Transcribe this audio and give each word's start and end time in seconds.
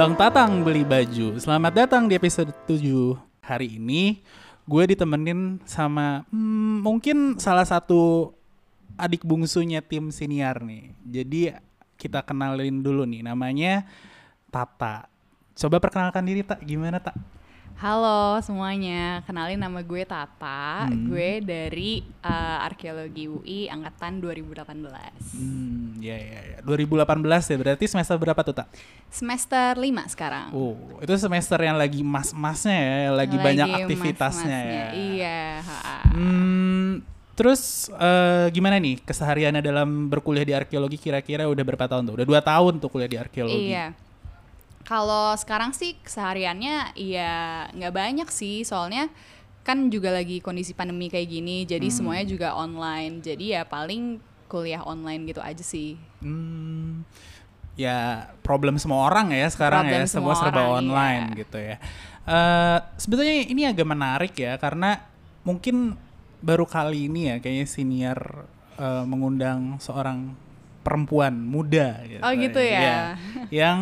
Bang 0.00 0.16
Tatang 0.16 0.64
beli 0.64 0.80
baju. 0.80 1.36
Selamat 1.36 1.84
datang 1.84 2.08
di 2.08 2.16
episode 2.16 2.56
7. 2.64 3.20
Hari 3.44 3.76
ini 3.76 4.24
gue 4.64 4.96
ditemenin 4.96 5.60
sama 5.68 6.24
hmm, 6.32 6.80
mungkin 6.80 7.36
salah 7.36 7.68
satu 7.68 8.32
adik 8.96 9.28
bungsunya 9.28 9.84
tim 9.84 10.08
siniar 10.08 10.64
nih. 10.64 10.96
Jadi 11.04 11.52
kita 12.00 12.24
kenalin 12.24 12.80
dulu 12.80 13.04
nih 13.04 13.20
namanya 13.20 13.84
Tata. 14.48 15.04
Coba 15.52 15.76
perkenalkan 15.76 16.24
diri 16.24 16.48
Tak, 16.48 16.64
gimana 16.64 16.96
Tak? 16.96 17.20
Halo 17.76 18.42
semuanya, 18.42 19.22
kenalin 19.22 19.56
nama 19.56 19.80
gue 19.80 20.02
Tata, 20.02 20.84
Hmm. 20.84 21.06
gue 21.06 21.40
dari 21.40 21.92
uh, 22.20 22.66
Arkeologi 22.66 23.24
UI 23.24 23.60
angkatan 23.66 24.18
2018. 24.18 24.84
Hmm, 25.32 25.96
ya 25.96 26.12
ya 26.12 26.40
ya. 26.44 26.58
2018 26.60 27.08
ya 27.46 27.56
berarti 27.56 27.84
semester 27.86 28.16
berapa 28.16 28.36
tuh 28.42 28.52
Tak? 28.54 28.68
Semester 29.08 29.78
5 29.78 29.86
sekarang. 30.08 30.52
Oh, 30.52 30.76
itu 31.00 31.14
semester 31.16 31.56
yang 31.56 31.74
lagi 31.74 32.02
mas-masnya 32.02 32.76
ya, 32.76 32.96
yang 33.06 33.16
lagi, 33.16 33.36
banyak 33.38 33.66
Lagi 33.66 33.80
aktivitasnya 33.80 34.58
ya. 34.60 34.68
mas-masnya, 34.68 34.86
Iya. 34.92 35.40
Hmm, 36.12 37.00
terus 37.32 37.88
eh, 37.90 38.52
gimana 38.52 38.76
nih 38.76 39.00
kesehariannya 39.00 39.64
dalam 39.64 39.88
berkuliah 40.06 40.44
di 40.44 40.52
arkeologi 40.52 41.00
kira-kira 41.00 41.48
udah 41.48 41.64
berapa 41.64 41.88
tahun 41.88 42.04
tuh? 42.04 42.14
Udah 42.20 42.26
dua 42.28 42.40
tahun 42.44 42.76
tuh 42.76 42.92
kuliah 42.92 43.08
di 43.08 43.16
arkeologi. 43.16 43.72
Iya. 43.72 43.96
Kalau 44.90 45.38
sekarang 45.38 45.70
sih 45.70 45.94
kesehariannya 46.02 46.98
ya 46.98 47.70
nggak 47.70 47.94
banyak 47.94 48.26
sih, 48.26 48.66
soalnya 48.66 49.06
kan 49.62 49.86
juga 49.86 50.10
lagi 50.10 50.42
kondisi 50.42 50.74
pandemi 50.74 51.06
kayak 51.06 51.30
gini, 51.30 51.62
jadi 51.62 51.86
Hmm. 51.86 51.94
semuanya 51.94 52.26
juga 52.26 52.58
online. 52.58 53.22
Jadi 53.22 53.54
ya 53.54 53.62
paling 53.62 54.18
kuliah 54.50 54.82
online 54.82 55.30
gitu 55.30 55.38
aja 55.38 55.62
sih. 55.62 55.94
Hmm, 56.18 57.06
ya 57.78 58.26
problem 58.42 58.82
semua 58.82 59.06
orang 59.06 59.30
ya 59.30 59.46
sekarang 59.46 59.86
Problem 59.86 60.02
ya 60.02 60.10
semua 60.10 60.34
semua 60.34 60.42
serba 60.42 60.60
orang, 60.66 60.74
online 60.82 61.22
iya. 61.30 61.38
gitu 61.38 61.58
ya. 61.62 61.76
Eh 62.26 62.78
sebetulnya 62.98 63.34
ini 63.46 63.62
agak 63.70 63.86
menarik 63.86 64.34
ya 64.34 64.58
karena 64.58 65.06
mungkin 65.46 65.94
baru 66.42 66.66
kali 66.66 67.06
ini 67.06 67.30
ya 67.30 67.36
kayaknya 67.38 67.66
senior 67.70 68.18
eh, 68.74 69.04
mengundang 69.06 69.78
seorang 69.78 70.34
perempuan 70.82 71.36
muda 71.36 72.00
gitu. 72.08 72.22
Oh, 72.24 72.32
gitu 72.34 72.58
ya? 72.58 72.80
Iya, 72.80 72.98
yang 73.52 73.78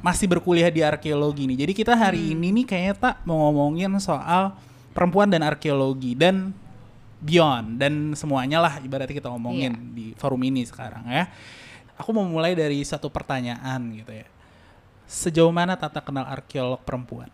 masih 0.00 0.26
berkuliah 0.26 0.68
di 0.68 0.80
arkeologi 0.80 1.44
nih. 1.44 1.58
Jadi 1.66 1.72
kita 1.74 1.92
hari 1.92 2.32
Hmm. 2.32 2.32
ini 2.36 2.48
nih 2.60 2.66
kayaknya 2.66 2.94
tak 2.96 3.16
mau 3.22 3.48
ngomongin 3.48 3.92
soal 3.98 4.56
perempuan 4.90 5.28
dan 5.28 5.44
arkeologi 5.44 6.16
dan 6.16 6.50
beyond 7.20 7.76
dan 7.76 8.16
semuanya 8.16 8.58
lah 8.58 8.80
ibaratnya 8.80 9.12
kita 9.12 9.28
ngomongin 9.28 9.72
Iya. 9.76 9.92
di 9.92 10.06
forum 10.16 10.40
ini 10.40 10.64
sekarang 10.64 11.04
ya. 11.06 11.28
Aku 12.00 12.16
mau 12.16 12.24
mulai 12.24 12.56
dari 12.56 12.80
satu 12.80 13.12
pertanyaan 13.12 13.92
gitu 13.92 14.08
ya. 14.08 14.24
Sejauh 15.04 15.52
mana 15.52 15.76
Tata 15.76 16.00
kenal 16.00 16.24
arkeolog 16.24 16.80
perempuan? 16.80 17.28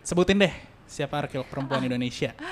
Sebutin 0.00 0.40
deh 0.40 0.54
siapa 0.88 1.20
arkeolog 1.20 1.46
perempuan 1.46 1.84
Indonesia. 1.84 2.32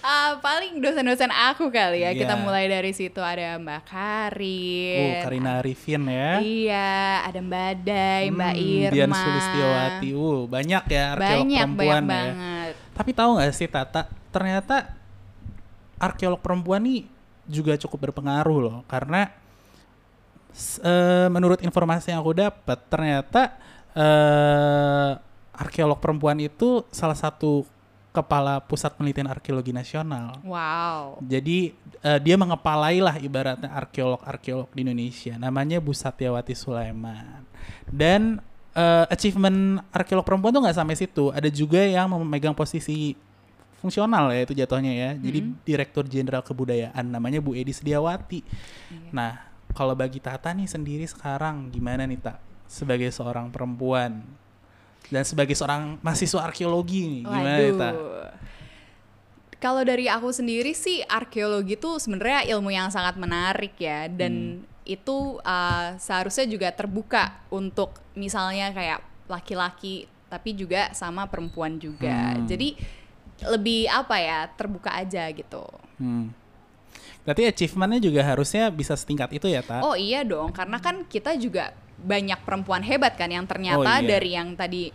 Ah, 0.00 0.40
paling 0.40 0.80
dosen-dosen 0.80 1.28
aku 1.28 1.68
kali 1.68 2.00
ya. 2.00 2.10
Kita 2.10 2.32
Iya. 2.32 2.40
mulai 2.40 2.64
dari 2.66 2.90
situ 2.90 3.20
ada 3.20 3.56
Mbak 3.56 3.82
Karin. 3.84 4.96
Oh, 4.96 5.12
Karina 5.22 5.50
Arifin 5.60 6.02
ya. 6.04 6.40
Iya, 6.40 6.92
ada 7.24 7.38
Mbak 7.38 7.72
Day, 7.82 8.22
Mbak 8.28 8.52
Hmm, 8.52 8.64
Irma. 8.64 8.92
Dian 8.92 9.12
Sulistiawati. 9.12 10.08
Uh, 10.10 10.40
banyak 10.46 10.82
ya 10.86 11.04
arkeolog 11.12 11.36
Banyak, 11.44 11.60
perempuan 11.62 11.76
banyak 11.76 12.00
ya. 12.00 12.08
banget. 12.08 12.72
Tapi 12.96 13.10
tahu 13.12 13.30
nggak 13.36 13.52
sih 13.52 13.68
Tata, 13.68 14.02
ternyata 14.28 14.76
arkeolog 15.96 16.40
perempuan 16.40 16.80
nih 16.80 17.04
juga 17.44 17.76
cukup 17.76 18.08
berpengaruh 18.08 18.58
loh, 18.58 18.76
karena 18.86 19.28
eh, 20.80 21.28
menurut 21.28 21.60
informasi 21.60 22.10
yang 22.10 22.20
aku 22.20 22.32
dapat, 22.32 22.78
ternyata 22.88 23.52
eh, 23.92 25.10
arkeolog 25.52 25.98
perempuan 25.98 26.38
itu 26.38 26.88
salah 26.88 27.14
satu 27.14 27.68
kepala 28.10 28.58
pusat 28.58 28.90
penelitian 28.98 29.30
arkeologi 29.30 29.70
nasional. 29.70 30.42
Wow. 30.42 31.22
Jadi 31.22 31.70
eh, 32.02 32.18
dia 32.18 32.34
mengepalai 32.34 32.98
lah 32.98 33.16
ibaratnya 33.22 33.70
arkeolog-arkeolog 33.70 34.66
di 34.74 34.82
Indonesia. 34.82 35.38
Namanya 35.38 35.78
Bu 35.78 35.94
Satyawati 35.94 36.54
Sulaiman. 36.58 37.46
Dan 37.86 38.42
eh, 38.74 39.06
achievement 39.06 39.86
arkeolog 39.94 40.26
perempuan 40.26 40.50
tuh 40.50 40.62
nggak 40.66 40.78
sampai 40.78 40.98
situ. 40.98 41.30
Ada 41.30 41.46
juga 41.54 41.86
yang 41.86 42.10
memegang 42.10 42.54
posisi 42.54 43.14
fungsional 43.78 44.34
ya 44.34 44.42
itu 44.42 44.54
jatuhnya 44.58 44.92
ya. 44.92 45.10
Jadi 45.14 45.38
Direktur 45.62 46.04
Jenderal 46.10 46.42
Kebudayaan 46.42 47.06
namanya 47.06 47.38
Bu 47.38 47.54
Edi 47.54 47.70
Sediawati. 47.70 48.42
Iya. 48.90 49.10
Nah 49.14 49.32
kalau 49.70 49.94
bagi 49.94 50.18
Tata 50.18 50.50
nih 50.50 50.66
sendiri 50.66 51.06
sekarang 51.06 51.70
gimana 51.70 52.02
nih 52.10 52.18
Tak 52.18 52.38
sebagai 52.70 53.10
seorang 53.10 53.50
perempuan 53.50 54.22
dan 55.10 55.22
sebagai 55.26 55.58
seorang 55.58 55.98
mahasiswa 56.00 56.40
arkeologi 56.46 57.02
nih 57.04 57.22
gimana 57.26 57.58
Tak? 57.74 57.94
Waduh. 57.94 58.30
Kalau 59.60 59.84
dari 59.84 60.08
aku 60.08 60.32
sendiri 60.32 60.72
sih 60.72 61.04
arkeologi 61.04 61.76
itu 61.76 62.00
sebenarnya 62.00 62.48
ilmu 62.56 62.72
yang 62.72 62.88
sangat 62.88 63.20
menarik 63.20 63.76
ya 63.76 64.08
dan 64.08 64.64
Hmm. 64.64 64.88
itu 64.88 65.36
uh, 65.44 66.00
seharusnya 66.00 66.48
juga 66.48 66.72
terbuka 66.72 67.44
untuk 67.52 68.00
misalnya 68.16 68.72
kayak 68.72 69.04
laki-laki 69.28 70.08
tapi 70.32 70.56
juga 70.56 70.88
sama 70.96 71.28
perempuan 71.28 71.76
juga. 71.76 72.38
Hmm. 72.38 72.48
Jadi 72.48 72.78
lebih 73.44 73.84
apa 73.92 74.16
ya 74.16 74.48
terbuka 74.48 74.96
aja 74.96 75.28
gitu. 75.28 75.66
Hmm. 76.00 76.32
Berarti 77.20 77.52
achievementnya 77.52 78.00
juga 78.00 78.24
harusnya 78.24 78.72
bisa 78.72 78.96
setingkat 78.96 79.36
itu 79.36 79.44
ya, 79.44 79.60
Tak? 79.60 79.84
Oh 79.84 79.92
iya 79.92 80.24
dong, 80.24 80.56
karena 80.56 80.80
kan 80.80 81.04
kita 81.04 81.36
juga 81.36 81.76
banyak 82.00 82.40
perempuan 82.42 82.80
hebat 82.80 83.14
kan 83.14 83.28
yang 83.28 83.44
ternyata 83.44 83.80
Oh, 83.80 84.00
iya. 84.00 84.08
dari 84.08 84.30
yang 84.32 84.56
tadi 84.56 84.88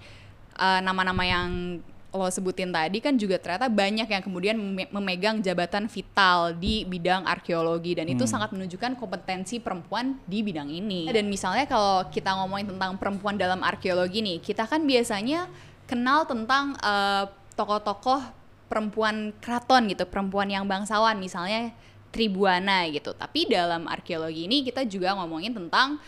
uh, 0.57 0.79
nama-nama 0.81 1.21
yang 1.21 1.79
lo 2.15 2.31
sebutin 2.31 2.71
tadi 2.71 3.03
kan 3.03 3.19
juga 3.19 3.35
ternyata 3.35 3.67
banyak 3.67 4.07
yang 4.07 4.23
kemudian 4.23 4.55
meme- 4.55 4.87
memegang 4.87 5.43
jabatan 5.43 5.91
vital 5.91 6.55
di 6.55 6.87
bidang 6.87 7.27
arkeologi 7.27 7.91
dan 7.91 8.07
itu 8.07 8.23
Hmm. 8.23 8.39
sangat 8.39 8.55
menunjukkan 8.55 8.95
kompetensi 8.95 9.59
perempuan 9.59 10.15
di 10.23 10.39
bidang 10.39 10.71
ini. 10.71 11.11
Dan 11.11 11.27
misalnya 11.27 11.67
kalau 11.67 12.07
kita 12.07 12.31
ngomongin 12.39 12.71
tentang 12.71 12.95
perempuan 12.95 13.35
dalam 13.35 13.59
arkeologi 13.59 14.23
nih, 14.23 14.39
kita 14.39 14.63
kan 14.63 14.87
biasanya 14.87 15.51
kenal 15.91 16.23
tentang 16.23 16.79
uh, 16.79 17.27
tokoh-tokoh 17.59 18.23
perempuan 18.71 19.35
keraton 19.43 19.91
gitu, 19.91 20.07
perempuan 20.07 20.47
yang 20.47 20.63
bangsawan 20.65 21.19
misalnya 21.19 21.75
Tribuana 22.15 22.87
gitu. 22.95 23.11
Tapi 23.11 23.51
dalam 23.51 23.91
arkeologi 23.91 24.47
ini 24.47 24.63
kita 24.63 24.87
juga 24.87 25.11
ngomongin 25.19 25.51
tentang 25.51 25.99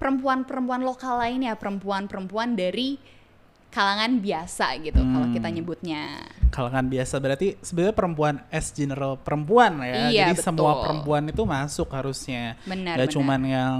perempuan-perempuan 0.00 0.80
lokal 0.80 1.20
lainnya, 1.20 1.52
perempuan-perempuan 1.54 2.56
dari 2.56 2.96
kalangan 3.70 4.18
biasa 4.18 4.82
gitu 4.82 4.98
kalau 4.98 5.30
Hmm. 5.30 5.34
kita 5.36 5.48
nyebutnya. 5.52 6.02
Kalangan 6.50 6.90
biasa 6.90 7.22
berarti 7.22 7.54
sebenarnya 7.62 7.94
perempuan 7.94 8.34
as 8.50 8.74
general 8.74 9.14
perempuan 9.14 9.78
ya. 9.78 10.10
Iya, 10.10 10.24
Jadi 10.34 10.42
semua 10.42 10.74
betul. 10.74 10.82
perempuan 10.82 11.22
itu 11.30 11.42
masuk 11.46 11.88
harusnya. 11.94 12.58
Benar, 12.66 12.98
Gak 12.98 13.06
benar. 13.06 13.14
cuman 13.14 13.40
yang 13.46 13.76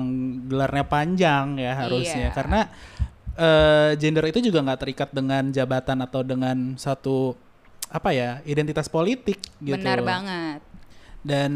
gelarnya 0.46 0.84
panjang 0.86 1.46
ya 1.58 1.72
harusnya. 1.74 2.30
Iya. 2.30 2.36
Karena 2.36 2.60
eh, 3.34 3.96
gender 3.96 4.28
itu 4.28 4.38
juga 4.44 4.60
nggak 4.60 4.80
terikat 4.84 5.08
dengan 5.16 5.48
jabatan 5.48 6.04
atau 6.04 6.20
dengan 6.20 6.76
satu 6.76 7.32
apa 7.88 8.12
ya 8.12 8.38
identitas 8.44 8.86
politik 8.86 9.40
gitu. 9.58 9.74
Benar 9.80 10.04
banget. 10.04 10.60
Dan 11.24 11.52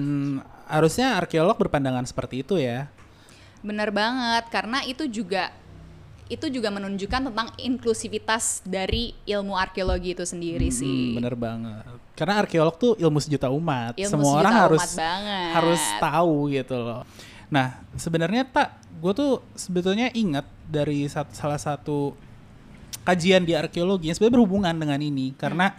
harusnya 0.67 1.21
arkeolog 1.21 1.55
berpandangan 1.55 2.03
seperti 2.09 2.41
itu 2.43 2.57
ya. 2.59 2.89
Benar 3.65 3.89
banget 3.89 4.45
karena 4.49 4.85
itu 4.85 5.09
juga 5.09 5.49
itu 6.25 6.49
juga 6.49 6.69
menunjukkan 6.69 7.21
tentang 7.29 7.49
inklusivitas 7.59 8.61
dari 8.63 9.13
ilmu 9.25 9.53
arkeologi 9.55 10.13
itu 10.13 10.25
sendiri 10.25 10.69
Hmm, 10.69 10.77
sih. 10.77 11.05
bener 11.13 11.33
banget. 11.35 11.85
Karena 12.15 12.39
arkeolog 12.39 12.75
tuh 12.75 12.93
ilmu 12.95 13.19
sejuta 13.19 13.49
umat. 13.49 13.93
Ilmu 13.95 14.09
Semua 14.09 14.25
sejuta 14.25 14.41
orang 14.41 14.53
umat 14.53 14.65
harus 14.65 14.85
banget. 14.95 15.51
harus 15.53 15.83
tahu 15.99 16.35
gitu 16.51 16.77
loh. 16.77 17.03
Nah, 17.47 17.67
sebenarnya 17.95 18.43
tak, 18.43 18.69
gue 18.95 19.13
tuh 19.13 19.33
sebetulnya 19.53 20.09
ingat 20.13 20.49
dari 20.65 21.05
sat- 21.07 21.29
salah 21.31 21.61
satu 21.61 22.17
kajian 23.03 23.43
di 23.43 23.53
arkeologi 23.53 24.09
yang 24.09 24.17
sebenarnya 24.17 24.35
berhubungan 24.35 24.75
dengan 24.75 24.97
ini 24.99 25.33
karena 25.35 25.77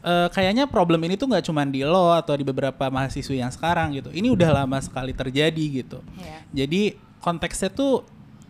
eh, 0.00 0.28
kayaknya 0.30 0.66
problem 0.66 1.02
ini 1.02 1.14
tuh 1.14 1.26
nggak 1.26 1.42
cuma 1.44 1.62
di 1.62 1.82
lo 1.82 2.10
atau 2.12 2.34
di 2.34 2.42
beberapa 2.42 2.86
mahasiswa 2.86 3.34
yang 3.36 3.50
sekarang 3.50 3.94
gitu. 3.94 4.10
Ini 4.10 4.30
udah 4.30 4.62
lama 4.62 4.78
sekali 4.78 5.10
terjadi 5.10 5.64
gitu. 5.76 5.98
Iya. 6.16 6.38
Jadi 6.54 6.98
konteksnya 7.22 7.70
tuh 7.70 8.02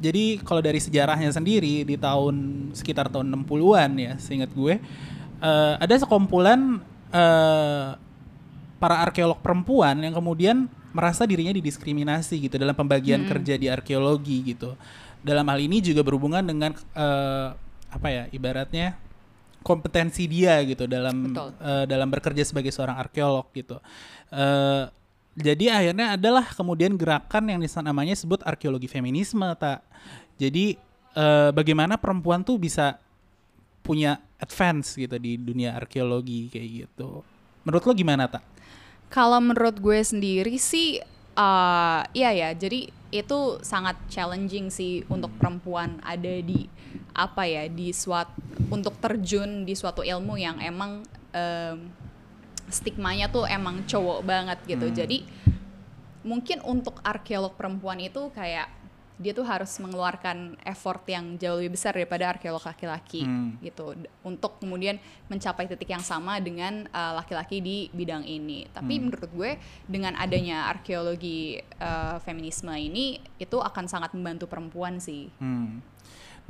jadi 0.03 0.43
kalau 0.43 0.59
dari 0.59 0.83
sejarahnya 0.83 1.31
sendiri 1.31 1.87
di 1.87 1.95
tahun 1.95 2.69
sekitar 2.75 3.07
tahun 3.13 3.31
60-an 3.47 3.91
ya, 3.95 4.13
seingat 4.19 4.51
gue 4.51 4.81
eh, 5.39 5.75
ada 5.79 5.95
sekumpulan 5.95 6.83
eh, 7.15 7.89
para 8.83 8.97
arkeolog 9.07 9.39
perempuan 9.39 9.95
yang 10.03 10.11
kemudian 10.11 10.67
merasa 10.91 11.23
dirinya 11.23 11.55
didiskriminasi 11.55 12.51
gitu 12.51 12.59
dalam 12.59 12.75
pembagian 12.75 13.23
kerja 13.31 13.55
di 13.55 13.71
arkeologi 13.71 14.57
gitu. 14.57 14.75
Dalam 15.23 15.47
hal 15.47 15.63
ini 15.63 15.79
juga 15.79 16.03
berhubungan 16.03 16.43
dengan 16.43 16.75
eh, 16.75 17.49
apa 17.93 18.09
ya 18.09 18.25
ibaratnya 18.35 18.99
kompetensi 19.63 20.27
dia 20.27 20.59
gitu 20.67 20.91
dalam 20.91 21.31
Betul. 21.31 21.49
eh, 21.63 21.85
dalam 21.87 22.11
bekerja 22.11 22.43
sebagai 22.43 22.75
seorang 22.75 22.99
arkeolog 22.99 23.47
gitu. 23.55 23.79
Eh, 24.35 24.85
jadi 25.33 25.73
akhirnya 25.73 26.21
adalah 26.21 26.45
kemudian 26.45 26.93
gerakan 27.01 27.49
yang 27.49 27.61
namanya 27.81 28.13
sebut 28.13 28.45
arkeologi 28.45 28.85
feminisme 28.85 29.49
tak. 29.57 29.81
Jadi 30.37 30.77
eh, 31.17 31.51
bagaimana 31.57 31.97
perempuan 31.97 32.45
tuh 32.45 32.61
bisa 32.61 33.01
punya 33.81 34.21
advance 34.39 34.95
gitu 34.95 35.17
di 35.17 35.41
dunia 35.41 35.73
arkeologi 35.73 36.53
kayak 36.53 36.69
gitu. 36.85 37.25
Menurut 37.65 37.83
lo 37.89 37.93
gimana 37.97 38.29
tak? 38.29 38.45
Kalau 39.13 39.41
menurut 39.41 39.77
gue 39.77 40.01
sendiri 40.01 40.57
sih, 40.57 40.99
uh, 41.37 42.01
iya 42.17 42.33
ya. 42.33 42.51
Jadi 42.57 42.89
itu 43.13 43.61
sangat 43.61 44.01
challenging 44.09 44.73
sih 44.73 45.05
untuk 45.13 45.29
perempuan 45.37 46.01
ada 46.01 46.41
di 46.41 46.65
apa 47.13 47.45
ya 47.45 47.69
di 47.69 47.93
suatu 47.93 48.33
untuk 48.73 48.97
terjun 48.97 49.69
di 49.69 49.77
suatu 49.77 50.01
ilmu 50.01 50.41
yang 50.41 50.57
emang 50.65 51.05
um, 51.37 51.79
stigmanya 52.69 53.27
tuh 53.33 53.49
emang 53.49 53.83
cowok 53.89 54.21
banget 54.23 54.59
gitu. 54.69 54.87
Hmm. 54.91 54.97
Jadi 54.97 55.19
mungkin 56.23 56.63
untuk 56.63 57.03
arkeolog 57.03 57.59
perempuan 57.59 57.99
itu 57.99 58.31
kayak 58.31 58.71
dia 59.23 59.31
tuh 59.31 59.47
harus 59.47 59.71
mengeluarkan 59.79 60.59
effort 60.67 61.07
yang 61.07 61.39
jauh 61.39 61.55
lebih 61.63 61.79
besar 61.79 61.95
daripada 61.95 62.35
arkeolog 62.35 62.65
laki-laki 62.65 63.23
Hmm. 63.23 63.55
gitu 63.63 63.95
untuk 64.27 64.59
kemudian 64.59 64.99
mencapai 65.31 65.71
titik 65.71 65.95
yang 65.95 66.03
sama 66.03 66.43
dengan 66.43 66.91
uh, 66.91 67.23
laki-laki 67.23 67.63
di 67.63 67.87
bidang 67.95 68.27
ini. 68.27 68.67
Tapi 68.75 68.99
Hmm. 68.99 69.03
menurut 69.07 69.31
gue 69.31 69.51
dengan 69.87 70.19
adanya 70.19 70.67
arkeologi 70.75 71.61
uh, 71.79 72.19
feminisme 72.25 72.73
ini 72.75 73.23
itu 73.39 73.63
akan 73.63 73.87
sangat 73.87 74.11
membantu 74.11 74.51
perempuan 74.51 74.99
sih. 74.99 75.31
Hmm. 75.39 75.79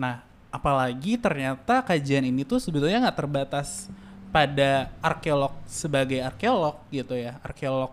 Nah, 0.01 0.25
apalagi 0.49 1.21
ternyata 1.21 1.85
kajian 1.85 2.25
ini 2.25 2.45
tuh 2.49 2.57
sebetulnya 2.57 3.05
nggak 3.05 3.19
terbatas 3.21 3.93
pada 4.33 4.89
arkeolog 5.05 5.53
sebagai 5.69 6.25
arkeolog 6.25 6.81
gitu 6.89 7.15
ya, 7.15 7.37
arkeolog 7.45 7.93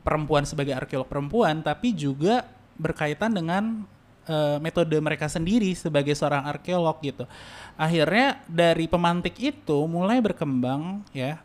perempuan 0.00 0.48
sebagai 0.48 0.72
arkeolog 0.72 1.06
perempuan, 1.06 1.60
tapi 1.60 1.92
juga 1.92 2.48
berkaitan 2.80 3.30
dengan 3.36 3.84
eh, 4.24 4.56
metode 4.58 4.96
mereka 4.98 5.28
sendiri 5.28 5.76
sebagai 5.76 6.16
seorang 6.16 6.48
arkeolog 6.48 6.96
gitu. 7.04 7.28
Akhirnya 7.76 8.40
dari 8.48 8.88
pemantik 8.88 9.36
itu 9.38 9.84
mulai 9.84 10.24
berkembang 10.24 11.04
ya 11.12 11.38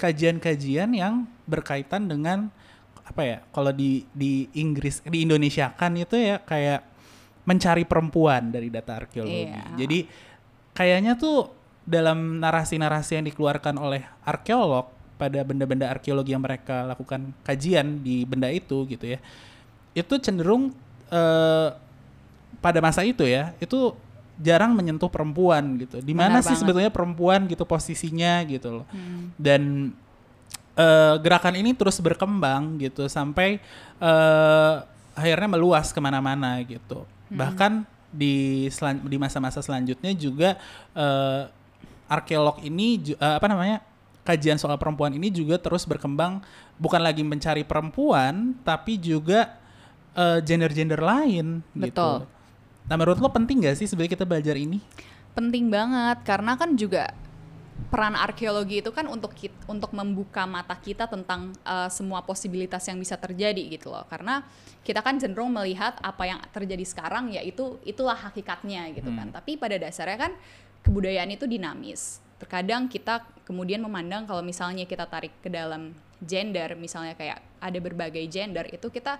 kajian-kajian 0.00 0.90
yang 0.96 1.28
berkaitan 1.46 2.10
dengan 2.10 2.50
apa 3.02 3.22
ya 3.22 3.38
kalau 3.54 3.70
di 3.70 4.06
di 4.14 4.50
Inggris 4.58 5.02
di 5.06 5.26
Indonesia 5.26 5.74
kan 5.74 5.94
itu 5.94 6.18
ya 6.18 6.42
kayak 6.42 6.86
mencari 7.42 7.82
perempuan 7.86 8.54
dari 8.54 8.70
data 8.70 9.02
arkeologi. 9.02 9.50
Iya. 9.50 9.62
Jadi 9.74 9.98
kayaknya 10.74 11.18
tuh 11.18 11.61
dalam 11.82 12.38
narasi-narasi 12.38 13.18
yang 13.18 13.26
dikeluarkan 13.26 13.74
oleh 13.78 14.06
arkeolog 14.22 14.86
pada 15.18 15.42
benda-benda 15.46 15.86
arkeologi 15.90 16.34
yang 16.34 16.42
mereka 16.42 16.86
lakukan 16.86 17.30
kajian 17.46 18.02
di 18.02 18.26
benda 18.26 18.50
itu 18.50 18.86
gitu 18.86 19.14
ya. 19.14 19.18
Itu 19.94 20.18
cenderung 20.18 20.74
eh, 21.10 21.68
pada 22.62 22.78
masa 22.78 23.02
itu 23.02 23.26
ya, 23.26 23.54
itu 23.58 23.94
jarang 24.38 24.74
menyentuh 24.74 25.10
perempuan 25.10 25.78
gitu. 25.78 26.02
Di 26.02 26.14
mana 26.14 26.42
sih 26.42 26.54
banget. 26.54 26.60
sebetulnya 26.62 26.90
perempuan 26.90 27.46
gitu 27.46 27.62
posisinya 27.66 28.42
gitu 28.46 28.82
loh. 28.82 28.86
Hmm. 28.90 29.30
Dan 29.38 29.62
eh, 30.78 31.14
gerakan 31.18 31.54
ini 31.58 31.74
terus 31.74 31.98
berkembang 31.98 32.78
gitu 32.78 33.06
sampai 33.10 33.58
eh, 33.98 34.74
akhirnya 35.18 35.58
meluas 35.58 35.90
ke 35.90 35.98
mana-mana 35.98 36.62
gitu. 36.62 37.06
Bahkan 37.30 37.86
di 38.12 38.68
selan- 38.68 39.02
di 39.08 39.16
masa-masa 39.16 39.64
selanjutnya 39.64 40.12
juga 40.14 40.58
eh, 40.94 41.42
arkeolog 42.12 42.60
ini 42.60 43.16
eh, 43.16 43.36
apa 43.40 43.48
namanya 43.48 43.80
kajian 44.22 44.60
soal 44.60 44.76
perempuan 44.76 45.16
ini 45.16 45.32
juga 45.32 45.56
terus 45.56 45.88
berkembang 45.88 46.44
bukan 46.76 47.00
lagi 47.00 47.24
mencari 47.24 47.64
perempuan 47.64 48.52
tapi 48.60 49.00
juga 49.00 49.56
eh, 50.12 50.44
gender-gender 50.44 51.00
lain 51.00 51.64
Betul. 51.72 51.88
gitu. 51.88 52.08
Nah 52.82 52.94
menurut 53.00 53.16
lo 53.16 53.32
penting 53.32 53.64
gak 53.64 53.80
sih 53.80 53.88
sebenarnya 53.88 54.20
kita 54.20 54.26
belajar 54.28 54.54
ini? 54.58 54.82
penting 55.32 55.72
banget 55.72 56.20
karena 56.28 56.52
kan 56.60 56.76
juga 56.76 57.12
peran 57.88 58.14
arkeologi 58.14 58.84
itu 58.84 58.92
kan 58.92 59.08
untuk 59.08 59.32
kit- 59.32 59.64
untuk 59.68 59.92
membuka 59.96 60.44
mata 60.44 60.76
kita 60.76 61.08
tentang 61.08 61.52
uh, 61.64 61.88
semua 61.88 62.24
posibilitas 62.24 62.84
yang 62.88 63.00
bisa 63.00 63.16
terjadi 63.16 63.60
gitu 63.68 63.92
loh 63.92 64.04
karena 64.06 64.44
kita 64.84 65.00
kan 65.00 65.16
cenderung 65.20 65.52
melihat 65.52 65.96
apa 66.00 66.24
yang 66.24 66.40
terjadi 66.52 66.84
sekarang 66.84 67.32
yaitu 67.32 67.80
itulah 67.84 68.16
hakikatnya 68.16 68.92
gitu 68.96 69.10
kan 69.12 69.32
tapi 69.32 69.56
pada 69.56 69.76
dasarnya 69.76 70.30
kan 70.30 70.32
kebudayaan 70.82 71.30
itu 71.34 71.46
dinamis 71.46 72.22
terkadang 72.38 72.90
kita 72.90 73.22
kemudian 73.46 73.78
memandang 73.82 74.26
kalau 74.26 74.42
misalnya 74.42 74.82
kita 74.82 75.06
tarik 75.06 75.30
ke 75.38 75.46
dalam 75.46 75.94
gender 76.22 76.74
misalnya 76.74 77.14
kayak 77.14 77.38
ada 77.62 77.78
berbagai 77.78 78.22
gender 78.26 78.66
itu 78.70 78.90
kita 78.90 79.18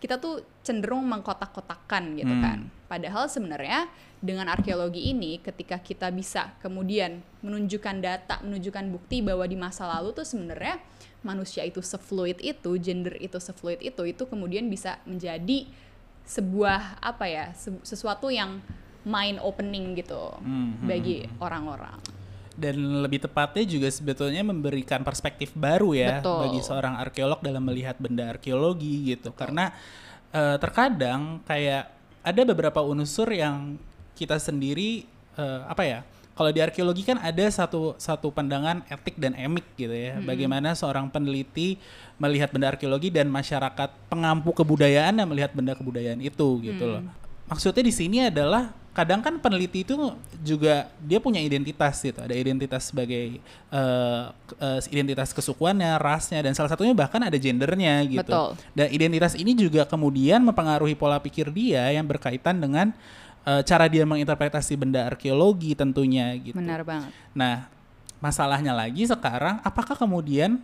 kita 0.00 0.16
tuh 0.16 0.40
cenderung 0.64 1.04
mengkotak-kotakan 1.12 2.16
gitu 2.16 2.32
Hmm. 2.32 2.40
kan. 2.40 2.58
Padahal 2.88 3.28
sebenarnya 3.28 3.84
dengan 4.24 4.48
arkeologi 4.48 5.12
ini 5.12 5.36
ketika 5.44 5.76
kita 5.76 6.08
bisa 6.08 6.56
kemudian 6.64 7.20
menunjukkan 7.44 8.00
data, 8.00 8.40
menunjukkan 8.40 8.88
bukti 8.96 9.20
bahwa 9.20 9.44
di 9.44 9.60
masa 9.60 9.84
lalu 9.84 10.16
tuh 10.16 10.24
sebenarnya 10.24 10.80
manusia 11.20 11.68
itu 11.68 11.84
sefluid 11.84 12.40
itu, 12.40 12.80
gender 12.80 13.12
itu 13.20 13.36
sefluid 13.36 13.84
itu, 13.84 14.02
itu 14.08 14.24
kemudian 14.24 14.72
bisa 14.72 14.96
menjadi 15.04 15.68
sebuah 16.24 16.96
apa 17.04 17.28
ya, 17.28 17.52
se- 17.52 17.84
sesuatu 17.84 18.32
yang 18.32 18.64
mind 19.02 19.40
opening 19.40 19.94
gitu 19.94 20.36
Hmm, 20.38 20.76
hmm, 20.76 20.86
bagi 20.86 21.24
orang-orang. 21.38 21.98
dan 22.60 22.76
lebih 23.00 23.24
tepatnya 23.24 23.64
juga 23.64 23.88
sebetulnya 23.88 24.44
memberikan 24.44 25.00
perspektif 25.00 25.56
baru 25.56 25.96
ya 25.96 26.20
Betul. 26.20 26.38
bagi 26.44 26.60
seorang 26.60 26.94
arkeolog 27.00 27.40
dalam 27.40 27.64
melihat 27.64 27.96
benda 27.96 28.28
arkeologi 28.28 29.16
gitu. 29.16 29.32
Karena 29.32 29.72
eh, 30.28 30.60
terkadang 30.60 31.40
kayak 31.48 31.88
ada 32.20 32.42
beberapa 32.44 32.84
unsur 32.84 33.32
yang 33.32 33.80
kita 34.12 34.36
sendiri 34.36 35.08
eh, 35.40 35.60
apa 35.64 35.82
ya 35.88 36.00
kalau 36.36 36.52
di 36.52 36.60
arkeologi 36.60 37.00
kan 37.04 37.16
ada 37.20 37.48
satu 37.48 37.96
satu 37.96 38.28
pandangan 38.28 38.84
etik 38.88 39.16
dan 39.16 39.32
emik 39.36 39.64
gitu 39.76 39.92
ya. 39.92 40.20
Bagaimana 40.20 40.76
seorang 40.76 41.08
peneliti 41.08 41.80
melihat 42.16 42.52
benda 42.52 42.72
arkeologi 42.72 43.08
dan 43.08 43.28
masyarakat 43.28 43.88
pengampu 44.08 44.52
kebudayaan 44.52 45.16
yang 45.16 45.28
melihat 45.28 45.52
benda 45.52 45.72
kebudayaan 45.72 46.20
itu 46.20 46.60
gitu 46.60 46.84
loh. 46.84 47.04
Maksudnya 47.48 47.84
di 47.84 47.92
sini 47.92 48.28
adalah 48.28 48.72
kadang 48.90 49.22
kan 49.22 49.38
peneliti 49.38 49.86
itu 49.86 49.94
juga 50.42 50.90
dia 50.98 51.22
punya 51.22 51.38
identitas 51.38 52.02
gitu 52.02 52.18
ada 52.18 52.34
identitas 52.34 52.90
sebagai 52.90 53.38
ke- 53.38 54.56
eh, 54.58 54.80
identitas 54.90 55.30
kesukuannya 55.30 55.94
rasnya 56.02 56.42
dan 56.42 56.58
salah 56.58 56.74
satunya 56.74 56.90
bahkan 56.90 57.22
ada 57.22 57.38
gendernya 57.38 58.02
gitu 58.10 58.26
Betul. 58.26 58.58
dan 58.74 58.90
identitas 58.90 59.38
ini 59.38 59.54
juga 59.54 59.86
kemudian 59.86 60.42
mempengaruhi 60.42 60.98
pola 60.98 61.22
pikir 61.22 61.54
dia 61.54 61.86
yang 61.94 62.02
berkaitan 62.02 62.58
dengan 62.58 62.90
eh, 63.46 63.62
cara 63.62 63.86
dia 63.86 64.02
menginterpretasi 64.02 64.74
benda 64.74 65.06
arkeologi 65.06 65.72
tentunya 65.78 66.34
gitu 66.36 66.58
Benar 66.58 66.82
banget. 66.82 67.10
Nah, 67.32 67.70
masalahnya 68.20 68.76
lagi 68.76 69.08
sekarang, 69.08 69.64
apakah 69.64 69.96
kemudian 69.96 70.60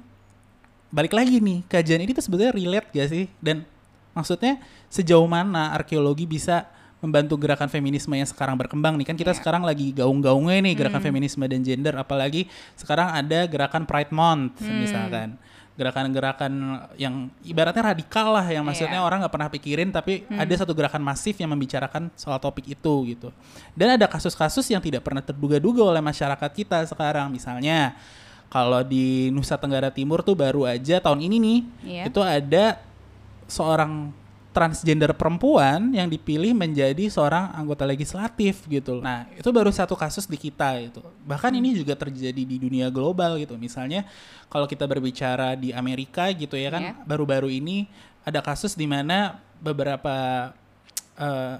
balik 0.92 1.16
lagi 1.16 1.40
nih 1.40 1.64
kajian 1.66 2.04
ini 2.04 2.12
tuh 2.12 2.26
sebetulnya 2.26 2.52
relate 2.52 2.88
gak 2.92 3.08
sih? 3.08 3.24
Dan 3.40 3.64
maksudnya 4.12 4.60
sejauh 4.92 5.24
mana 5.24 5.72
arkeologi 5.72 6.28
bisa 6.28 6.68
membantu 6.96 7.36
gerakan 7.36 7.68
feminisme 7.68 8.12
yang 8.12 8.24
sekarang 8.24 8.56
berkembang 8.56 8.96
nih 8.96 9.06
kan 9.06 9.14
kita 9.14 9.30
Iya. 9.30 9.38
sekarang 9.38 9.62
lagi 9.62 9.92
gaung-gaungnya 9.92 10.64
nih 10.64 10.74
gerakan 10.74 10.98
Hmm. 10.98 11.08
feminisme 11.08 11.44
dan 11.44 11.60
gender 11.60 11.94
apalagi 11.94 12.48
sekarang 12.74 13.12
ada 13.12 13.44
gerakan 13.44 13.84
Pride 13.84 14.10
Month 14.10 14.60
Hmm. 14.60 14.80
misalkan 14.80 15.28
gerakan-gerakan 15.76 16.52
yang 16.96 17.28
ibaratnya 17.44 17.92
radikal 17.92 18.32
lah 18.32 18.48
yang 18.48 18.64
maksudnya 18.64 18.96
Iya. 18.96 19.04
orang 19.04 19.20
nggak 19.20 19.30
pernah 19.30 19.50
pikirin 19.52 19.92
tapi 19.92 20.24
ada 20.26 20.48
satu 20.56 20.72
gerakan 20.72 21.04
masif 21.04 21.36
yang 21.36 21.52
membicarakan 21.52 22.08
soal 22.16 22.40
topik 22.40 22.64
itu 22.64 22.94
gitu 23.06 23.28
dan 23.72 23.94
ada 23.94 24.08
kasus-kasus 24.08 24.64
yang 24.66 24.80
tidak 24.80 25.04
pernah 25.04 25.20
terduga-duga 25.20 25.84
oleh 25.84 26.00
masyarakat 26.00 26.48
kita 26.50 26.80
sekarang 26.86 27.28
misalnya 27.28 27.92
kalau 28.48 28.80
di 28.80 29.28
Nusa 29.28 29.60
Tenggara 29.60 29.92
Timur 29.92 30.24
tuh 30.24 30.32
baru 30.32 30.64
aja 30.64 30.96
tahun 30.96 31.20
ini 31.20 31.36
nih 31.36 31.58
Iya. 31.84 32.02
itu 32.08 32.20
ada 32.24 32.80
seorang 33.44 34.16
transgender 34.56 35.12
perempuan 35.12 35.92
yang 35.92 36.08
dipilih 36.08 36.56
menjadi 36.56 37.12
seorang 37.12 37.52
anggota 37.52 37.84
legislatif 37.84 38.64
gitu. 38.64 39.04
Nah, 39.04 39.28
itu 39.36 39.44
baru 39.52 39.68
satu 39.68 39.92
kasus 39.92 40.24
di 40.24 40.40
kita 40.40 40.80
itu. 40.80 41.04
Bahkan 41.28 41.52
ini 41.52 41.76
juga 41.76 41.92
terjadi 41.92 42.40
di 42.40 42.56
dunia 42.56 42.88
global 42.88 43.36
gitu. 43.36 43.60
Misalnya 43.60 44.08
kalau 44.48 44.64
kita 44.64 44.88
berbicara 44.88 45.52
di 45.60 45.76
Amerika 45.76 46.32
gitu 46.32 46.56
ya 46.56 46.72
kan 46.72 46.82
Iya. 46.88 46.94
baru-baru 47.04 47.52
ini 47.52 47.84
ada 48.24 48.40
kasus 48.40 48.72
di 48.72 48.88
mana 48.88 49.36
beberapa 49.60 50.48
eh, 51.20 51.56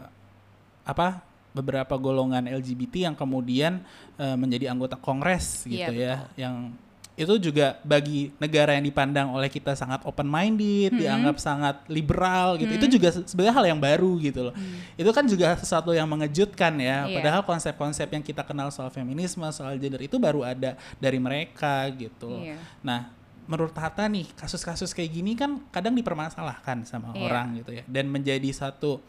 apa 0.88 1.20
beberapa 1.52 2.00
golongan 2.00 2.48
LGBT 2.48 3.12
yang 3.12 3.16
kemudian 3.16 3.84
eh, 4.16 4.36
menjadi 4.40 4.72
anggota 4.72 4.96
Kongres 4.96 5.68
gitu 5.68 5.92
Iya, 5.92 6.24
ya, 6.32 6.48
yang 6.48 6.72
itu 7.16 7.32
juga 7.40 7.80
bagi 7.80 8.28
negara 8.36 8.76
yang 8.76 8.84
dipandang 8.84 9.32
oleh 9.32 9.48
kita 9.48 9.72
sangat 9.72 10.04
open 10.04 10.28
minded, 10.28 10.92
Mm-mm. 10.92 11.00
dianggap 11.00 11.40
sangat 11.40 11.80
liberal 11.88 12.60
gitu. 12.60 12.76
Itu 12.76 12.86
juga 12.92 13.08
se- 13.08 13.24
sebenarnya 13.24 13.56
hal 13.56 13.66
yang 13.72 13.80
baru 13.80 14.20
gitu 14.20 14.52
loh. 14.52 14.54
Itu 14.94 15.08
kan 15.16 15.24
juga 15.24 15.56
sesuatu 15.56 15.96
yang 15.96 16.04
mengejutkan 16.04 16.76
ya. 16.76 17.08
Iya. 17.08 17.16
Padahal 17.16 17.40
konsep-konsep 17.42 18.04
yang 18.12 18.20
kita 18.20 18.44
kenal 18.44 18.68
soal 18.68 18.92
feminisme, 18.92 19.48
soal 19.48 19.80
gender 19.80 20.04
itu 20.04 20.20
baru 20.20 20.44
ada 20.44 20.76
dari 21.00 21.16
mereka 21.16 21.88
gitu. 21.96 22.36
Iya. 22.36 22.60
Nah, 22.84 23.08
menurut 23.48 23.72
Hatta 23.72 24.04
nih, 24.04 24.28
kasus-kasus 24.36 24.92
kayak 24.92 25.08
gini 25.08 25.32
kan 25.32 25.56
kadang 25.72 25.96
dipermasalahkan 25.96 26.84
sama 26.84 27.16
Iya. 27.16 27.22
orang 27.24 27.46
gitu 27.56 27.72
ya 27.72 27.84
dan 27.88 28.12
menjadi 28.12 28.50
satu 28.52 29.00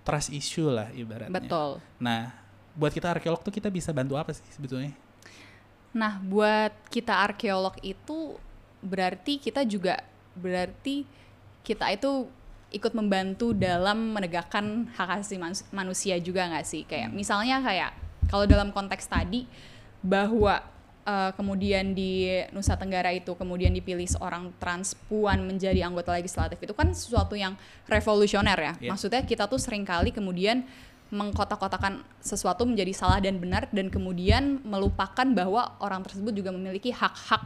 trust 0.00 0.32
issue 0.32 0.72
lah 0.72 0.88
ibaratnya. 0.92 1.28
Betul. 1.28 1.76
Nah, 2.00 2.32
buat 2.72 2.88
kita 2.88 3.12
arkeolog 3.12 3.44
tuh 3.44 3.52
kita 3.52 3.68
bisa 3.68 3.92
bantu 3.92 4.16
apa 4.16 4.32
sih 4.32 4.48
sebetulnya? 4.48 4.96
Nah, 5.94 6.18
buat 6.20 6.74
kita 6.90 7.14
arkeolog 7.30 7.78
itu 7.80 8.36
berarti 8.84 9.40
kita 9.40 9.62
juga 9.64 10.02
berarti 10.34 11.06
kita 11.64 11.94
itu 11.94 12.28
ikut 12.74 12.90
membantu 12.92 13.54
dalam 13.54 14.12
menegakkan 14.12 14.90
hak 14.98 15.22
asasi 15.22 15.38
manus- 15.38 15.66
manusia 15.70 16.18
juga 16.18 16.50
nggak 16.50 16.66
sih? 16.66 16.82
Kayak 16.82 17.14
misalnya 17.14 17.62
kayak 17.62 17.94
kalau 18.26 18.44
dalam 18.50 18.74
konteks 18.74 19.06
tadi 19.06 19.46
bahwa 20.02 20.58
uh, 21.06 21.30
kemudian 21.38 21.94
di 21.94 22.42
Nusa 22.50 22.74
Tenggara 22.74 23.14
itu 23.14 23.32
kemudian 23.38 23.70
dipilih 23.70 24.10
seorang 24.10 24.50
transpuan 24.58 25.40
menjadi 25.46 25.86
anggota 25.86 26.12
legislatif 26.18 26.58
itu 26.58 26.74
kan 26.74 26.90
sesuatu 26.90 27.38
yang 27.38 27.54
revolusioner 27.86 28.58
ya. 28.58 28.72
Iya. 28.82 28.90
Maksudnya 28.90 29.22
kita 29.22 29.46
tuh 29.46 29.62
sering 29.62 29.86
kali 29.86 30.10
kemudian 30.10 30.66
mengkotak-kotakan 31.12 32.00
sesuatu 32.18 32.64
menjadi 32.64 32.92
salah 32.96 33.20
dan 33.20 33.36
benar 33.36 33.68
dan 33.70 33.92
kemudian 33.92 34.60
melupakan 34.64 35.26
bahwa 35.36 35.76
orang 35.80 36.00
tersebut 36.02 36.32
juga 36.32 36.50
memiliki 36.50 36.90
hak-hak 36.90 37.44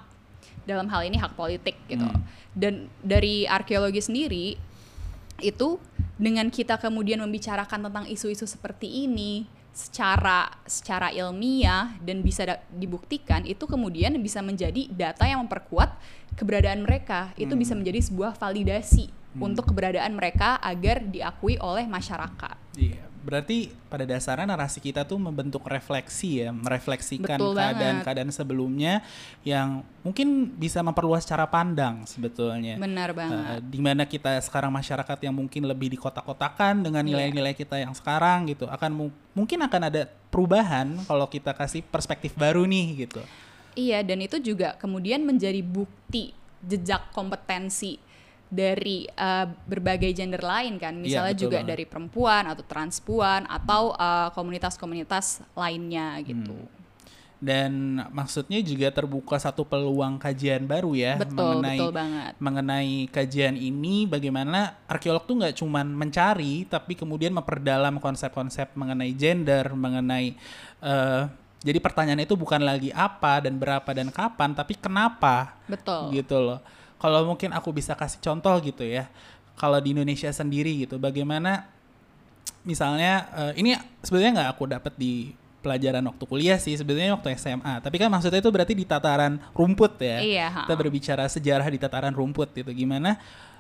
dalam 0.65 0.87
hal 0.93 1.03
ini 1.05 1.17
hak 1.17 1.33
politik 1.35 1.75
gitu. 1.89 2.05
Hmm. 2.05 2.23
Dan 2.53 2.93
dari 3.01 3.49
arkeologi 3.49 4.05
sendiri 4.05 4.47
itu 5.39 5.79
dengan 6.19 6.51
kita 6.51 6.77
kemudian 6.83 7.23
membicarakan 7.23 7.89
tentang 7.89 8.05
isu-isu 8.11 8.45
seperti 8.45 9.07
ini 9.07 9.47
secara 9.71 10.51
secara 10.67 11.15
ilmiah 11.15 11.95
dan 12.03 12.19
bisa 12.27 12.43
da- 12.43 12.63
dibuktikan 12.75 13.47
itu 13.47 13.63
kemudian 13.63 14.11
bisa 14.19 14.43
menjadi 14.43 14.91
data 14.91 15.23
yang 15.23 15.47
memperkuat 15.47 15.95
keberadaan 16.35 16.83
mereka 16.83 17.31
itu 17.39 17.55
Hmm. 17.55 17.63
bisa 17.63 17.79
menjadi 17.79 18.03
sebuah 18.03 18.35
validasi 18.35 19.07
untuk 19.39 19.71
keberadaan 19.71 20.19
mereka 20.19 20.59
agar 20.59 20.99
diakui 21.07 21.63
oleh 21.63 21.87
masyarakat 21.87 22.59
Iya, 22.75 23.07
berarti 23.19 23.59
pada 23.87 24.03
dasarnya 24.03 24.47
narasi 24.47 24.79
kita 24.79 25.03
tuh 25.03 25.17
membentuk 25.17 25.65
refleksi 25.65 26.41
ya, 26.41 26.51
merefleksikan 26.51 27.37
banget. 27.37 27.57
keadaan-keadaan 27.57 28.31
sebelumnya 28.31 29.03
yang 29.43 29.81
mungkin 30.01 30.29
bisa 30.53 30.81
memperluas 30.81 31.23
cara 31.23 31.45
pandang 31.45 32.03
sebetulnya. 32.05 32.77
benar 32.77 33.11
banget 33.11 33.59
Eh, 33.59 33.61
di 33.61 33.79
mana 33.79 34.03
kita 34.03 34.39
sekarang 34.39 34.71
masyarakat 34.71 35.19
yang 35.21 35.35
mungkin 35.35 35.65
lebih 35.65 35.91
dikotak-kotakan 35.91 36.81
dengan 36.81 37.03
Iya. 37.03 37.11
nilai-nilai 37.29 37.53
kita 37.53 37.77
yang 37.77 37.93
sekarang 37.93 38.47
gitu 38.47 38.65
akan 38.65 38.91
mu- 38.91 39.15
mungkin 39.33 39.59
akan 39.61 39.83
ada 39.85 40.07
perubahan 40.29 40.99
kalau 41.05 41.27
kita 41.27 41.53
kasih 41.53 41.83
perspektif 41.83 42.33
baru 42.33 42.65
nih 42.65 43.05
gitu. 43.05 43.21
Iya, 43.75 44.03
dan 44.03 44.19
itu 44.19 44.39
juga 44.39 44.75
kemudian 44.75 45.23
menjadi 45.23 45.61
bukti 45.61 46.35
jejak 46.61 47.13
kompetensi 47.13 48.03
dari 48.49 49.05
uh, 49.13 49.45
berbagai 49.69 50.11
gender 50.17 50.41
lain 50.41 50.81
kan, 50.81 50.97
misalnya 50.97 51.37
betul 51.37 51.45
juga 51.49 51.59
banget. 51.61 51.71
dari 51.71 51.85
perempuan 51.85 52.45
atau 52.49 52.65
transpuan 52.65 53.45
atau 53.45 53.93
uh, 53.93 54.33
komunitas-komunitas 54.33 55.45
lainnya 55.53 56.17
gitu. 56.25 56.57
Hmm. 56.57 56.77
Dan 57.39 58.03
maksudnya 58.11 58.59
juga 58.67 58.91
terbuka 58.91 59.39
satu 59.39 59.63
peluang 59.63 60.19
kajian 60.19 60.67
baru 60.67 60.91
ya 60.99 61.15
Betul, 61.23 61.63
mengenai 61.63 61.79
betul 61.79 61.91
banget. 61.95 62.33
mengenai 62.43 62.95
kajian 63.15 63.55
ini 63.55 64.11
bagaimana 64.11 64.75
arkeolog 64.91 65.23
tuh 65.23 65.39
nggak 65.39 65.55
cuman 65.55 65.87
mencari 65.87 66.67
tapi 66.67 66.99
kemudian 66.99 67.31
memperdalam 67.31 68.03
konsep-konsep 68.03 68.75
mengenai 68.75 69.15
gender, 69.15 69.71
mengenai 69.71 70.35
eh, 70.83 71.23
jadi 71.63 71.79
pertanyaannya 71.79 72.27
itu 72.27 72.35
bukan 72.35 72.59
lagi 72.59 72.91
apa 72.91 73.47
dan 73.47 73.55
berapa 73.55 73.87
dan 73.95 74.11
kapan 74.11 74.59
tapi 74.59 74.75
kenapa 74.75 75.63
Betul. 75.71 76.19
gitu 76.19 76.43
loh. 76.43 76.59
Kalau 76.99 77.27
mungkin 77.27 77.55
aku 77.55 77.71
bisa 77.71 77.95
kasih 77.95 78.19
contoh 78.19 78.55
gitu 78.63 78.83
ya. 78.83 79.07
Kalau 79.59 79.79
di 79.83 79.95
Indonesia 79.95 80.31
sendiri 80.31 80.87
gitu, 80.87 80.99
bagaimana 80.99 81.67
misalnya 82.63 83.27
eh, 83.35 83.53
ini 83.59 83.75
sebenarnya 84.03 84.33
nggak 84.43 84.51
aku 84.55 84.65
dapat 84.71 84.95
di 84.99 85.35
pelajaran 85.59 86.03
waktu 86.07 86.25
kuliah 86.27 86.59
sih, 86.59 86.75
sebetulnya 86.79 87.19
waktu 87.19 87.35
SMA. 87.35 87.83
Tapi 87.83 87.97
kan 87.99 88.09
maksudnya 88.11 88.39
itu 88.39 88.51
berarti 88.51 88.75
di 88.79 88.87
tataran 88.87 89.43
rumput 89.55 89.99
ya. 89.99 90.19
Iya. 90.23 90.47
Kita 90.67 90.75
berbicara 90.79 91.27
sejarah 91.27 91.67
di 91.67 91.79
tataran 91.79 92.15
rumput 92.15 92.55
gitu. 92.55 92.71
Gimana? 92.71 93.19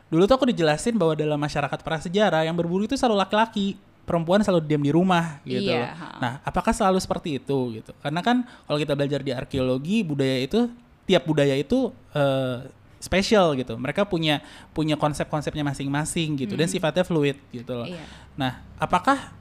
Dulu 0.08 0.24
tuh 0.24 0.40
aku 0.40 0.46
dijelasin 0.48 0.96
bahwa 0.96 1.12
dalam 1.18 1.36
masyarakat 1.36 1.80
prasejarah 1.84 2.46
yang 2.46 2.56
berburu 2.56 2.86
itu 2.88 2.96
selalu 2.96 3.18
laki-laki 3.20 3.76
perempuan 4.08 4.40
selalu 4.40 4.64
diam 4.64 4.80
di 4.80 4.88
rumah 4.88 5.44
gitu 5.44 5.68
Iya. 5.68 5.92
Nah, 6.16 6.32
apakah 6.40 6.72
selalu 6.72 6.96
seperti 6.96 7.36
itu 7.36 7.76
gitu? 7.76 7.92
Karena 8.00 8.24
kan 8.24 8.40
kalau 8.64 8.80
kita 8.80 8.96
belajar 8.96 9.20
di 9.20 9.36
arkeologi 9.36 10.00
budaya 10.00 10.40
itu 10.40 10.72
tiap 11.04 11.28
budaya 11.28 11.52
itu 11.52 11.92
eh, 12.16 12.64
spesial 12.98 13.54
gitu. 13.54 13.78
Mereka 13.78 14.06
punya 14.06 14.42
punya 14.74 14.98
konsep-konsepnya 14.98 15.62
masing-masing 15.62 16.38
gitu 16.38 16.54
dan 16.58 16.66
sifatnya 16.66 17.02
fluid 17.06 17.38
gitu 17.50 17.72
loh. 17.74 17.88
Iya. 17.88 18.02
Nah, 18.34 18.62
apakah 18.78 19.34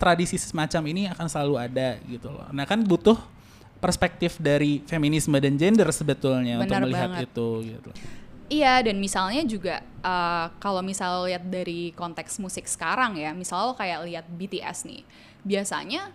tradisi 0.00 0.40
semacam 0.40 0.82
ini 0.88 1.02
akan 1.12 1.26
selalu 1.28 1.54
ada 1.60 2.00
gitu 2.08 2.32
loh. 2.32 2.48
Nah, 2.50 2.64
kan 2.64 2.80
butuh 2.80 3.20
perspektif 3.80 4.36
dari 4.40 4.80
feminisme 4.84 5.36
dan 5.40 5.56
gender 5.56 5.88
sebetulnya 5.92 6.60
untuk 6.60 6.72
Benar 6.72 6.82
melihat 6.88 7.10
banget. 7.12 7.28
itu 7.28 7.48
gitu. 7.76 7.90
Iya, 8.50 8.82
dan 8.82 8.98
misalnya 8.98 9.46
juga 9.46 9.78
uh, 10.02 10.50
kalau 10.58 10.82
misal 10.82 11.30
lihat 11.30 11.46
dari 11.46 11.94
konteks 11.94 12.42
musik 12.42 12.66
sekarang 12.66 13.14
ya, 13.14 13.30
misal 13.30 13.70
lo 13.70 13.74
kayak 13.78 14.02
lihat 14.10 14.26
BTS 14.26 14.90
nih, 14.90 15.06
biasanya 15.46 16.10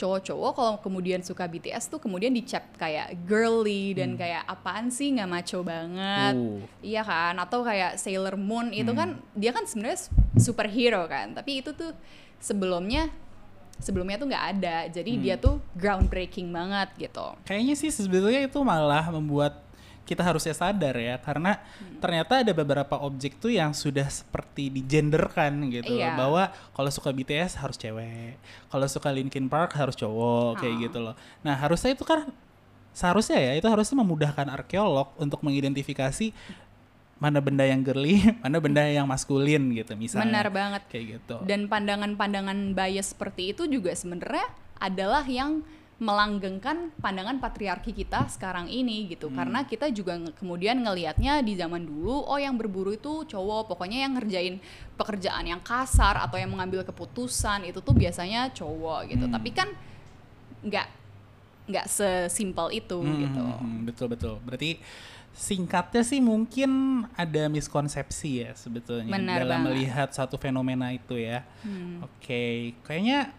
cowok-cowok 0.00 0.52
kalau 0.56 0.74
kemudian 0.80 1.20
suka 1.20 1.44
BTS 1.44 1.92
tuh 1.92 2.00
kemudian 2.00 2.32
dicap 2.32 2.64
kayak 2.80 3.12
girly 3.28 3.92
dan 3.92 4.16
kayak 4.16 4.48
apaan 4.48 4.88
sih 4.88 5.12
nggak 5.12 5.28
maco 5.28 5.60
banget, 5.60 6.34
Uh. 6.40 6.64
iya 6.80 7.04
kan? 7.04 7.36
Atau 7.36 7.60
kayak 7.60 8.00
Sailor 8.00 8.40
Moon 8.40 8.72
itu 8.72 8.88
kan 8.96 9.20
dia 9.36 9.52
kan 9.52 9.68
sebenarnya 9.68 10.08
superhero 10.40 11.04
kan, 11.04 11.36
tapi 11.36 11.60
itu 11.60 11.76
tuh 11.76 11.92
sebelumnya 12.40 13.12
sebelumnya 13.80 14.16
tuh 14.20 14.28
nggak 14.28 14.46
ada, 14.56 14.76
jadi 14.92 15.12
dia 15.16 15.34
tuh 15.40 15.60
groundbreaking 15.76 16.48
banget 16.52 16.88
gitu. 16.96 17.32
Kayaknya 17.44 17.74
sih 17.76 17.88
sebetulnya 17.88 18.44
itu 18.44 18.60
malah 18.60 19.08
membuat 19.08 19.69
kita 20.10 20.20
harusnya 20.20 20.50
sadar 20.52 20.92
ya 20.92 21.16
karena 21.16 21.62
Hmm. 21.78 22.02
ternyata 22.02 22.42
ada 22.42 22.50
beberapa 22.50 22.98
objek 22.98 23.38
tuh 23.38 23.48
yang 23.48 23.70
sudah 23.70 24.10
seperti 24.10 24.66
digenderkan 24.68 25.70
gitu 25.70 25.86
loh. 25.88 26.02
Iya. 26.02 26.18
bahwa 26.18 26.42
kalau 26.72 26.90
suka 26.90 27.10
BTS 27.10 27.54
harus 27.56 27.76
cewek 27.76 28.34
kalau 28.66 28.86
suka 28.86 29.08
Linkin 29.08 29.46
Park 29.46 29.72
harus 29.72 29.94
cowok 29.94 30.58
kayak 30.58 30.74
Ah. 30.74 30.82
gitu 30.82 30.98
loh 31.00 31.14
nah 31.40 31.54
harusnya 31.54 31.90
itu 31.90 32.02
kan 32.02 32.26
seharusnya 32.90 33.38
ya 33.38 33.52
itu 33.54 33.64
harusnya 33.64 33.96
memudahkan 33.96 34.50
arkeolog 34.50 35.14
untuk 35.16 35.40
mengidentifikasi 35.40 36.34
mana 37.16 37.38
benda 37.38 37.62
yang 37.62 37.80
girly 37.80 38.18
mana 38.42 38.58
benda 38.58 38.82
yang 38.82 39.04
maskulin 39.04 39.70
gitu 39.72 39.92
misalnya 39.94 40.26
Benar 40.26 40.46
banget. 40.48 40.82
kayak 40.88 41.04
gitu 41.16 41.36
Dan 41.44 41.68
pandangan-pandangan 41.68 42.72
bias 42.72 43.12
seperti 43.12 43.52
itu 43.52 43.68
juga 43.68 43.92
sebenarnya 43.92 44.48
adalah 44.76 45.22
yang 45.22 45.60
melanggengkan 46.00 46.96
pandangan 46.96 47.36
patriarki 47.36 47.92
kita 47.92 48.24
sekarang 48.26 48.66
ini 48.66 49.04
gitu. 49.06 49.28
Karena 49.28 49.62
kita 49.62 49.92
juga 49.92 50.16
nge- 50.16 50.32
kemudian 50.32 50.80
ngelihatnya 50.80 51.44
di 51.44 51.52
zaman 51.54 51.84
dulu, 51.84 52.24
oh 52.24 52.40
yang 52.40 52.56
berburu 52.56 52.96
itu 52.96 53.28
cowok, 53.28 53.68
pokoknya 53.68 54.08
yang 54.08 54.16
ngerjain 54.16 54.56
pekerjaan 54.96 55.44
yang 55.44 55.60
kasar 55.60 56.16
atau 56.16 56.40
yang 56.40 56.48
mengambil 56.48 56.80
keputusan 56.82 57.68
itu 57.68 57.78
tuh 57.78 57.92
biasanya 57.92 58.48
cowok 58.50 59.12
gitu. 59.12 59.28
Hmm. 59.28 59.34
Tapi 59.36 59.50
kan 59.52 59.68
nggak 60.60 60.86
nggak 61.68 61.86
sesimpel 61.86 62.72
itu 62.74 62.96
Hmm, 62.96 63.20
gitu. 63.20 63.40
hmm, 63.44 63.60
hmm, 63.60 63.80
betul 63.84 64.06
betul. 64.08 64.34
Berarti 64.40 64.80
singkatnya 65.30 66.02
sih 66.02 66.18
mungkin 66.18 66.70
ada 67.14 67.46
miskonsepsi 67.46 68.42
ya 68.42 68.50
sebetulnya 68.56 69.06
Benar 69.06 69.44
dalam 69.44 69.62
banget. 69.62 69.68
melihat 69.68 70.08
satu 70.10 70.34
fenomena 70.36 70.90
itu 70.90 71.14
ya. 71.14 71.44
Hmm. 71.60 72.02
Oke, 72.02 72.72
kayaknya 72.82 73.30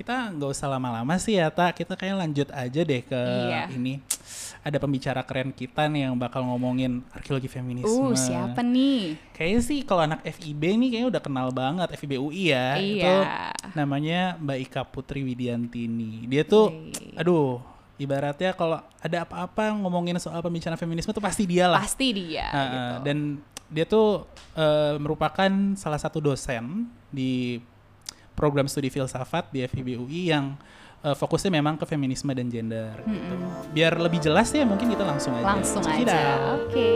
kita 0.00 0.32
nggak 0.32 0.50
usah 0.50 0.66
lama-lama 0.66 1.12
sih 1.16 1.36
ya, 1.36 1.52
tak. 1.52 1.76
Kita 1.76 1.92
kayak 1.92 2.16
lanjut 2.16 2.48
aja 2.48 2.80
deh 2.80 3.02
ke 3.02 3.20
Iya. 3.20 3.68
ini. 3.70 4.00
Ada 4.60 4.76
pembicara 4.76 5.20
keren 5.22 5.52
kita 5.52 5.84
nih 5.86 6.04
yang 6.04 6.16
bakal 6.16 6.44
ngomongin 6.44 7.04
arkeologi 7.12 7.48
feminisme. 7.48 7.88
Uh, 7.88 8.16
siapa 8.16 8.60
nih? 8.60 9.16
Kayaknya 9.32 9.60
sih 9.60 9.78
kalau 9.84 10.04
anak 10.04 10.20
FIB 10.22 10.62
nih 10.76 10.88
kayaknya 10.90 11.08
udah 11.08 11.22
kenal 11.22 11.48
banget 11.50 11.88
FIB 11.94 12.16
UI 12.18 12.48
ya. 12.48 12.76
Itu 12.76 13.04
Iya. 13.04 13.52
namanya 13.72 14.20
Mbak 14.36 14.58
Ika 14.64 14.82
Putri 14.84 15.20
Widiantini. 15.22 16.24
Dia 16.24 16.44
tuh 16.44 16.72
aduh, 17.14 17.60
ibaratnya 17.96 18.52
kalau 18.52 18.80
ada 18.96 19.18
apa-apa 19.22 19.76
ngomongin 19.76 20.16
soal 20.16 20.40
pembicaraan 20.40 20.76
feminisme 20.76 21.08
tuh 21.10 21.20
pasti 21.20 21.44
dia 21.44 21.64
lah. 21.64 21.80
Pasti 21.80 22.08
dia 22.12 22.48
Ah, 22.48 22.64
gitu. 22.64 22.94
Dan 23.04 23.18
dia 23.66 23.84
tuh 23.84 24.24
eh, 24.54 24.96
merupakan 24.96 25.50
salah 25.72 25.96
satu 25.96 26.20
dosen 26.20 26.84
di 27.08 27.60
program 28.40 28.64
studi 28.64 28.88
filsafat 28.88 29.52
di 29.52 29.60
FIB 29.68 30.00
UI 30.00 30.32
yang 30.32 30.56
eh, 31.04 31.12
fokusnya 31.12 31.52
memang 31.52 31.76
ke 31.76 31.84
feminisme 31.84 32.32
dan 32.32 32.48
gender 32.48 32.96
gitu. 33.04 33.34
Biar 33.76 34.00
lebih 34.00 34.24
jelas 34.24 34.48
ya 34.56 34.64
mungkin 34.64 34.88
kita 34.88 35.04
langsung 35.04 35.36
aja. 35.36 35.44
Langsung 35.44 35.84
aja. 35.84 36.56
Oke. 36.64 36.88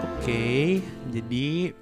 Oke, 0.00 0.80
jadi 1.12 1.76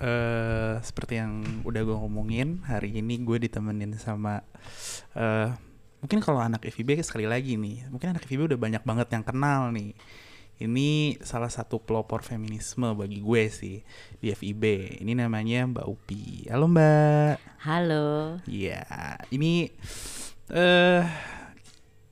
eh 0.00 0.74
seperti 0.80 1.20
yang 1.20 1.44
udah 1.60 1.84
gue 1.84 1.92
ngomongin 1.92 2.64
hari 2.64 2.98
ini 2.98 3.20
gue 3.20 3.36
ditemenin 3.46 3.94
sama 4.00 4.40
eh 5.14 5.69
mungkin 6.00 6.18
kalau 6.24 6.40
anak 6.40 6.64
FIB 6.64 7.00
sekali 7.04 7.28
lagi 7.28 7.60
nih, 7.60 7.88
mungkin 7.92 8.16
anak 8.16 8.24
FIB 8.24 8.48
udah 8.48 8.58
banyak 8.58 8.82
banget 8.82 9.08
yang 9.12 9.24
kenal 9.24 9.68
nih. 9.70 9.92
Ini 10.60 11.16
salah 11.24 11.48
satu 11.48 11.80
pelopor 11.80 12.20
feminisme 12.20 12.92
bagi 12.92 13.24
gue 13.24 13.42
sih 13.48 13.80
di 14.20 14.28
FIB. 14.28 14.96
Ini 15.00 15.16
namanya 15.16 15.64
Mbak 15.64 15.86
Upi. 15.88 16.52
Halo 16.52 16.68
Mbak. 16.68 17.64
Halo. 17.64 18.36
Iya, 18.44 18.84
ini 19.32 19.72
eh 20.52 21.04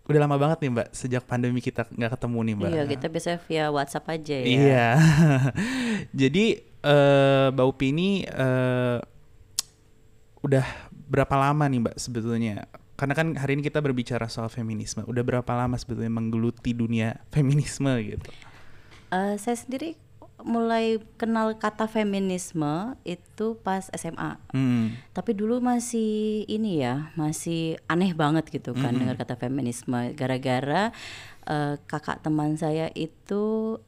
udah 0.09 0.21
lama 0.25 0.41
banget 0.41 0.65
nih 0.65 0.73
Mbak 0.73 0.89
sejak 0.97 1.29
pandemi 1.29 1.61
kita 1.61 1.85
nggak 1.93 2.17
ketemu 2.17 2.39
nih 2.41 2.55
Mbak. 2.57 2.71
Iya, 2.73 2.83
kita 2.89 3.07
bisa 3.13 3.31
via 3.45 3.69
WhatsApp 3.69 4.09
aja 4.09 4.37
ya. 4.41 4.47
Iya. 4.49 4.87
Jadi 6.25 6.45
eh 6.65 7.47
Mbak 7.53 7.67
Upi 7.69 7.87
ini 7.93 8.25
eh 8.25 8.97
udah 10.41 10.65
berapa 11.09 11.35
lama 11.37 11.69
nih 11.69 11.81
Mbak 11.85 11.97
sebetulnya? 12.01 12.65
Karena 12.99 13.15
kan 13.15 13.39
hari 13.39 13.55
ini 13.55 13.63
kita 13.63 13.79
berbicara 13.79 14.27
soal 14.27 14.51
feminisme. 14.51 15.07
Udah 15.07 15.23
berapa 15.23 15.53
lama 15.55 15.79
sebetulnya 15.79 16.11
menggeluti 16.11 16.75
dunia 16.75 17.23
feminisme 17.31 17.95
gitu? 18.03 18.31
Eh, 19.15 19.39
saya 19.39 19.55
sendiri 19.55 19.95
mulai 20.43 21.03
kenal 21.19 21.55
kata 21.59 21.87
feminisme 21.87 22.95
itu 23.03 23.59
pas 23.63 23.87
SMA. 23.95 24.39
Hmm. 24.55 24.95
Tapi 25.15 25.35
dulu 25.35 25.59
masih 25.59 26.43
ini 26.47 26.83
ya, 26.83 27.11
masih 27.19 27.79
aneh 27.91 28.15
banget 28.15 28.47
gitu 28.51 28.75
kan 28.75 28.95
Mm-mm. 28.95 28.99
dengar 29.03 29.17
kata 29.19 29.35
feminisme 29.35 30.15
gara-gara 30.15 30.95
eh, 31.47 31.75
kakak 31.87 32.23
teman 32.23 32.55
saya 32.55 32.91
itu 32.95 33.79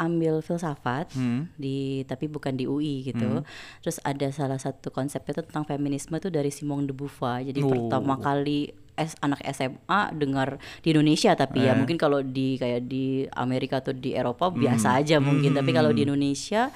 ambil 0.00 0.40
filsafat 0.40 1.12
Hmm. 1.12 1.52
di 1.54 2.02
tapi 2.02 2.24
bukan 2.24 2.56
di 2.56 2.64
UI 2.64 3.04
gitu. 3.04 3.44
Hmm. 3.44 3.46
Terus 3.78 4.00
ada 4.00 4.32
salah 4.32 4.56
satu 4.56 4.88
konsepnya 4.88 5.36
itu 5.36 5.44
tentang 5.44 5.68
feminisme 5.68 6.16
itu 6.16 6.26
dari 6.26 6.48
Simone 6.48 6.88
de 6.88 6.96
Beauvoir. 6.96 7.44
Jadi 7.44 7.60
Oh. 7.60 7.68
pertama 7.68 8.16
kali 8.16 8.72
S, 8.96 9.16
anak 9.20 9.40
SMA 9.46 10.12
dengar 10.12 10.56
di 10.80 10.92
Indonesia 10.92 11.32
tapi 11.32 11.64
ya 11.64 11.72
Eh. 11.72 11.76
mungkin 11.76 11.96
kalau 11.96 12.20
di 12.20 12.56
kayak 12.56 12.84
di 12.84 13.04
Amerika 13.30 13.80
atau 13.80 13.92
di 13.92 14.12
Eropa 14.12 14.48
biasa 14.50 14.92
Hmm. 14.92 14.98
aja 14.98 15.16
mungkin. 15.18 15.52
Tapi 15.52 15.70
kalau 15.70 15.88
di 15.90 16.00
Hmm. 16.00 16.12
Indonesia 16.12 16.68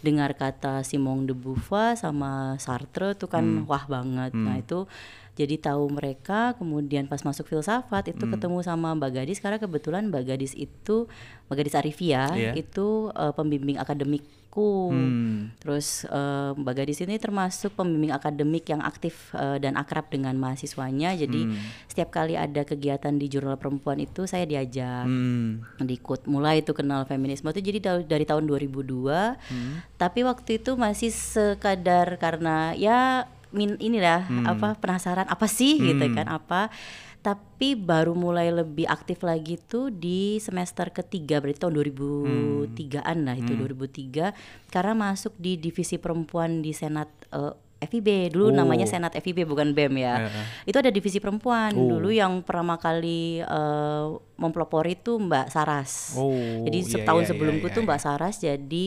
dengar 0.00 0.32
kata 0.32 0.80
Simone 0.80 1.24
de 1.24 1.32
Beauvoir 1.32 1.92
sama 1.92 2.56
Sartre 2.56 3.12
itu 3.12 3.28
kan 3.28 3.44
Hmm. 3.44 3.68
wah 3.68 3.84
banget. 3.84 4.32
Hmm. 4.32 4.44
Nah, 4.44 4.56
itu 4.56 4.88
jadi 5.40 5.56
tahu 5.58 5.88
mereka 5.90 6.52
kemudian 6.54 7.04
pas 7.04 7.20
masuk 7.20 7.46
filsafat 7.46 8.04
itu 8.08 8.20
Hmm. 8.20 8.32
ketemu 8.32 8.58
sama 8.60 8.92
Mbak 8.92 9.10
Gadis 9.14 9.38
karena 9.38 9.56
kebetulan 9.56 10.06
Mbak 10.06 10.24
Gadis 10.26 10.52
itu 10.54 11.08
Mbak 11.46 11.56
Gadis 11.56 11.74
Arifia 11.74 12.28
Iya. 12.30 12.52
itu 12.54 12.88
eh, 13.10 13.32
pembimbing 13.32 13.76
akademikku. 13.76 14.36
Hmm. 14.88 15.54
Terus 15.56 16.02
eh, 16.04 16.18
Mbak 16.52 16.74
Gadis 16.76 17.00
ini 17.00 17.16
termasuk 17.16 17.72
pembimbing 17.72 18.10
akademik 18.10 18.66
yang 18.66 18.82
aktif 18.82 19.14
eh, 19.32 19.56
dan 19.56 19.74
akrab 19.74 20.06
dengan 20.08 20.34
mahasiswanya. 20.34 21.14
Jadi 21.14 21.40
Hmm. 21.42 21.56
setiap 21.86 22.10
kali 22.10 22.34
ada 22.34 22.60
kegiatan 22.62 23.14
di 23.14 23.26
jurnal 23.26 23.56
perempuan 23.56 23.98
itu 23.98 24.24
saya 24.24 24.44
diajak 24.44 25.06
Hmm. 25.06 25.62
diikut 25.80 26.26
mulai 26.26 26.60
itu 26.60 26.70
kenal 26.70 27.02
feminisme 27.04 27.48
itu 27.48 27.62
jadi 27.62 27.78
da- 27.80 28.06
dari 28.08 28.24
tahun 28.24 28.44
2002 28.44 29.38
Hmm. 29.40 29.80
tapi 29.96 30.20
waktu 30.22 30.58
itu 30.58 30.74
masih 30.74 31.08
sekadar 31.10 32.14
karena 32.16 32.74
ya 32.74 33.24
min 33.50 33.74
inilah 33.76 34.24
Hmm. 34.24 34.46
apa 34.46 34.74
penasaran 34.74 35.26
apa 35.26 35.46
sih 35.46 35.76
gitu 35.76 36.02
Hmm. 36.02 36.14
kan 36.14 36.26
apa 36.26 36.60
tapi 37.20 37.76
baru 37.76 38.14
mulai 38.14 38.48
lebih 38.48 38.86
aktif 38.86 39.20
lagi 39.20 39.60
tuh 39.60 39.92
di 39.92 40.38
semester 40.38 40.88
ketiga 40.88 41.36
berarti 41.36 41.60
tahun 41.60 41.76
2003-an 41.76 43.18
lah 43.22 43.36
itu 43.36 43.52
Hmm. 43.52 43.60
2003 43.60 44.32
karena 44.68 44.94
masuk 44.94 45.36
di 45.36 45.56
divisi 45.56 45.96
perempuan 45.96 46.60
di 46.60 46.72
senat 46.72 47.10
eh, 47.28 47.52
FIB 47.80 48.08
dulu 48.30 48.48
Oh. 48.48 48.54
namanya 48.54 48.84
senat 48.84 49.12
FIB 49.14 49.44
bukan 49.44 49.72
BEM 49.72 49.94
ya 49.96 50.14
Eh, 50.18 50.28
eh. 50.28 50.46
itu 50.66 50.76
ada 50.76 50.88
divisi 50.88 51.16
perempuan 51.16 51.72
Oh. 51.72 51.88
dulu 51.90 52.08
yang 52.08 52.40
pertama 52.40 52.76
kali 52.76 53.40
eh, 53.40 54.04
mempelopori 54.36 54.94
itu 54.94 55.16
Mbak 55.16 55.46
Saras 55.48 56.12
Oh, 56.14 56.32
jadi 56.62 56.78
iya, 56.78 56.88
setahun 56.90 57.24
iya, 57.24 57.28
sebelumku 57.30 57.66
iya, 57.66 57.74
tuh 57.74 57.82
iya. 57.82 57.88
Mbak 57.88 58.00
Saras 58.00 58.36
jadi 58.38 58.86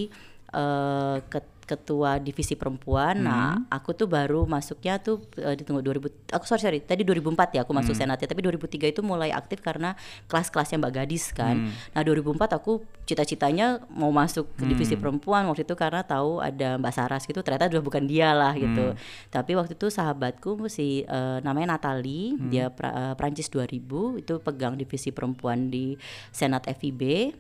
eh, 0.52 1.18
ket- 1.28 1.53
ketua 1.64 2.20
divisi 2.20 2.54
perempuan. 2.54 3.24
Nah, 3.24 3.56
Hmm. 3.56 3.66
aku 3.68 3.92
tuh 3.92 4.06
baru 4.06 4.44
masuknya 4.44 5.00
tuh 5.00 5.24
eh, 5.38 5.56
di 5.56 5.64
tunggu 5.64 5.80
2000 5.80 6.12
aku 6.30 6.44
sorry 6.44 6.60
sorry 6.60 6.80
tadi 6.80 7.02
2004 7.02 7.56
ya 7.56 7.64
aku 7.64 7.72
masuk 7.72 7.96
Hmm. 7.96 8.04
senatnya 8.04 8.28
tapi 8.28 8.42
2003 8.42 8.86
itu 8.86 9.00
mulai 9.00 9.32
aktif 9.32 9.60
karena 9.60 9.96
kelas-kelasnya 10.28 10.78
Mbak 10.78 10.94
Gadis 10.94 11.32
kan. 11.32 11.56
Hmm. 11.64 11.72
Nah, 11.96 12.02
2004 12.02 12.52
aku 12.52 12.84
cita-citanya 13.04 13.80
mau 13.90 14.12
masuk 14.12 14.52
ke 14.54 14.64
divisi 14.64 14.94
Hmm. 14.94 15.02
perempuan 15.02 15.44
waktu 15.46 15.64
itu 15.64 15.74
karena 15.74 16.04
tahu 16.04 16.40
ada 16.40 16.76
Mbak 16.76 16.94
Saras 16.94 17.24
gitu 17.24 17.40
ternyata 17.40 17.68
udah 17.68 17.80
bukan 17.82 18.04
dia 18.04 18.32
lah 18.32 18.52
gitu. 18.54 18.92
Hmm. 18.92 19.00
Tapi 19.30 19.56
waktu 19.56 19.74
itu 19.74 19.88
sahabatku 19.88 20.68
si 20.68 21.04
eh, 21.04 21.38
namanya 21.40 21.76
Natali, 21.76 22.36
Hmm. 22.36 22.50
dia 22.50 22.68
pra- 22.68 22.92
eh, 22.92 23.14
Prancis 23.16 23.48
2000 23.48 24.18
itu 24.18 24.40
pegang 24.40 24.76
divisi 24.76 25.10
perempuan 25.10 25.68
di 25.68 25.96
Senat 26.30 26.68
FIB. 26.68 27.32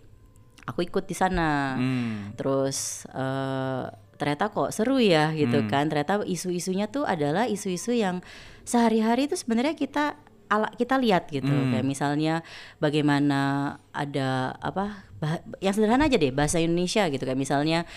Aku 0.63 0.79
ikut 0.79 1.03
di 1.03 1.11
sana. 1.11 1.75
Hmm. 1.75 2.31
Terus 2.35 3.03
eh, 3.09 3.83
ternyata 4.15 4.47
kok 4.47 4.69
seru 4.69 4.97
ya 4.97 5.31
gitu 5.31 5.61
Hmm. 5.61 5.69
kan. 5.69 5.85
Ternyata 5.87 6.21
isu-isunya 6.23 6.87
tuh 6.87 7.03
adalah 7.03 7.45
isu-isu 7.45 7.91
yang 7.91 8.21
sehari-hari 8.63 9.25
itu 9.27 9.35
sebenarnya 9.35 9.73
kita 9.73 10.15
ala 10.47 10.69
kita 10.73 10.95
lihat 10.97 11.27
gitu. 11.27 11.49
Hmm. 11.49 11.73
Kayak 11.73 11.85
misalnya 11.85 12.33
bagaimana 12.77 13.39
ada 13.89 14.53
apa 14.59 15.07
bah- 15.17 15.41
yang 15.59 15.73
sederhana 15.73 16.05
aja 16.05 16.19
deh 16.19 16.29
bahasa 16.29 16.59
Indonesia 16.59 17.07
gitu 17.07 17.23
kayak 17.23 17.39
misalnya 17.39 17.87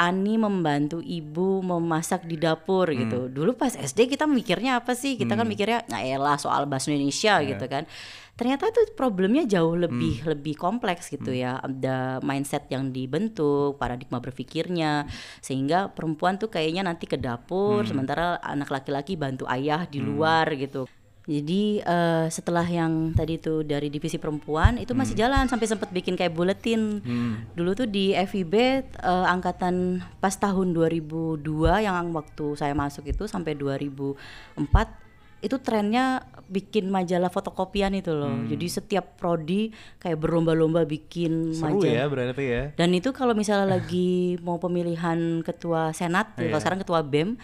Ani 0.00 0.40
membantu 0.40 0.98
ibu 0.98 1.60
memasak 1.60 2.24
di 2.24 2.34
dapur 2.34 2.90
gitu. 2.90 3.28
Dulu 3.28 3.54
pas 3.54 3.70
SD 3.70 4.08
kita 4.08 4.24
mikirnya 4.26 4.80
apa 4.80 4.96
sih? 4.96 5.14
Kita 5.14 5.36
kan 5.36 5.44
Hmm. 5.44 5.52
mikirnya 5.52 5.84
nah 5.86 6.00
elah 6.00 6.40
soal 6.40 6.64
bahasa 6.66 6.90
Indonesia 6.90 7.38
Iya. 7.38 7.54
gitu 7.54 7.64
kan. 7.68 7.84
Ternyata 8.32 8.72
tuh 8.72 8.88
problemnya 8.96 9.44
jauh 9.44 9.76
Hmm. 9.76 9.84
lebih 9.86 10.24
lebih 10.24 10.54
kompleks 10.56 11.12
gitu 11.12 11.30
ya. 11.30 11.60
Ada 11.60 12.18
mindset 12.24 12.66
yang 12.72 12.88
dibentuk, 12.90 13.76
paradigma 13.76 14.18
berpikirnya 14.18 15.06
sehingga 15.38 15.92
perempuan 15.92 16.40
tuh 16.40 16.48
kayaknya 16.48 16.82
nanti 16.82 17.04
ke 17.06 17.20
dapur 17.20 17.84
Hmm. 17.84 17.90
sementara 17.92 18.40
anak 18.42 18.72
laki-laki 18.72 19.14
bantu 19.14 19.44
ayah 19.46 19.84
di 19.84 20.00
luar 20.00 20.48
gitu. 20.56 20.88
Jadi 21.22 21.78
eh, 21.78 22.26
setelah 22.28 22.64
yang 22.64 23.12
tadi 23.12 23.38
tuh 23.38 23.62
dari 23.62 23.86
divisi 23.86 24.18
perempuan 24.18 24.74
itu 24.74 24.90
masih 24.90 25.14
jalan 25.14 25.46
sampai 25.46 25.66
sempat 25.66 25.88
bikin 25.88 26.12
kayak 26.12 26.32
buletin 26.32 26.98
Hmm. 26.98 27.46
Dulu 27.52 27.70
tuh 27.74 27.86
di 27.86 28.10
FIB 28.12 28.54
eh, 28.54 28.82
angkatan 29.04 30.02
pas 30.18 30.34
tahun 30.34 30.74
2002 30.74 31.38
yang 31.78 32.10
waktu 32.10 32.46
saya 32.54 32.74
masuk 32.74 33.06
itu 33.06 33.24
sampai 33.24 33.54
2004 33.54 34.98
itu 35.42 35.58
trennya 35.58 36.22
bikin 36.46 36.86
majalah 36.86 37.26
fotokopian 37.26 37.90
itu 37.92 38.10
loh. 38.10 38.30
Jadi 38.46 38.66
setiap 38.68 39.18
prodi 39.18 39.70
kayak 39.98 40.14
berlomba-lomba 40.16 40.86
bikin 40.86 41.50
Seru 41.50 41.82
majalah. 41.82 41.90
ya 41.92 42.04
berarti 42.06 42.44
ya. 42.44 42.62
Dan 42.74 42.94
itu 42.94 43.10
kalau 43.10 43.34
misalnya 43.34 43.74
lagi 43.74 44.38
mau 44.38 44.58
pemilihan 44.58 45.42
ketua 45.42 45.90
senat, 45.90 46.30
Iya. 46.34 46.46
kalau 46.46 46.60
sekarang 46.60 46.80
ketua 46.82 47.00
BEM, 47.02 47.34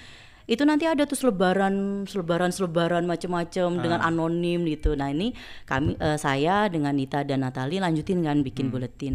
itu 0.48 0.64
nanti 0.64 0.88
ada 0.88 1.04
tuh 1.04 1.14
selebaran, 1.14 2.08
selebaran, 2.08 2.48
selebaran 2.48 3.04
macam-macam 3.04 3.68
dengan 3.78 4.00
Ah. 4.00 4.08
anonim 4.08 4.64
gitu. 4.64 4.96
Nah 4.96 5.12
ini 5.12 5.36
kami, 5.68 5.94
eh, 6.00 6.16
saya 6.16 6.72
dengan 6.72 6.96
Nita 6.96 7.20
dan 7.20 7.44
Natali 7.44 7.76
lanjutin 7.76 8.24
kan 8.24 8.40
bikin 8.40 8.72
Hmm. 8.72 8.74
buletin. 8.74 9.14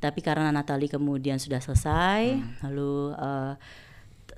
Tapi 0.00 0.24
karena 0.24 0.48
Natali 0.48 0.88
kemudian 0.88 1.36
sudah 1.36 1.60
selesai, 1.60 2.40
Hmm. 2.40 2.64
lalu 2.64 3.12
eh, 3.12 3.52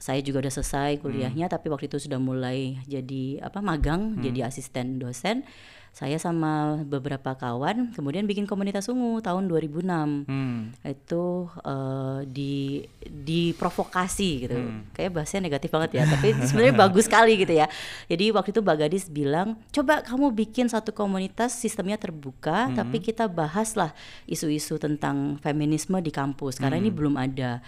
saya 0.02 0.18
juga 0.18 0.42
udah 0.42 0.50
selesai 0.50 0.98
kuliahnya, 0.98 1.46
Hmm. 1.46 1.54
tapi 1.54 1.70
waktu 1.70 1.86
itu 1.86 2.02
sudah 2.02 2.18
mulai 2.18 2.82
jadi 2.90 3.38
apa 3.38 3.62
magang, 3.62 4.18
jadi 4.18 4.50
asisten 4.50 4.98
dosen. 4.98 5.46
Saya 5.92 6.16
sama 6.16 6.80
beberapa 6.82 7.32
kawan 7.32 7.92
kemudian 7.92 8.24
bikin 8.24 8.44
komunitas 8.44 8.88
ungu 8.88 9.20
tahun 9.20 9.44
2006 9.44 10.24
Hmm. 10.24 10.72
itu 10.82 11.24
eh, 11.62 12.20
di 12.26 12.80
diprovokasi 13.04 14.30
gitu 14.42 14.56
Hmm. 14.56 14.88
kayak 14.90 15.12
bahasanya 15.12 15.44
negatif 15.44 15.68
banget 15.68 15.90
ya 15.94 16.04
tapi 16.06 16.32
sebenarnya 16.40 16.74
bagus 16.78 17.04
sekali 17.04 17.36
gitu 17.36 17.52
ya 17.52 17.68
jadi 18.06 18.32
waktu 18.32 18.50
itu 18.50 18.60
Mbak 18.60 18.76
Gadis 18.78 19.04
bilang 19.06 19.60
coba 19.68 20.00
kamu 20.00 20.32
bikin 20.32 20.66
satu 20.66 20.92
komunitas 20.92 21.52
sistemnya 21.54 21.96
terbuka 21.96 22.66
Hmm. 22.66 22.74
tapi 22.74 22.96
kita 22.98 23.28
bahaslah 23.28 23.92
isu-isu 24.24 24.76
tentang 24.76 25.36
feminisme 25.38 25.98
di 25.98 26.08
kampus 26.08 26.56
karena 26.56 26.76
ini 26.76 26.88
Hmm. 26.88 26.98
belum 26.98 27.14
ada 27.16 27.60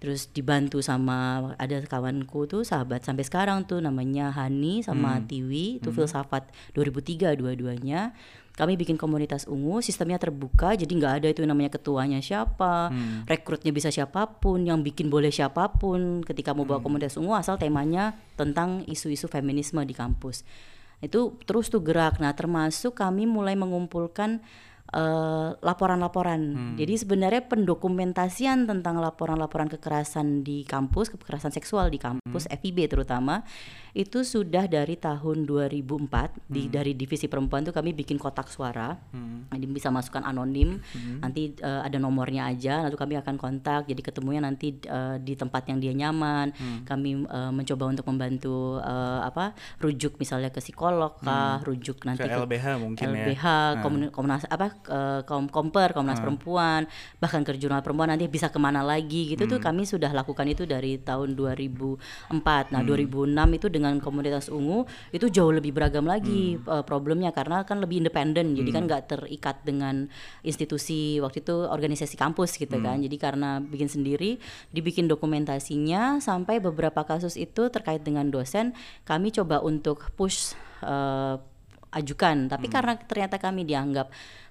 terus 0.00 0.32
dibantu 0.32 0.80
sama 0.80 1.52
ada 1.60 1.76
kawanku 1.84 2.48
tuh 2.48 2.64
sahabat 2.64 3.04
sampai 3.04 3.20
sekarang 3.22 3.68
tuh 3.68 3.84
namanya 3.84 4.32
Hani 4.32 4.80
sama 4.80 5.20
Hmm. 5.20 5.28
Tiwi 5.28 5.76
itu 5.76 5.92
filsafat 5.92 6.48
2003 6.72 7.36
dua-duanya. 7.36 8.16
Kami 8.50 8.76
bikin 8.76 8.96
komunitas 8.96 9.44
ungu 9.44 9.80
sistemnya 9.80 10.16
terbuka 10.16 10.72
jadi 10.72 10.88
nggak 10.88 11.14
ada 11.22 11.28
itu 11.28 11.44
namanya 11.44 11.76
ketuanya 11.76 12.20
siapa 12.20 12.88
Hmm. 12.88 13.24
rekrutnya 13.24 13.70
bisa 13.70 13.92
siapa 13.92 14.40
pun 14.40 14.64
yang 14.64 14.80
bikin 14.80 15.12
boleh 15.12 15.28
siapa 15.28 15.68
pun. 15.76 16.24
Ketika 16.24 16.56
mau 16.56 16.64
bawa 16.64 16.80
komunitas 16.80 17.20
ungu 17.20 17.36
asal 17.36 17.60
temanya 17.60 18.16
tentang 18.40 18.80
isu-isu 18.88 19.28
feminisme 19.28 19.84
di 19.84 19.92
kampus. 19.92 20.48
Itu 21.00 21.40
terus 21.44 21.68
tuh 21.68 21.80
gerak. 21.80 22.20
Nah 22.20 22.32
termasuk 22.32 22.96
kami 22.96 23.24
mulai 23.24 23.56
mengumpulkan 23.56 24.40
eh, 24.90 25.48
laporan-laporan. 25.56 26.40
Hmm. 26.50 26.74
Jadi 26.74 26.94
sebenarnya 26.96 27.42
pendokumentasian 27.44 28.66
tentang 28.66 28.98
laporan-laporan 28.98 29.68
kekerasan 29.68 30.42
di 30.42 30.62
kampus, 30.62 31.10
kekerasan 31.10 31.50
seksual 31.50 31.88
di 31.88 31.96
kampus, 31.96 32.44
Hmm. 32.44 32.54
FIB 32.56 32.86
terutama, 32.86 33.42
itu 33.92 34.22
sudah 34.22 34.66
dari 34.66 34.94
tahun 34.94 35.42
2004 35.42 36.30
di 36.46 36.66
Hmm. 36.66 36.72
dari 36.72 36.92
divisi 36.92 37.26
perempuan 37.26 37.62
tuh 37.62 37.70
kami 37.70 37.90
bikin 37.92 38.16
kotak 38.16 38.46
suara. 38.46 38.94
Hmm. 39.10 39.46
Jadi 39.48 39.66
bisa 39.66 39.88
masukkan 39.88 40.22
anonim, 40.22 40.78
Hmm. 40.80 41.18
nanti 41.20 41.54
eh, 41.56 41.80
ada 41.80 41.96
nomornya 41.96 42.46
aja, 42.46 42.82
lalu 42.82 42.96
kami 42.96 43.14
akan 43.16 43.34
kontak. 43.36 43.86
Jadi 43.86 44.00
ketemunya 44.00 44.38
nanti 44.38 44.74
eh, 44.80 45.16
di 45.18 45.34
tempat 45.34 45.66
yang 45.66 45.78
dia 45.78 45.92
nyaman. 45.92 46.50
Hmm. 46.50 46.82
Kami 46.84 47.10
eh, 47.24 47.50
mencoba 47.50 47.84
untuk 47.86 48.06
membantu 48.06 48.78
eh, 48.78 49.20
apa 49.20 49.52
rujuk 49.78 50.16
misalnya 50.16 50.48
ke 50.48 50.60
psikolog 50.60 51.14
kah, 51.18 51.62
rujuk 51.62 52.02
nanti 52.02 52.22
Hmm. 52.22 52.30
Ke 52.30 52.42
LBH 52.46 52.66
mungkin 52.76 53.06
ya. 53.06 53.26
LBH, 53.26 53.44
Komun- 53.80 54.10
Komnas 54.10 54.44
apa 54.46 54.79
Kom 55.26 55.46
Komper, 55.50 55.92
Komnas 55.92 56.18
Hmm. 56.18 56.32
Perempuan, 56.32 56.88
bahkan 57.18 57.44
ke 57.44 57.54
Jurnal 57.56 57.84
Perempuan 57.84 58.10
nanti 58.12 58.26
bisa 58.26 58.48
ke 58.48 58.56
mana 58.56 58.80
lagi 58.80 59.32
gitu 59.32 59.44
Hmm. 59.44 59.52
tuh 59.56 59.60
kami 59.60 59.84
sudah 59.84 60.10
lakukan 60.10 60.46
itu 60.48 60.64
dari 60.64 60.96
tahun 60.96 61.36
2004. 61.36 62.70
Hmm. 62.70 62.72
Nah, 62.74 62.82
2006 62.84 63.50
itu 63.54 63.66
dengan 63.68 63.96
komunitas 63.98 64.48
ungu 64.48 64.84
itu 65.10 65.28
jauh 65.28 65.52
lebih 65.52 65.74
beragam 65.74 66.06
lagi 66.06 66.56
Hmm. 66.56 66.80
eh, 66.80 66.84
problemnya 66.84 67.30
karena 67.30 67.62
kan 67.64 67.78
lebih 67.78 68.00
independen. 68.00 68.56
Jadi 68.56 68.70
kan 68.70 68.82
nggak 68.88 69.02
terikat 69.10 69.62
dengan 69.62 70.08
institusi 70.40 71.20
waktu 71.20 71.44
itu 71.44 71.56
organisasi 71.66 72.16
kampus 72.16 72.56
gitu 72.56 72.76
Hmm. 72.78 72.84
kan. 72.84 72.96
Jadi 73.00 73.16
karena 73.16 73.60
bikin 73.60 73.88
sendiri 73.88 74.40
dibikin 74.70 75.06
dokumentasinya 75.06 76.18
sampai 76.20 76.60
beberapa 76.60 77.02
kasus 77.04 77.36
itu 77.36 77.68
terkait 77.68 78.02
dengan 78.02 78.28
dosen 78.28 78.72
kami 79.04 79.30
coba 79.30 79.60
untuk 79.60 80.12
push 80.14 80.54
eh, 80.80 81.36
ajukan 81.90 82.46
tapi 82.46 82.70
karena 82.70 82.94
ternyata 82.96 83.36
kami 83.36 83.66
dianggap 83.66 84.08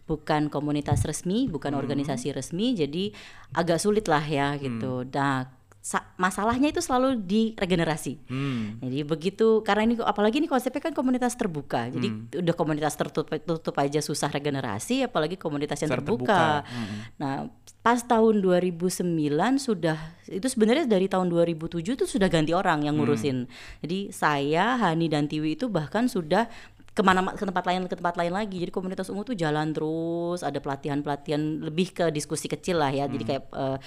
bukan 0.09 0.49
komunitas 0.49 1.05
resmi 1.05 1.45
bukan 1.45 1.77
organisasi 1.77 2.33
resmi 2.33 2.73
jadi 2.73 3.13
agak 3.53 3.77
sulit 3.77 4.09
lah 4.09 4.25
ya 4.25 4.57
gitu 4.57 5.05
nah 5.05 5.45
sa- 5.79 6.03
masalahnya 6.17 6.67
itu 6.67 6.83
selalu 6.83 7.15
di 7.23 7.55
regenerasi 7.55 8.19
Hmm. 8.27 8.83
jadi 8.83 9.05
begitu 9.05 9.63
karena 9.63 9.87
ini 9.87 9.95
apalagi 9.97 10.43
ini 10.43 10.47
konsepnya 10.47 10.81
kan 10.81 10.91
komunitas 10.91 11.39
terbuka. 11.39 11.87
Jadi 11.87 12.07
udah 12.35 12.51
komunitas 12.51 12.93
tertutup 12.93 13.31
tutup 13.39 13.75
aja 13.77 14.03
susah 14.03 14.27
regenerasi 14.27 15.07
apalagi 15.07 15.39
komunitas 15.39 15.79
yang 15.79 15.87
Terbuka. 15.89 16.27
terbuka. 16.27 16.43
Mm. 16.67 16.97
Nah, 17.15 17.35
pas 17.79 18.03
tahun 18.03 18.43
2009 18.43 19.07
sudah 19.55 19.95
itu 20.27 20.43
sebenarnya 20.45 20.83
dari 20.83 21.07
tahun 21.07 21.31
2007 21.31 21.95
itu 21.95 22.03
sudah 22.05 22.27
ganti 22.27 22.51
orang 22.51 22.83
yang 22.83 22.99
ngurusin. 22.99 23.47
Jadi 23.79 24.11
saya, 24.11 24.75
Hani 24.75 25.07
dan 25.07 25.25
Tiwi 25.25 25.55
itu 25.55 25.71
bahkan 25.71 26.05
sudah 26.05 26.51
ke 26.99 27.03
mana 27.07 27.31
ke 27.31 27.47
tempat 27.47 27.63
lain 27.63 27.87
ke 27.87 27.95
tempat 27.95 28.15
lain 28.19 28.33
lagi. 28.35 28.59
Jadi 28.59 28.71
komunitas 28.75 29.07
ungu 29.07 29.23
tuh 29.23 29.39
jalan 29.39 29.71
terus 29.71 30.43
ada 30.43 30.59
pelatihan 30.59 30.99
pelatihan 30.99 31.39
lebih 31.63 31.95
ke 31.95 32.05
diskusi 32.11 32.51
kecil 32.51 32.83
lah 32.83 32.91
ya. 32.91 33.07
Jadi 33.07 33.23
kayak 33.23 33.43
eh, 33.55 33.77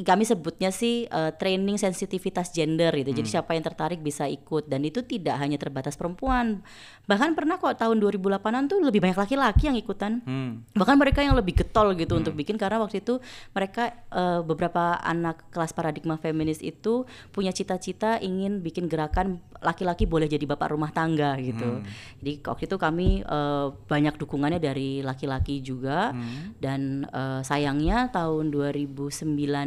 kami 0.00 0.24
sebutnya 0.24 0.70
sih 0.70 1.04
eh, 1.10 1.32
training 1.34 1.76
sensitivitas 1.76 2.54
gender 2.54 2.94
gitu. 2.94 3.10
Jadi 3.10 3.28
siapa 3.28 3.52
yang 3.52 3.64
tertarik 3.64 4.00
bisa 4.00 4.30
ikut 4.30 4.70
dan 4.70 4.84
itu 4.86 5.02
tidak 5.02 5.36
hanya 5.40 5.58
terbatas 5.58 5.98
perempuan. 5.98 6.62
Bahkan 7.10 7.34
pernah 7.34 7.58
kok 7.58 7.74
tahun 7.74 7.98
2008-an 7.98 8.70
tuh 8.70 8.78
lebih 8.78 9.02
banyak 9.02 9.18
laki-laki 9.18 9.66
yang 9.66 9.78
ikutan. 9.78 10.22
Hmm. 10.22 10.62
Bahkan 10.72 10.96
mereka 10.96 11.20
yang 11.24 11.34
lebih 11.34 11.58
getol 11.58 11.92
gitu 11.98 12.16
untuk 12.16 12.38
bikin 12.38 12.54
karena 12.54 12.78
waktu 12.78 13.02
itu 13.02 13.18
mereka 13.50 13.90
eh, 14.12 14.40
beberapa 14.46 14.98
anak 15.02 15.50
kelas 15.50 15.74
paradigma 15.74 16.16
feminis 16.16 16.62
itu 16.62 17.04
punya 17.34 17.50
cita-cita 17.50 18.22
ingin 18.22 18.62
bikin 18.62 18.86
gerakan 18.86 19.42
laki-laki 19.60 20.08
boleh 20.08 20.24
jadi 20.24 20.46
bapak 20.48 20.72
rumah 20.72 20.94
tangga 20.94 21.36
gitu. 21.42 21.84
Jadi 22.22 22.32
waktu 22.46 22.64
itu 22.70 22.76
kami 22.78 23.08
eh, 23.26 23.66
banyak 23.74 24.14
dukungannya 24.16 24.60
dari 24.62 25.02
laki-laki 25.02 25.60
juga 25.60 26.14
dan 26.62 27.04
eh, 27.10 27.40
sayangnya 27.42 28.08
tahun 28.14 28.54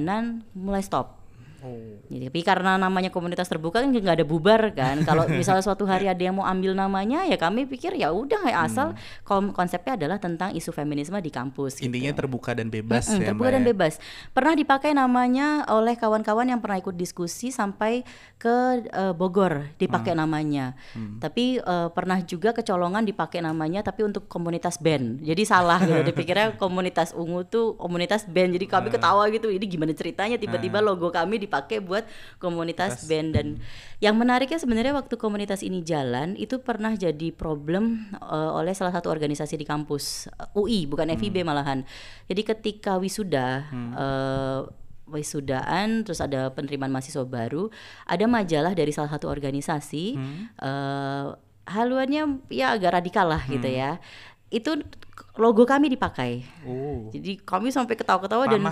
2009-an 0.04 0.44
mulai 0.54 0.84
stop. 0.84 1.23
Jadi, 2.12 2.30
tapi 2.30 2.42
karena 2.44 2.76
namanya 2.76 3.10
komunitas 3.10 3.48
terbuka 3.48 3.80
kan 3.80 3.90
nggak 3.90 4.20
ada 4.20 4.28
bubar 4.28 4.76
kan. 4.76 5.02
Kalau 5.08 5.26
misalnya 5.32 5.64
suatu 5.64 5.88
hari 5.88 6.12
ada 6.12 6.20
yang 6.20 6.36
mau 6.36 6.46
ambil 6.46 6.76
namanya, 6.76 7.24
ya 7.24 7.40
kami 7.40 7.66
pikir 7.66 7.96
ya 7.96 8.12
udah 8.12 8.44
ya 8.52 8.68
asal 8.68 8.94
kom- 9.24 9.56
konsepnya 9.56 9.96
adalah 9.96 10.20
tentang 10.20 10.52
isu 10.52 10.76
feminisme 10.76 11.16
di 11.24 11.32
kampus. 11.32 11.80
gitu. 11.80 11.88
Intinya 11.88 12.12
terbuka 12.12 12.52
dan 12.54 12.68
bebas 12.68 13.08
Mm-mm, 13.08 13.24
ya, 13.24 13.28
terbuka 13.32 13.48
Mbak 13.48 13.56
dan 13.56 13.64
ya? 13.64 13.68
bebas. 13.72 13.94
Pernah 14.36 14.54
dipakai 14.54 14.92
namanya 14.92 15.48
oleh 15.72 15.96
kawan-kawan 15.96 16.48
yang 16.52 16.60
pernah 16.60 16.78
ikut 16.80 16.96
diskusi 16.96 17.50
sampai 17.50 18.04
ke 18.38 18.84
eh, 18.92 19.14
Bogor 19.16 19.72
dipakai 19.80 20.14
namanya. 20.18 20.76
Tapi 21.24 21.64
eh, 21.64 21.90
pernah 21.96 22.20
juga 22.22 22.52
kecolongan 22.52 23.08
dipakai 23.08 23.40
namanya 23.40 23.82
tapi 23.86 24.04
untuk 24.04 24.28
komunitas 24.28 24.78
band. 24.80 25.24
Jadi 25.24 25.44
salah 25.48 25.80
gitu. 25.80 26.02
Dipikirnya 26.12 26.60
komunitas 26.60 27.16
ungu 27.16 27.48
tuh 27.48 27.80
komunitas 27.80 28.28
band. 28.28 28.52
Jadi 28.60 28.66
kami 28.68 28.88
ketawa 28.92 29.28
gitu. 29.32 29.48
Ini 29.48 29.64
gimana 29.64 29.96
ceritanya 29.96 30.36
tiba-tiba 30.36 30.84
logo 30.84 31.08
kami 31.08 31.40
dipakai 31.54 31.86
buat 31.86 32.10
komunitas 32.42 33.06
band. 33.06 33.30
Dan 33.38 33.48
yang 34.02 34.18
menariknya 34.18 34.58
sebenarnya 34.58 34.98
waktu 34.98 35.14
komunitas 35.22 35.62
ini 35.62 35.86
jalan 35.86 36.34
itu 36.34 36.58
pernah 36.66 36.98
jadi 36.98 37.30
problem 37.30 38.10
eh, 38.18 38.52
oleh 38.58 38.74
salah 38.74 38.90
satu 38.90 39.14
organisasi 39.14 39.54
di 39.62 39.70
kampus 39.70 40.34
eh, 40.34 40.58
UI 40.58 40.90
bukan 40.90 41.14
FIB 41.14 41.46
malahan. 41.46 41.86
Jadi 42.26 42.42
ketika 42.42 42.98
wisuda 42.98 43.70
eh, 43.94 44.62
wisudaan 45.04 46.02
terus 46.02 46.18
ada 46.26 46.50
penerimaan 46.50 46.90
mahasiswa 46.90 47.22
baru, 47.22 47.70
ada 48.10 48.26
majalah 48.26 48.74
dari 48.74 48.90
salah 48.90 49.14
satu 49.14 49.30
organisasi 49.30 50.18
eh, 50.58 51.28
haluannya 51.64 52.44
ya 52.50 52.74
agak 52.74 52.98
radikal 52.98 53.30
lah 53.30 53.46
gitu 53.46 53.70
ya. 53.70 54.02
Itu 54.50 54.82
logo 55.34 55.66
kami 55.66 55.90
dipakai. 55.90 56.46
Oh. 56.62 57.10
Jadi 57.10 57.42
kami 57.42 57.74
sampai 57.74 57.98
ketawa-ketawa 57.98 58.46
dan 58.46 58.62
ya, 58.62 58.66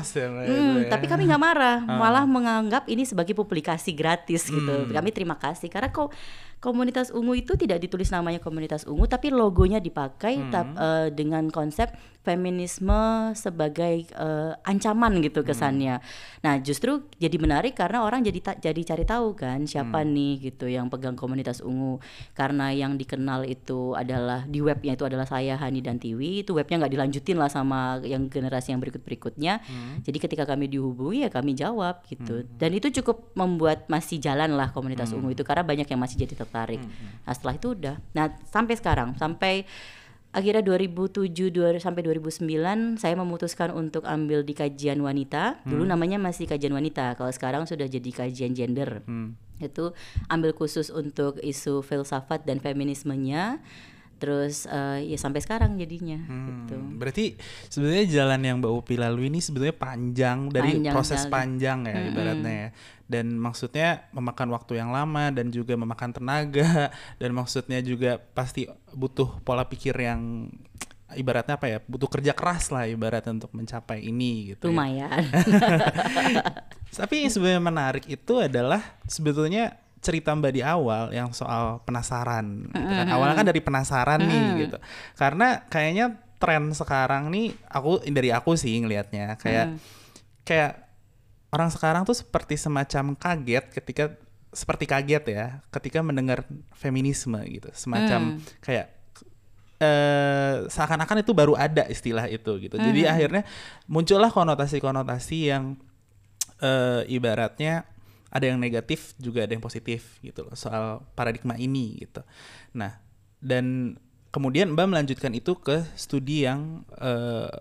Hmm, 0.46 0.78
ya. 0.86 0.90
tapi 0.94 1.10
kami 1.10 1.26
nggak 1.26 1.42
marah, 1.42 1.82
malah 1.82 2.26
menganggap 2.30 2.86
ini 2.86 3.02
sebagai 3.02 3.34
publikasi 3.34 3.90
gratis 3.98 4.46
gitu. 4.46 4.86
Kami 4.94 5.10
terima 5.10 5.34
kasih 5.42 5.74
karena 5.74 5.90
kok 5.90 6.14
komunitas 6.62 7.10
ungu 7.10 7.34
itu 7.34 7.58
tidak 7.58 7.82
ditulis 7.82 8.08
namanya 8.08 8.38
komunitas 8.38 8.86
ungu, 8.86 9.04
tapi 9.04 9.28
logonya 9.30 9.82
dipakai 9.82 10.38
tap- 10.48 10.78
eh, 10.78 11.08
dengan 11.10 11.50
konsep 11.50 11.90
feminisme 12.22 12.94
sebagai 13.34 14.06
eh, 14.08 14.54
ancaman 14.64 15.20
gitu 15.20 15.42
kesannya. 15.44 15.98
Nah 16.40 16.56
justru 16.58 17.06
jadi 17.18 17.34
menarik 17.36 17.74
karena 17.74 18.02
orang 18.02 18.22
jadi 18.22 18.40
ta- 18.40 18.60
jadi 18.60 18.78
cari 18.78 19.04
tahu 19.04 19.34
kan 19.34 19.66
siapa 19.66 20.02
nih 20.04 20.34
gitu 20.44 20.66
yang 20.66 20.86
pegang 20.88 21.14
komunitas 21.14 21.60
ungu. 21.60 21.98
Karena 22.32 22.70
yang 22.70 22.94
dikenal 22.94 23.46
itu 23.46 23.94
adalah 23.94 24.46
di 24.46 24.62
webnya 24.62 24.94
itu 24.94 25.02
adalah 25.02 25.26
saya 25.26 25.58
Hani 25.58 25.82
dan 25.82 25.98
Tiwi 25.98 26.42
itu 26.42 26.54
webnya 26.54 26.78
nggak 26.80 26.94
dilanjutin 26.94 27.38
lah 27.38 27.50
sama 27.50 27.98
yang 28.02 28.26
generasi 28.28 28.72
yang 28.72 28.80
berikut 28.80 29.02
berikutnya. 29.02 29.58
Jadi 30.02 30.18
ketika 30.18 30.46
kami 30.46 30.70
dihubungi 30.70 31.26
ya 31.26 31.30
kami 31.30 31.54
jawab 31.54 32.06
gitu. 32.06 32.22
Dan 32.54 32.72
itu 32.72 32.94
cukup 33.02 33.34
membuat 33.34 33.86
masih 33.88 34.18
jalan 34.18 34.54
lah 34.54 34.70
komunitas 34.70 35.10
ungu 35.12 35.34
itu 35.34 35.42
karena 35.42 35.62
banyak 35.62 35.86
yang 35.86 35.98
masih 35.98 36.22
jadi 36.22 36.46
tertarik. 36.52 36.84
Nah 37.24 37.32
setelah 37.32 37.56
itu 37.56 37.68
udah. 37.72 37.96
Nah 38.12 38.36
sampai 38.52 38.76
sekarang 38.76 39.16
sampai 39.16 39.64
akhirnya 40.32 40.64
2007 40.64 41.52
dua- 41.52 41.76
sampai 41.80 42.04
2009 42.04 43.00
saya 43.00 43.16
memutuskan 43.16 43.72
untuk 43.72 44.04
ambil 44.04 44.44
di 44.44 44.52
kajian 44.52 45.00
wanita. 45.00 45.64
Dulu 45.64 45.88
namanya 45.88 46.20
masih 46.20 46.48
kajian 46.48 46.76
wanita. 46.76 47.16
Kalau 47.16 47.32
sekarang 47.32 47.64
sudah 47.64 47.88
jadi 47.88 48.12
kajian 48.12 48.52
gender. 48.52 49.04
Hmm. 49.08 49.40
Itu 49.64 49.96
ambil 50.28 50.52
khusus 50.52 50.92
untuk 50.92 51.40
isu 51.40 51.80
filsafat 51.80 52.44
dan 52.44 52.60
feminismenya. 52.60 53.64
Terus 54.22 54.70
eh, 54.70 55.10
ya 55.10 55.18
sampai 55.18 55.42
sekarang 55.42 55.82
jadinya 55.82 56.22
gitu. 56.22 56.78
Hmm, 56.78 57.02
Berarti 57.02 57.34
sebenarnya 57.68 58.06
jalan 58.06 58.42
yang 58.46 58.56
Mbak 58.62 58.74
Upi 58.78 58.96
lalui 58.96 59.34
ini 59.34 59.42
sebetulnya 59.42 59.74
panjang 59.74 60.46
dari 60.48 60.78
Panjang 60.78 60.94
proses 60.94 61.26
sekali. 61.26 61.34
panjang 61.34 61.80
ya 61.90 61.96
ibaratnya 62.06 62.54
ya. 62.54 62.70
Dan 63.10 63.36
maksudnya 63.36 64.06
memakan 64.14 64.54
waktu 64.54 64.78
yang 64.78 64.94
lama 64.94 65.34
dan 65.34 65.50
juga 65.50 65.74
memakan 65.74 66.14
tenaga 66.14 66.94
dan 67.20 67.30
maksudnya 67.34 67.82
juga 67.82 68.22
pasti 68.22 68.70
butuh 68.94 69.42
pola 69.42 69.66
pikir 69.66 69.98
yang 69.98 70.54
ibaratnya 71.12 71.58
apa 71.58 71.68
ya? 71.68 71.78
Butuh 71.82 72.08
kerja 72.08 72.32
keras 72.32 72.70
lah 72.70 72.86
ibaratnya 72.86 73.36
untuk 73.36 73.52
mencapai 73.52 74.06
ini 74.06 74.54
gitu. 74.56 74.70
ya. 74.70 74.72
Lumayan. 74.72 75.24
Tapi 77.02 77.26
yang 77.26 77.32
sebenarnya 77.34 77.64
menarik 77.64 78.06
itu 78.06 78.38
adalah 78.38 78.80
sebetulnya 79.08 79.76
cerita 80.02 80.34
Mbak 80.34 80.52
di 80.52 80.62
awal 80.66 81.14
yang 81.14 81.30
soal 81.32 81.80
penasaran. 81.86 82.68
gitu 82.74 82.94
kan. 82.98 83.08
Awalnya 83.08 83.36
kan 83.38 83.48
dari 83.48 83.62
penasaran 83.62 84.20
nih 84.26 84.68
gitu. 84.68 84.78
Karena 85.14 85.62
kayaknya 85.70 86.18
tren 86.42 86.74
sekarang 86.74 87.30
nih 87.30 87.54
aku 87.70 88.02
dari 88.10 88.34
aku 88.34 88.58
sih 88.58 88.74
ngelihatnya 88.82 89.38
kayak 89.38 89.78
kayak 90.42 90.90
orang 91.54 91.70
sekarang 91.70 92.02
tuh 92.02 92.18
seperti 92.18 92.58
semacam 92.58 93.14
kaget 93.14 93.70
ketika 93.70 94.18
seperti 94.50 94.90
kaget 94.90 95.24
ya 95.30 95.46
ketika 95.70 96.02
mendengar 96.02 96.44
feminisme 96.74 97.38
gitu. 97.46 97.70
Semacam 97.78 98.42
kayak 98.58 98.90
eh 99.82 100.66
seakan-akan 100.66 101.22
itu 101.22 101.32
baru 101.34 101.54
ada 101.54 101.86
istilah 101.86 102.26
itu 102.26 102.58
gitu. 102.58 102.74
Jadi 102.82 103.06
akhirnya 103.06 103.46
muncullah 103.86 104.34
konotasi-konotasi 104.34 105.40
yang 105.54 105.78
eh 106.58 107.06
ibaratnya 107.06 107.86
ada 108.32 108.48
yang 108.48 108.58
negatif 108.58 109.14
juga 109.20 109.44
ada 109.44 109.52
yang 109.52 109.62
positif 109.62 110.18
gitu 110.24 110.48
loh 110.48 110.56
soal 110.56 111.04
paradigma 111.14 111.60
ini 111.60 112.00
gitu. 112.00 112.24
Nah, 112.72 112.96
dan 113.44 113.98
kemudian 114.32 114.72
Mbak 114.72 114.88
melanjutkan 114.88 115.36
itu 115.36 115.60
ke 115.60 115.84
studi 116.00 116.48
yang 116.48 116.88
eh, 116.98 117.52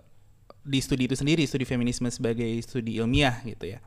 di 0.63 0.79
studi 0.79 1.11
itu 1.11 1.19
sendiri, 1.19 1.43
studi 1.43 1.67
feminisme 1.67 2.07
sebagai 2.07 2.47
studi 2.63 2.97
ilmiah 3.03 3.43
gitu 3.43 3.75
ya. 3.75 3.83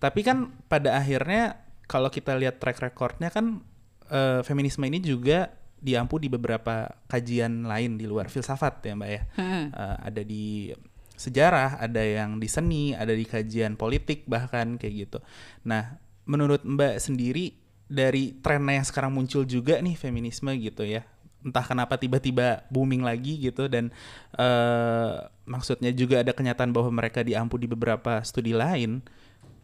Tapi 0.00 0.24
kan 0.24 0.50
pada 0.66 0.96
akhirnya 0.96 1.60
kalau 1.84 2.08
kita 2.08 2.32
lihat 2.40 2.58
track 2.58 2.80
recordnya 2.80 3.28
kan 3.28 3.60
eh, 4.08 4.40
feminisme 4.40 4.82
ini 4.88 5.04
juga 5.04 5.52
diampu 5.84 6.16
di 6.16 6.32
beberapa 6.32 6.88
kajian 7.12 7.68
lain 7.68 8.00
di 8.00 8.08
luar 8.08 8.32
filsafat 8.32 8.80
ya 8.80 8.96
Mbak 8.96 9.10
ya. 9.12 9.22
Hmm. 9.36 9.64
Eh, 9.68 9.96
ada 10.08 10.22
di 10.24 10.72
sejarah, 11.14 11.78
ada 11.78 12.02
yang 12.02 12.42
di 12.42 12.48
seni, 12.50 12.90
ada 12.96 13.14
di 13.14 13.22
kajian 13.22 13.78
politik 13.78 14.26
bahkan 14.26 14.80
kayak 14.80 14.94
gitu. 15.06 15.18
Nah, 15.62 16.03
menurut 16.24 16.64
Mbak 16.64 17.00
sendiri 17.00 17.56
dari 17.88 18.36
trennya 18.40 18.80
yang 18.80 18.86
sekarang 18.88 19.12
muncul 19.12 19.44
juga 19.44 19.78
nih 19.80 19.96
feminisme 19.96 20.50
gitu 20.56 20.84
ya. 20.84 21.04
Entah 21.44 21.64
kenapa 21.64 22.00
tiba-tiba 22.00 22.64
booming 22.72 23.04
lagi 23.04 23.36
gitu 23.36 23.68
dan 23.68 23.92
eh 24.40 25.14
maksudnya 25.44 25.92
juga 25.92 26.24
ada 26.24 26.32
kenyataan 26.32 26.72
bahwa 26.72 26.88
mereka 26.88 27.20
diampu 27.20 27.60
di 27.60 27.68
beberapa 27.68 28.24
studi 28.24 28.56
lain. 28.56 29.04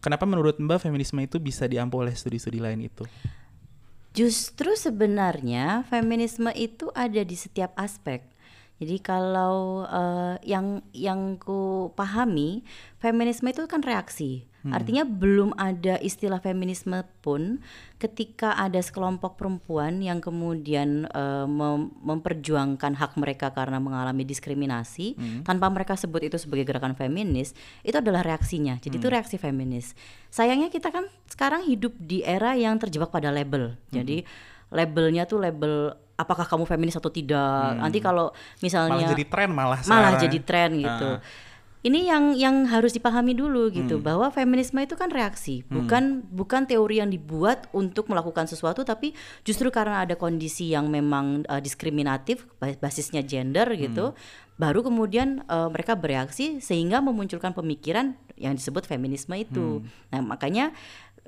Kenapa 0.00 0.24
menurut 0.24 0.56
Mbak 0.56 0.88
feminisme 0.88 1.20
itu 1.20 1.36
bisa 1.36 1.68
diampu 1.68 2.00
oleh 2.00 2.12
studi-studi 2.16 2.56
lain 2.56 2.88
itu? 2.88 3.04
Justru 4.16 4.72
sebenarnya 4.74 5.84
feminisme 5.86 6.48
itu 6.56 6.88
ada 6.96 7.20
di 7.20 7.36
setiap 7.36 7.76
aspek. 7.76 8.24
Jadi 8.80 8.96
kalau 9.04 9.84
eh, 9.84 10.40
yang 10.48 10.80
yang 10.96 11.36
ku 11.36 11.92
pahami, 11.92 12.64
feminisme 12.96 13.52
itu 13.52 13.68
kan 13.68 13.84
reaksi. 13.84 14.49
Artinya 14.62 15.02
belum 15.02 15.56
ada 15.56 15.96
istilah 15.96 16.36
feminisme 16.36 16.92
pun 17.20 17.64
ketika 17.96 18.52
ada 18.54 18.76
sekelompok 18.76 19.34
perempuan 19.34 20.00
yang 20.00 20.20
kemudian 20.20 21.04
eh, 21.06 21.46
mem- 21.46 21.96
memperjuangkan 21.98 22.92
hak 22.92 23.16
mereka 23.16 23.50
karena 23.50 23.76
mengalami 23.76 24.20
diskriminasi 24.22 25.16
tanpa 25.42 25.68
mereka 25.68 25.96
sebut 25.96 26.20
itu 26.22 26.36
sebagai 26.36 26.64
gerakan 26.64 26.92
feminis, 26.92 27.56
itu 27.80 27.94
adalah 27.94 28.20
reaksinya. 28.20 28.76
Jadi 28.76 28.96
itu 28.96 29.08
reaksi 29.08 29.36
feminis. 29.36 29.96
Sayangnya 30.28 30.68
kita 30.68 30.88
kan 30.88 31.08
sekarang 31.24 31.64
hidup 31.64 31.96
di 31.96 32.20
era 32.20 32.52
yang 32.52 32.76
terjebak 32.76 33.08
pada 33.08 33.28
label. 33.28 33.80
Jadi 33.88 34.22
labelnya 34.68 35.24
tuh 35.24 35.40
label 35.40 35.90
apakah 36.14 36.44
kamu 36.44 36.64
feminis 36.64 36.94
atau 36.94 37.08
tidak. 37.08 37.80
Nanti 37.80 37.98
kalau 37.98 38.28
misalnya 38.60 38.92
Malah 39.00 39.10
jadi 39.10 39.24
tren 39.24 39.50
malah 39.50 39.80
malah 39.82 39.82
sekarang. 40.12 40.20
jadi 40.20 40.38
tren 40.44 40.70
gitu. 40.76 41.08
Ah. 41.16 41.48
Ini 41.80 42.12
yang 42.12 42.36
yang 42.36 42.68
harus 42.68 42.92
dipahami 42.92 43.32
dulu 43.32 43.72
gitu 43.72 43.96
bahwa 44.04 44.28
feminisme 44.28 44.76
itu 44.84 45.00
kan 45.00 45.08
reaksi, 45.08 45.64
bukan 45.64 46.20
bukan 46.28 46.68
teori 46.68 47.00
yang 47.00 47.08
dibuat 47.08 47.72
untuk 47.72 48.12
melakukan 48.12 48.44
sesuatu 48.44 48.84
tapi 48.84 49.16
justru 49.48 49.72
karena 49.72 50.04
ada 50.04 50.12
kondisi 50.12 50.68
yang 50.76 50.92
memang 50.92 51.48
eh, 51.48 51.60
diskriminatif 51.64 52.44
bas- 52.60 52.76
basisnya 52.76 53.24
gender 53.24 53.64
gitu, 53.80 54.12
baru 54.60 54.84
kemudian 54.84 55.40
eh, 55.48 55.68
mereka 55.72 55.96
bereaksi 55.96 56.60
sehingga 56.60 57.00
memunculkan 57.00 57.56
pemikiran 57.56 58.12
yang 58.36 58.52
disebut 58.52 58.84
feminisme 58.84 59.32
itu. 59.40 59.80
Nah, 60.12 60.20
makanya 60.20 60.76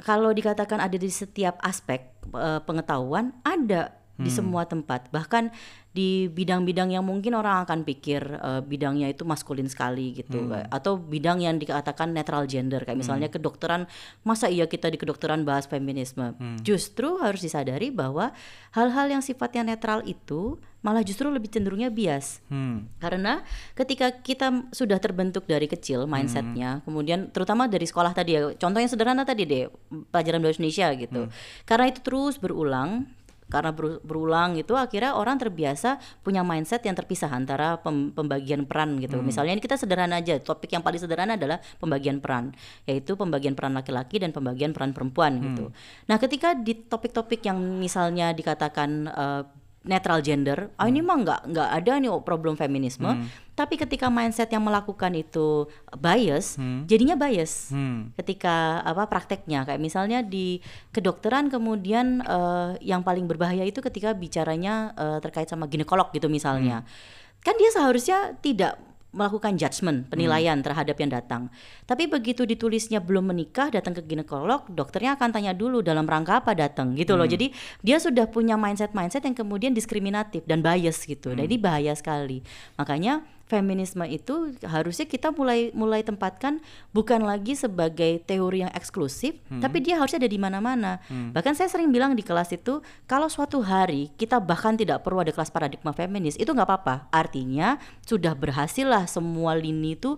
kalau 0.04 0.36
dikatakan 0.36 0.84
ada 0.84 1.00
di 1.00 1.08
setiap 1.08 1.56
aspek 1.64 2.12
eh, 2.28 2.60
pengetahuan 2.60 3.32
ada 3.40 4.01
di 4.20 4.30
semua 4.30 4.68
tempat. 4.68 5.08
Bahkan 5.08 5.50
di 5.92 6.24
bidang-bidang 6.32 6.88
yang 6.88 7.04
mungkin 7.04 7.36
orang 7.36 7.68
akan 7.68 7.84
pikir 7.84 8.24
eh, 8.24 8.62
bidangnya 8.64 9.12
itu 9.12 9.28
maskulin 9.28 9.68
sekali 9.68 10.16
gitu. 10.16 10.48
Atau 10.72 10.96
bidang 10.96 11.44
yang 11.44 11.60
dikatakan 11.60 12.12
netral 12.12 12.48
gender 12.48 12.84
kayak 12.84 12.96
misalnya 12.96 13.28
kedokteran 13.28 13.84
masa 14.24 14.48
iya 14.48 14.64
kita 14.64 14.88
di 14.88 14.96
kedokteran 14.96 15.44
bahas 15.44 15.68
feminisme? 15.68 16.32
Justru 16.64 17.20
harus 17.20 17.44
disadari 17.44 17.92
bahwa 17.92 18.32
hal-hal 18.72 19.12
yang 19.12 19.20
sifatnya 19.20 19.76
netral 19.76 20.00
itu 20.08 20.56
malah 20.82 21.06
justru 21.06 21.30
lebih 21.30 21.46
cenderungnya 21.46 21.94
bias. 21.94 22.42
Hmm. 22.50 22.90
karena 22.98 23.46
ketika 23.78 24.10
kita 24.18 24.66
sudah 24.74 24.98
terbentuk 24.98 25.46
dari 25.46 25.70
kecil 25.70 26.10
mindsetnya, 26.10 26.82
kemudian 26.82 27.30
terutama 27.30 27.70
dari 27.70 27.86
sekolah 27.86 28.10
tadi 28.10 28.34
ya, 28.34 28.50
contoh 28.58 28.82
yang 28.82 28.90
sederhana 28.90 29.22
tadi 29.22 29.46
deh, 29.46 29.70
pelajaran 30.10 30.42
bahasa 30.42 30.58
Indonesia 30.58 30.88
gitu. 30.98 31.22
Karena 31.62 31.86
itu 31.86 32.02
terus 32.02 32.34
berulang, 32.42 33.06
karena 33.52 33.68
beru- 33.68 34.00
berulang 34.00 34.56
itu 34.56 34.72
akhirnya 34.72 35.12
orang 35.12 35.36
terbiasa 35.36 36.00
punya 36.24 36.40
mindset 36.40 36.80
yang 36.88 36.96
terpisah 36.96 37.28
antara 37.28 37.76
pem- 37.76 38.08
pembagian 38.16 38.64
peran 38.64 38.96
gitu. 38.96 39.20
Misalnya 39.20 39.52
ini 39.52 39.60
kita 39.60 39.76
sederhana 39.76 40.24
aja, 40.24 40.40
topik 40.40 40.72
yang 40.72 40.80
paling 40.80 40.96
sederhana 40.96 41.36
adalah 41.36 41.60
pembagian 41.76 42.16
peran, 42.24 42.56
yaitu 42.88 43.12
pembagian 43.12 43.52
peran 43.52 43.76
laki-laki 43.76 44.16
dan 44.16 44.32
pembagian 44.32 44.72
peran 44.72 44.96
perempuan 44.96 45.36
gitu. 45.52 45.64
Nah, 46.08 46.16
ketika 46.16 46.56
di 46.56 46.72
topik-topik 46.72 47.44
yang 47.44 47.60
misalnya 47.76 48.32
dikatakan 48.32 48.90
eh, 49.12 49.42
netral 49.82 50.22
gender, 50.22 50.70
ah 50.78 50.86
ini 50.86 51.02
mah 51.02 51.18
nggak 51.22 51.40
nggak 51.50 51.68
ada 51.82 51.92
nih 51.98 52.10
problem 52.22 52.54
feminisme. 52.54 53.26
Tapi 53.52 53.76
ketika 53.76 54.08
mindset 54.08 54.48
yang 54.48 54.64
melakukan 54.64 55.12
itu 55.12 55.68
bias, 55.98 56.56
jadinya 56.88 57.18
bias. 57.18 57.74
Hmm. 57.74 58.14
Ketika 58.16 58.80
apa 58.80 59.10
prakteknya 59.10 59.66
kayak 59.68 59.82
misalnya 59.82 60.24
di 60.24 60.62
kedokteran 60.94 61.50
kemudian 61.50 62.22
eh, 62.22 62.70
yang 62.80 63.02
paling 63.02 63.26
berbahaya 63.26 63.66
itu 63.66 63.82
ketika 63.84 64.14
bicaranya 64.14 64.94
eh, 64.94 65.18
terkait 65.20 65.50
sama 65.50 65.66
ginekolog 65.66 66.14
gitu 66.14 66.30
misalnya. 66.30 66.86
Kan 67.42 67.58
dia 67.58 67.74
seharusnya 67.74 68.38
tidak 68.38 68.78
melakukan 69.12 69.60
judgement, 69.60 70.08
penilaian 70.08 70.56
terhadap 70.64 70.96
yang 70.96 71.12
datang. 71.12 71.52
Tapi 71.84 72.08
begitu 72.08 72.48
ditulisnya 72.48 72.98
belum 72.98 73.28
menikah 73.28 73.68
datang 73.68 73.92
ke 73.92 74.02
ginekolog, 74.02 74.64
dokternya 74.72 75.20
akan 75.20 75.28
tanya 75.30 75.52
dulu 75.52 75.84
dalam 75.84 76.08
rangka 76.08 76.40
apa 76.40 76.56
datang 76.56 76.96
gitu 76.96 77.14
loh. 77.14 77.28
Jadi 77.28 77.52
dia 77.84 78.00
sudah 78.00 78.24
punya 78.26 78.56
mindset-mindset 78.56 79.22
yang 79.28 79.36
kemudian 79.36 79.76
diskriminatif 79.76 80.48
dan 80.48 80.64
bias 80.64 81.04
gitu. 81.04 81.36
Dan 81.36 81.44
ini 81.44 81.60
bahaya 81.60 81.92
sekali. 81.92 82.40
Makanya 82.80 83.20
feminisme 83.52 84.00
itu 84.08 84.56
harusnya 84.64 85.04
kita 85.04 85.28
mulai 85.28 85.68
mulai 85.76 86.00
tempatkan 86.00 86.64
bukan 86.96 87.20
lagi 87.20 87.52
sebagai 87.52 88.24
teori 88.24 88.64
yang 88.64 88.72
eksklusif, 88.72 89.36
tapi 89.60 89.84
dia 89.84 90.00
harusnya 90.00 90.24
ada 90.24 90.32
di 90.32 90.40
mana-mana. 90.40 91.04
Bahkan 91.36 91.52
saya 91.52 91.68
sering 91.68 91.92
bilang 91.92 92.16
di 92.16 92.24
kelas 92.24 92.56
itu 92.56 92.80
kalau 93.04 93.28
suatu 93.28 93.60
hari 93.60 94.08
kita 94.16 94.40
bahkan 94.40 94.72
tidak 94.72 95.04
perlu 95.04 95.20
ada 95.20 95.36
kelas 95.36 95.52
paradigma 95.52 95.92
feminis 95.92 96.40
itu 96.40 96.48
nggak 96.48 96.64
apa-apa. 96.64 97.12
Artinya 97.12 97.76
sudah 98.00 98.32
berhasil 98.32 98.88
lah 98.88 99.04
semua 99.04 99.52
lini 99.52 100.00
itu 100.00 100.16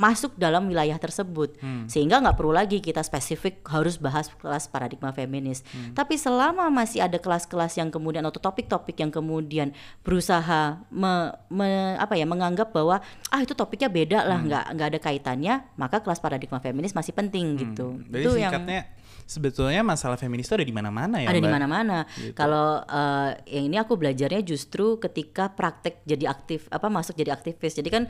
masuk 0.00 0.32
dalam 0.40 0.64
wilayah 0.72 0.96
tersebut. 0.96 1.60
Sehingga 1.84 2.24
nggak 2.24 2.40
perlu 2.40 2.56
lagi 2.56 2.80
kita 2.80 3.04
spesifik 3.04 3.60
harus 3.68 4.00
bahas 4.00 4.32
kelas 4.32 4.64
paradigma 4.72 5.12
feminis. 5.12 5.60
Tapi 5.92 6.16
selama 6.16 6.72
masih 6.72 7.04
ada 7.04 7.20
kelas-kelas 7.20 7.76
yang 7.76 7.92
kemudian 7.92 8.24
atau 8.24 8.40
topik-topik 8.40 8.96
yang 8.96 9.12
kemudian 9.12 9.76
berusaha 10.00 10.80
me- 10.88 11.36
me- 11.52 12.00
apa 12.00 12.16
ya 12.16 12.24
menganggap 12.24 12.72
bahwa 12.72 13.04
ah 13.28 13.40
itu 13.44 13.52
topiknya 13.52 13.92
beda 13.92 14.24
lah 14.24 14.40
nggak 14.40 14.64
nggak 14.72 14.88
ada 14.96 15.00
kaitannya 15.02 15.54
maka 15.76 16.00
kelas 16.00 16.16
paradigma 16.22 16.56
feminis 16.64 16.96
masih 16.96 17.12
penting 17.12 17.60
gitu. 17.60 18.00
Jadi 18.08 18.24
itu 18.24 18.30
yang 18.40 18.52
singkatnya 18.56 18.80
sebetulnya 19.28 19.82
masalah 19.86 20.18
feminis 20.18 20.48
itu 20.48 20.56
ada 20.58 20.66
di 20.66 20.74
mana-mana 20.74 21.22
ya 21.22 21.28
ada 21.30 21.38
di 21.38 21.46
mana-mana. 21.46 21.98
Gitu. 22.16 22.32
Kalau 22.32 22.80
eh, 22.82 23.30
yang 23.52 23.64
ini 23.68 23.76
aku 23.76 23.94
belajarnya 24.00 24.40
justru 24.42 24.96
ketika 24.96 25.52
praktek 25.52 26.02
jadi 26.08 26.32
aktif 26.32 26.66
apa 26.72 26.88
masuk 26.88 27.14
jadi 27.14 27.36
aktivis. 27.36 27.76
Jadi 27.76 27.88
kan 27.92 28.04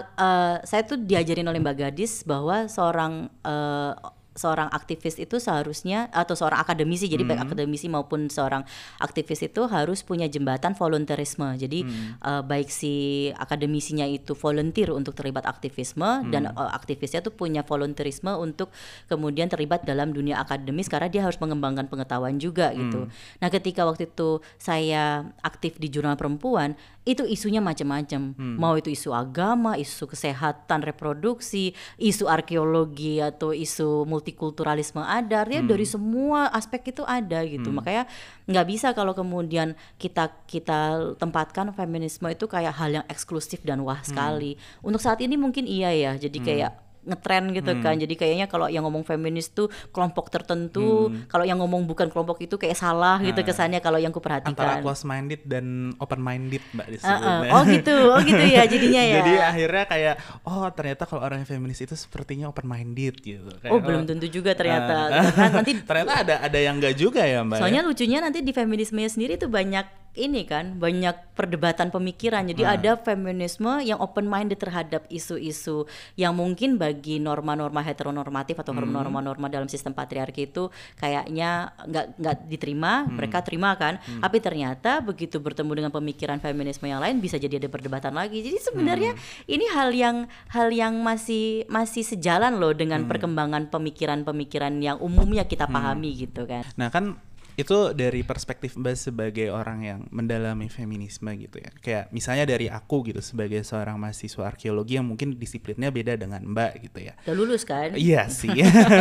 eh, 0.00 0.56
saya 0.64 0.82
tuh 0.88 0.96
diajarin 1.00 1.46
oleh 1.46 1.60
Mbak 1.60 1.76
Gadis 1.76 2.24
bahwa 2.24 2.66
seorang 2.66 3.28
eh, 3.44 3.92
seorang 4.32 4.72
aktivis 4.72 5.20
itu 5.20 5.36
seharusnya 5.36 6.08
atau 6.08 6.32
seorang 6.32 6.60
akademisi 6.60 7.08
jadi 7.08 7.20
baik 7.24 7.52
akademisi 7.52 7.86
maupun 7.92 8.32
seorang 8.32 8.64
aktivis 9.00 9.44
itu 9.44 9.68
harus 9.68 10.00
punya 10.00 10.24
jembatan 10.28 10.72
volunteerisme 10.72 11.56
jadi 11.60 11.84
eh, 12.16 12.42
baik 12.42 12.68
si 12.72 13.28
akademisinya 13.36 14.08
itu 14.08 14.32
volunteer 14.32 14.92
untuk 14.92 15.12
terlibat 15.12 15.44
aktivisme 15.44 16.28
dan 16.32 16.48
eh, 16.48 16.70
aktivisnya 16.72 17.20
tuh 17.20 17.36
punya 17.36 17.60
volunteerisme 17.60 18.32
untuk 18.40 18.72
kemudian 19.06 19.52
terlibat 19.52 19.84
dalam 19.84 20.16
dunia 20.16 20.40
akademis 20.40 20.88
karena 20.88 21.12
dia 21.12 21.22
harus 21.24 21.36
mengembangkan 21.36 21.88
pengetahuan 21.92 22.40
juga 22.40 22.72
gitu. 22.72 23.08
Nah 23.38 23.48
ketika 23.52 23.84
waktu 23.84 24.08
itu 24.08 24.40
saya 24.56 25.28
aktif 25.44 25.76
di 25.76 25.92
jurnal 25.92 26.16
perempuan 26.16 26.74
itu 27.02 27.26
isunya 27.26 27.58
macam-macam. 27.58 28.32
Mau 28.38 28.78
itu 28.78 28.88
isu 28.88 29.10
agama 29.10 29.74
isu 29.74 30.06
kesehatan 30.06 30.86
reproduksi 30.86 31.74
isu 31.98 32.30
arkeologi 32.30 33.18
atau 33.18 33.50
isu 33.50 34.06
multikulturalisme 34.22 35.02
ada 35.02 35.42
artinya 35.42 35.74
dari 35.74 35.82
semua 35.82 36.46
aspek 36.54 36.94
itu 36.94 37.02
ada 37.02 37.42
gitu. 37.42 37.74
Makanya 37.74 38.06
nggak 38.46 38.66
bisa 38.70 38.94
kalau 38.94 39.18
kemudian 39.18 39.74
kita 39.98 40.30
kita 40.46 41.10
tempatkan 41.18 41.74
feminisme 41.74 42.30
itu 42.30 42.46
kayak 42.46 42.78
hal 42.78 43.02
yang 43.02 43.06
eksklusif 43.10 43.66
dan 43.66 43.82
wah 43.82 43.98
sekali. 44.06 44.54
Untuk 44.78 45.02
saat 45.02 45.18
ini 45.18 45.34
mungkin 45.34 45.66
iya 45.66 45.90
ya 45.90 46.14
jadi 46.14 46.38
kayak 46.38 46.91
ngetren 47.02 47.50
gitu 47.50 47.72
kan 47.82 47.98
jadi 47.98 48.14
kayaknya 48.14 48.46
kalau 48.46 48.70
yang 48.70 48.86
ngomong 48.86 49.02
feminis 49.02 49.50
tuh 49.50 49.66
kelompok 49.90 50.30
tertentu 50.30 51.10
kalau 51.26 51.42
yang 51.42 51.58
ngomong 51.58 51.82
bukan 51.82 52.06
kelompok 52.06 52.38
itu 52.40 52.54
kayak 52.54 52.78
salah 52.78 53.18
gitu 53.18 53.42
kesannya 53.42 53.82
kalau 53.82 53.98
yang 53.98 54.14
antara 54.14 54.42
kuperhatikan 54.42 54.82
close 54.86 55.02
minded 55.02 55.42
dan 55.42 55.90
open 55.98 56.22
minded 56.22 56.62
mbak 56.70 56.86
Heeh. 56.86 56.94
disebutnya. 56.98 57.50
oh 57.50 57.62
gitu 57.66 57.96
oh 58.06 58.20
gitu 58.22 58.42
ya 58.42 58.62
jadinya 58.66 59.02
ya 59.10 59.14
Jadi 59.18 59.32
akhirnya 59.38 59.84
kayak 59.86 60.14
oh 60.46 60.66
ternyata 60.70 61.02
kalau 61.04 61.22
orang 61.26 61.42
yang 61.42 61.48
feminis 61.50 61.80
itu 61.82 61.94
sepertinya 61.98 62.48
open 62.48 62.66
minded 62.66 63.18
gitu. 63.18 63.50
Kayak, 63.58 63.72
oh 63.74 63.78
belum 63.82 64.06
tentu 64.06 64.26
juga 64.30 64.54
ternyata 64.54 64.94
Ah. 65.12 65.24
Karena 65.32 65.50
nanti 65.62 65.72
ternyata 65.88 66.12
ada 66.22 66.34
ada 66.46 66.58
yang 66.58 66.78
enggak 66.78 66.94
juga 66.94 67.22
ya 67.26 67.42
mbak. 67.42 67.58
soalnya 67.58 67.82
ya? 67.82 67.88
lucunya 67.88 68.18
nanti 68.22 68.38
di 68.44 68.52
feminismenya 68.54 69.10
sendiri 69.10 69.34
tuh 69.36 69.50
banyak 69.50 70.11
ini 70.12 70.44
kan 70.44 70.76
banyak 70.76 71.32
perdebatan 71.32 71.88
pemikiran. 71.88 72.44
Jadi 72.44 72.62
Nah. 72.68 72.76
ada 72.76 73.00
feminisme 73.00 73.80
yang 73.80 73.96
open 73.96 74.28
minded 74.28 74.60
terhadap 74.60 75.08
isu-isu 75.08 75.88
yang 76.20 76.36
mungkin 76.36 76.76
bagi 76.76 77.16
norma-norma 77.16 77.80
heteronormatif 77.80 78.60
atau 78.60 78.76
Hmm. 78.76 78.92
norma-norma 78.92 79.48
dalam 79.48 79.72
sistem 79.72 79.96
patriarki 79.96 80.52
itu 80.52 80.68
kayaknya 81.00 81.72
nggak 81.88 82.20
nggak 82.20 82.36
diterima, 82.44 83.08
Hmm. 83.08 83.16
mereka 83.16 83.40
terima 83.40 83.72
kan. 83.80 83.96
Tapi 84.20 84.36
ternyata 84.44 85.00
begitu 85.00 85.40
bertemu 85.40 85.72
dengan 85.80 85.92
pemikiran 85.92 86.44
feminisme 86.44 86.84
yang 86.84 87.00
lain 87.00 87.16
bisa 87.24 87.40
jadi 87.40 87.56
ada 87.56 87.72
perdebatan 87.72 88.12
lagi. 88.12 88.44
Jadi 88.44 88.60
sebenarnya 88.60 89.16
Hmm. 89.16 89.48
ini 89.48 89.64
hal 89.72 89.96
yang 89.96 90.16
hal 90.52 90.68
yang 90.68 91.00
masih 91.00 91.64
masih 91.72 92.04
sejalan 92.04 92.60
loh 92.60 92.76
Hmm. 92.76 92.80
dengan 92.84 93.00
perkembangan 93.08 93.72
pemikiran-pemikiran 93.72 94.76
yang 94.76 95.00
umumnya 95.00 95.48
kita 95.48 95.64
pahami 95.64 96.12
gitu 96.28 96.44
kan. 96.44 96.68
Nah 96.76 96.92
kan 96.92 97.16
itu 97.52 97.92
dari 97.92 98.24
perspektif 98.24 98.80
Mbak 98.80 98.96
sebagai 98.96 99.48
orang 99.52 99.78
yang 99.84 100.00
mendalami 100.08 100.72
feminisme 100.72 101.28
gitu 101.36 101.60
ya. 101.60 101.70
Kayak 101.84 102.04
misalnya 102.10 102.48
dari 102.48 102.72
aku 102.72 103.04
gitu 103.12 103.20
sebagai 103.20 103.60
seorang 103.60 104.00
mahasiswa 104.00 104.48
arkeologi 104.48 104.96
yang 104.96 105.04
mungkin 105.04 105.36
disiplinnya 105.36 105.92
beda 105.92 106.16
dengan 106.16 106.40
Mbak 106.48 106.72
gitu 106.88 106.98
ya. 107.04 107.14
Udah 107.28 107.36
lulus 107.36 107.62
kan? 107.68 107.92
Iya 107.92 108.28
sih, 108.32 108.52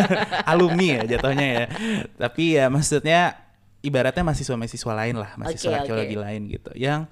alumni 0.52 1.00
ya 1.00 1.18
jatuhnya 1.18 1.48
ya. 1.48 1.66
Tapi 2.20 2.44
ya 2.60 2.66
maksudnya 2.68 3.40
ibaratnya 3.82 4.24
mahasiswa-mahasiswa 4.28 4.94
lain 4.94 5.16
lah, 5.18 5.32
mahasiswa 5.40 5.70
Oke, 5.72 5.78
arkeologi 5.84 6.16
oke. 6.18 6.24
lain 6.24 6.42
gitu, 6.50 6.72
yang 6.78 7.10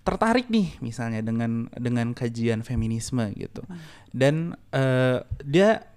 tertarik 0.00 0.48
nih 0.48 0.80
misalnya 0.80 1.20
dengan 1.20 1.68
dengan 1.76 2.12
kajian 2.16 2.64
feminisme 2.64 3.24
gitu, 3.36 3.64
dan 4.12 4.56
eh, 4.72 5.20
dia 5.44 5.89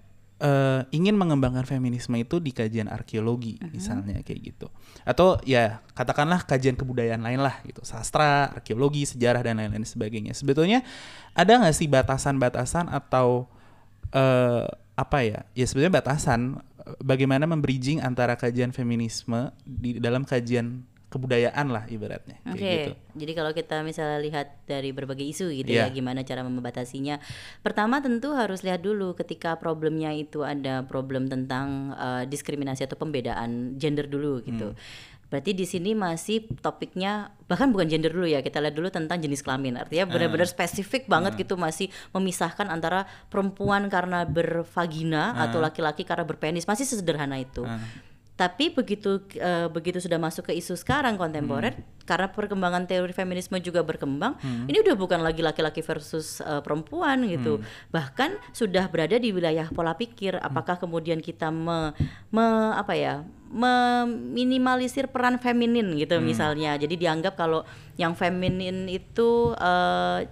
eh, 0.44 0.84
ingin 0.92 1.16
mengembangkan 1.16 1.64
feminisme 1.64 2.20
itu 2.20 2.36
di 2.36 2.52
kajian 2.52 2.92
arkeologi 2.92 3.56
misalnya 3.72 4.20
kayak 4.20 4.40
gitu, 4.52 4.68
atau 5.08 5.40
ya 5.48 5.80
katakanlah 5.96 6.44
kajian 6.44 6.76
kebudayaan 6.76 7.24
lain 7.24 7.40
lah 7.40 7.64
gitu, 7.64 7.80
sastra, 7.80 8.52
arkeologi, 8.52 9.08
sejarah 9.08 9.40
dan 9.40 9.56
lain-lain 9.56 9.88
sebagainya. 9.88 10.36
Sebetulnya 10.36 10.84
ada 11.32 11.56
nggak 11.56 11.72
sih 11.72 11.88
batasan-batasan 11.88 12.92
atau 12.92 13.48
eh 14.12 14.68
apa 14.94 15.26
ya? 15.26 15.42
Ya 15.58 15.66
sebenarnya 15.66 15.98
batasan 15.98 16.62
eh, 16.86 16.94
bagaimana 17.02 17.50
membridging 17.50 17.98
antara 17.98 18.38
kajian 18.38 18.70
feminisme 18.70 19.50
di 19.66 19.98
dalam 19.98 20.22
kajian 20.22 20.86
kebudayaan 21.14 21.70
lah 21.70 21.86
ibaratnya 21.86 22.42
Oke, 22.50 22.58
gitu. 22.58 22.90
jadi 23.14 23.32
kalau 23.38 23.54
kita 23.54 23.86
misalnya 23.86 24.18
lihat 24.18 24.66
dari 24.66 24.90
berbagai 24.90 25.22
isu 25.22 25.54
gitu 25.54 25.70
Iya. 25.70 25.86
ya, 25.86 25.94
gimana 25.94 26.26
cara 26.26 26.42
membatasinya. 26.42 27.22
Pertama 27.62 28.02
tentu 28.02 28.34
harus 28.34 28.66
lihat 28.66 28.82
dulu 28.82 29.14
ketika 29.14 29.54
problemnya 29.62 30.10
itu 30.10 30.42
ada 30.42 30.82
problem 30.82 31.30
tentang 31.30 31.94
eh, 31.94 32.24
diskriminasi 32.26 32.90
atau 32.90 32.98
pembedaan 32.98 33.78
gender 33.78 34.10
dulu 34.10 34.42
gitu. 34.42 34.74
Berarti 35.32 35.50
di 35.50 35.66
sini 35.66 35.98
masih 35.98 36.46
topiknya 36.62 37.34
bahkan 37.50 37.74
bukan 37.74 37.90
gender 37.90 38.14
dulu 38.14 38.28
ya, 38.28 38.38
kita 38.38 38.62
lihat 38.62 38.76
dulu 38.78 38.86
tentang 38.92 39.18
jenis 39.18 39.42
kelamin. 39.42 39.74
Artinya 39.74 40.06
benar-benar 40.06 40.46
spesifik 40.46 41.10
banget 41.10 41.34
gitu 41.34 41.58
masih 41.58 41.90
memisahkan 42.14 42.70
antara 42.70 43.06
perempuan 43.30 43.90
karena 43.90 44.22
bervagina 44.28 45.34
atau 45.34 45.58
laki-laki 45.58 46.06
karena 46.06 46.22
berpenis, 46.22 46.70
masih 46.70 46.86
sesederhana 46.86 47.40
itu. 47.42 47.66
Tapi 48.34 48.74
begitu 48.74 49.22
eh, 49.38 49.70
begitu 49.70 50.02
sudah 50.02 50.18
masuk 50.18 50.50
ke 50.50 50.58
isu 50.58 50.74
sekarang 50.74 51.14
kontemporer, 51.14 51.78
karena 52.02 52.26
perkembangan 52.26 52.82
teori 52.82 53.14
feminisme 53.14 53.54
juga 53.62 53.86
berkembang, 53.86 54.34
ini 54.66 54.82
udah 54.82 54.98
bukan 54.98 55.22
lagi 55.22 55.38
laki-laki 55.38 55.86
versus 55.86 56.42
eh, 56.42 56.58
perempuan 56.58 57.22
gitu. 57.30 57.62
Bahkan 57.94 58.50
sudah 58.50 58.90
berada 58.90 59.14
di 59.22 59.30
wilayah 59.30 59.70
pola 59.70 59.94
pikir. 59.94 60.34
Apakah 60.36 60.82
kemudian 60.82 61.22
kita 61.22 61.54
me, 61.54 61.94
me- 62.34 62.74
apa 62.74 62.98
ya 62.98 63.22
meminimalisir 63.54 65.06
peran 65.14 65.38
feminin 65.38 65.94
gitu 65.94 66.18
misalnya. 66.26 66.74
Jadi 66.74 66.98
dianggap 66.98 67.38
kalau 67.38 67.62
yang 67.94 68.18
feminin 68.18 68.90
itu 68.90 69.54
eh, 69.54 70.26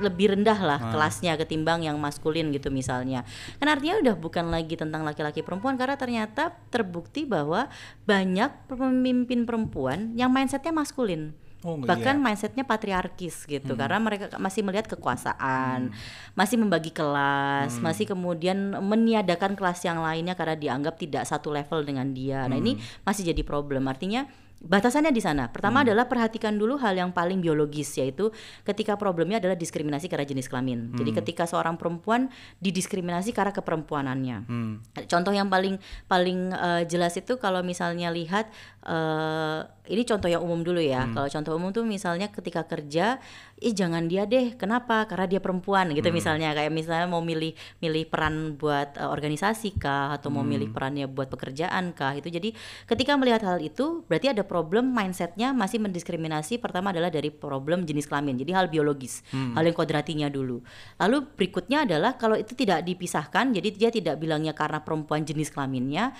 lebih 0.00 0.32
rendah 0.36 0.56
lah 0.56 0.80
kelasnya 0.92 1.36
ketimbang 1.36 1.84
yang 1.84 2.00
maskulin 2.00 2.48
gitu 2.54 2.72
misalnya. 2.72 3.26
Kan 3.60 3.68
artinya 3.68 4.00
udah 4.00 4.14
bukan 4.16 4.48
lagi 4.48 4.78
tentang 4.78 5.04
laki-laki 5.04 5.44
perempuan 5.44 5.76
karena 5.76 5.98
ternyata 6.00 6.54
terbukti 6.72 7.28
bahwa 7.28 7.68
banyak 8.08 8.50
pemimpin 8.70 9.44
perempuan 9.44 10.16
yang 10.16 10.32
mindsetnya 10.32 10.72
maskulin. 10.72 11.36
Oh, 11.62 11.78
Bahkan 11.78 12.18
iya. 12.18 12.22
mindsetnya 12.22 12.64
patriarkis 12.66 13.46
gitu 13.46 13.78
karena 13.78 14.02
mereka 14.02 14.34
masih 14.34 14.66
melihat 14.66 14.90
kekuasaan, 14.90 15.94
masih 16.34 16.58
membagi 16.58 16.90
kelas, 16.90 17.78
masih 17.78 18.10
kemudian 18.10 18.82
meniadakan 18.82 19.54
kelas 19.54 19.86
yang 19.86 20.02
lainnya 20.02 20.34
karena 20.34 20.58
dianggap 20.58 20.98
tidak 20.98 21.22
satu 21.22 21.54
level 21.54 21.86
dengan 21.86 22.10
dia. 22.10 22.50
Nah 22.50 22.58
ini 22.58 22.82
masih 23.06 23.30
jadi 23.30 23.46
problem. 23.46 23.86
Artinya 23.86 24.26
batasannya 24.62 25.10
di 25.10 25.18
sana. 25.18 25.50
Pertama 25.50 25.82
adalah 25.82 26.06
perhatikan 26.06 26.54
dulu 26.54 26.78
hal 26.78 26.94
yang 26.94 27.10
paling 27.10 27.42
biologis 27.42 27.90
yaitu 27.98 28.30
ketika 28.62 28.94
problemnya 28.94 29.42
adalah 29.42 29.58
diskriminasi 29.58 30.06
karena 30.06 30.22
jenis 30.22 30.46
kelamin. 30.46 30.94
Jadi 30.94 31.10
ketika 31.18 31.44
seorang 31.50 31.74
perempuan 31.74 32.30
didiskriminasi 32.62 33.34
karena 33.34 33.50
keperempuanannya. 33.50 34.38
Hmm. 34.46 34.74
Contoh 35.10 35.34
yang 35.34 35.50
paling 35.50 35.82
paling 36.06 36.54
eh, 36.54 36.82
jelas 36.86 37.18
itu 37.18 37.36
kalau 37.42 37.60
misalnya 37.66 38.14
lihat 38.14 38.46
eh, 38.86 39.60
ini 39.90 40.06
contoh 40.06 40.30
yang 40.30 40.46
umum 40.46 40.62
dulu 40.62 40.78
ya. 40.78 41.10
Kalau 41.10 41.26
contoh 41.26 41.52
umum 41.58 41.74
tuh 41.74 41.82
misalnya 41.82 42.30
ketika 42.30 42.62
kerja, 42.62 43.18
ih 43.58 43.74
jangan 43.74 44.06
dia 44.06 44.30
deh. 44.30 44.54
Kenapa? 44.54 45.10
Karena 45.10 45.26
dia 45.26 45.40
perempuan 45.42 45.90
gitu 45.90 46.06
misalnya. 46.14 46.54
Kayak 46.54 46.70
misalnya 46.70 47.10
mau 47.10 47.18
milih 47.18 47.50
milih 47.82 48.06
peran 48.06 48.54
buat 48.54 48.94
eh, 48.94 49.10
organisasi 49.10 49.74
kah 49.82 50.14
atau 50.14 50.30
mau 50.30 50.46
milih 50.46 50.70
perannya 50.70 51.10
buat 51.10 51.26
pekerjaan 51.26 51.90
kah 51.98 52.14
itu. 52.14 52.30
Jadi 52.30 52.54
ketika 52.86 53.18
melihat 53.18 53.42
hal 53.42 53.58
itu 53.58 54.06
berarti 54.06 54.30
ada 54.30 54.46
problem 54.52 54.92
mindsetnya 54.92 55.56
masih 55.56 55.80
mendiskriminasi. 55.80 56.60
Pertama 56.60 56.92
adalah 56.92 57.08
dari 57.08 57.32
problem 57.32 57.88
jenis 57.88 58.04
kelamin. 58.04 58.36
Jadi 58.36 58.52
hal 58.52 58.68
biologis, 58.68 59.24
hal 59.32 59.64
yang 59.64 59.72
kodratinya 59.72 60.28
dulu. 60.28 60.60
Lalu 61.00 61.24
berikutnya 61.32 61.88
adalah 61.88 62.20
kalau 62.20 62.36
itu 62.36 62.52
tidak 62.52 62.84
dipisahkan, 62.84 63.56
jadi 63.56 63.68
dia 63.72 63.88
tidak 63.88 64.20
bilangnya 64.20 64.52
karena 64.52 64.84
perempuan 64.84 65.24
jenis 65.24 65.48
kelaminnya. 65.48 66.12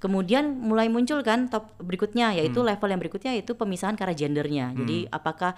Kemudian 0.00 0.56
mulai 0.64 0.88
muncul 0.88 1.20
kan 1.20 1.50
top 1.50 1.76
berikutnya 1.82 2.32
yaitu 2.32 2.64
level 2.64 2.88
yang 2.88 2.96
berikutnya 3.02 3.36
yaitu 3.36 3.52
pemisahan 3.58 3.98
karena 3.98 4.14
gendernya. 4.16 4.72
Jadi 4.72 5.04
apakah 5.12 5.52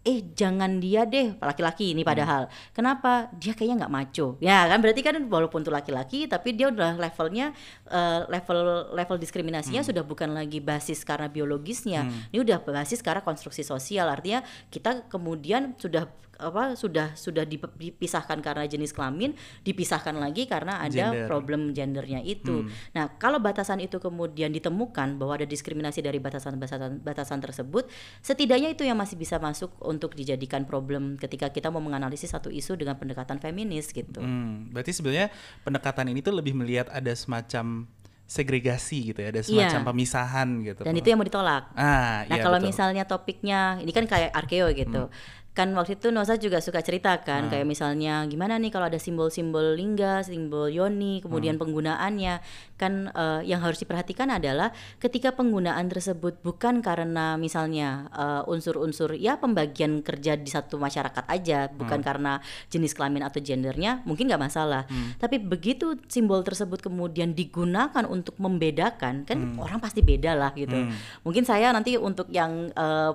eh 0.00 0.24
jangan 0.32 0.80
dia 0.80 1.04
deh 1.04 1.36
laki-laki 1.36 1.92
ini 1.92 2.00
padahal. 2.00 2.48
Kenapa? 2.72 3.28
Dia 3.36 3.52
kayaknya 3.52 3.84
nggak 3.84 3.92
maco. 3.92 4.40
Ya 4.40 4.64
kan? 4.64 4.80
Berarti 4.80 5.00
kan 5.04 5.14
walaupun 5.28 5.60
tuh 5.60 5.74
laki-laki 5.76 6.24
tapi 6.24 6.56
dia 6.56 6.72
udah 6.72 6.96
levelnya 6.96 7.52
eh, 7.84 8.20
level 8.24 8.92
level 8.96 9.16
diskriminasinya 9.20 9.84
sudah 9.84 10.00
bukan 10.00 10.32
lagi 10.32 10.58
basis 10.64 11.04
karena 11.04 11.28
biologisnya. 11.28 12.08
Ini 12.32 12.40
udah 12.40 12.64
basis 12.64 13.04
karena 13.04 13.20
konstruksi 13.20 13.60
sosial. 13.60 14.08
Artinya 14.08 14.40
kita 14.72 15.04
kemudian 15.12 15.76
sudah 15.76 16.08
apa 16.40 16.72
sudah 16.72 17.12
sudah 17.12 17.44
dip- 17.44 17.76
dipisahkan 17.76 18.40
karena 18.40 18.64
jenis 18.64 18.90
kelamin 18.90 19.32
dipisahkan 19.60 20.12
lagi 20.12 20.44
karena 20.44 20.80
ada 20.80 21.12
Gender. 21.12 21.26
problem 21.26 21.70
gendernya 21.70 22.20
itu. 22.20 22.64
Nah, 22.90 23.12
kalau 23.14 23.38
batasan 23.38 23.78
itu 23.78 23.96
kemudian 23.96 24.50
ditemukan 24.50 25.14
bahwa 25.14 25.36
ada 25.36 25.44
diskriminasi 25.44 26.00
dari 26.00 26.16
batasan-batasan 26.16 27.00
batasan 27.00 27.38
tersebut, 27.38 27.86
setidaknya 28.18 28.70
itu 28.70 28.82
yang 28.82 28.96
masih 28.96 29.14
bisa 29.14 29.36
masuk 29.36 29.76
untuk 29.80 30.12
dijadikan 30.12 30.64
problem 30.64 31.14
ketika 31.14 31.48
kita 31.48 31.68
mau 31.68 31.78
menganalisis 31.78 32.30
satu 32.30 32.48
isu 32.48 32.74
dengan 32.74 32.96
pendekatan 32.96 33.36
feminis 33.36 33.90
gitu. 33.90 34.18
Hmm, 34.18 34.70
berarti 34.70 34.90
sebenarnya 34.90 35.28
pendekatan 35.60 36.08
ini 36.08 36.20
tuh 36.20 36.32
lebih 36.32 36.52
melihat 36.52 36.88
ada 36.88 37.12
semacam 37.12 37.84
segregasi 38.24 39.10
gitu 39.10 39.18
ya, 39.18 39.34
ada 39.34 39.42
semacam 39.42 39.82
Iya. 39.82 39.88
pemisahan 39.90 40.48
gitu. 40.62 40.80
Dan 40.86 40.94
itu 40.94 41.02
yang 41.04 41.18
mau 41.18 41.26
ditolak. 41.26 41.74
Ah, 41.74 42.22
Nah 42.24 42.30
iya 42.30 42.38
kalau 42.38 42.56
betul. 42.56 42.68
misalnya 42.70 43.02
topiknya 43.02 43.82
ini 43.82 43.90
kan 43.90 44.06
kayak 44.06 44.30
arkeo 44.30 44.70
gitu. 44.70 45.10
Kan 45.50 45.74
waktu 45.74 45.98
itu 45.98 46.14
Nosa 46.14 46.38
juga 46.38 46.62
suka 46.62 46.78
cerita 46.78 47.10
kan 47.26 47.50
kayak 47.50 47.66
misalnya 47.66 48.22
gimana 48.30 48.54
nih 48.56 48.70
kalau 48.70 48.86
ada 48.86 49.02
simbol-simbol 49.02 49.74
lingga, 49.74 50.22
simbol 50.22 50.70
yoni, 50.70 51.18
kemudian 51.20 51.58
penggunaannya. 51.58 52.34
Kan 52.78 53.10
eh, 53.12 53.44
yang 53.44 53.60
harus 53.60 53.82
diperhatikan 53.82 54.30
adalah 54.30 54.70
ketika 54.96 55.34
penggunaan 55.34 55.90
tersebut 55.90 56.38
bukan 56.40 56.80
karena 56.80 57.34
misalnya 57.34 58.08
eh, 58.14 58.42
unsur-unsur 58.46 59.18
ya 59.18 59.36
pembagian 59.36 60.06
kerja 60.06 60.38
di 60.38 60.48
satu 60.48 60.78
masyarakat 60.78 61.26
aja, 61.26 61.66
bukan 61.68 61.98
karena 62.00 62.32
jenis 62.70 62.94
kelamin 62.94 63.26
atau 63.26 63.42
gendernya, 63.42 64.00
mungkin 64.06 64.30
nggak 64.30 64.40
masalah. 64.40 64.86
Tapi 65.18 65.42
begitu 65.42 65.98
simbol 66.06 66.40
tersebut 66.46 66.78
kemudian 66.80 67.34
digunakan 67.34 68.06
untuk 68.06 68.38
membedakan, 68.38 69.26
kan 69.26 69.38
orang 69.58 69.82
pasti 69.82 70.00
beda 70.00 70.32
lah 70.38 70.54
gitu. 70.54 70.78
Mungkin 71.26 71.42
saya 71.44 71.74
nanti 71.74 71.98
untuk 71.98 72.30
yang 72.30 72.70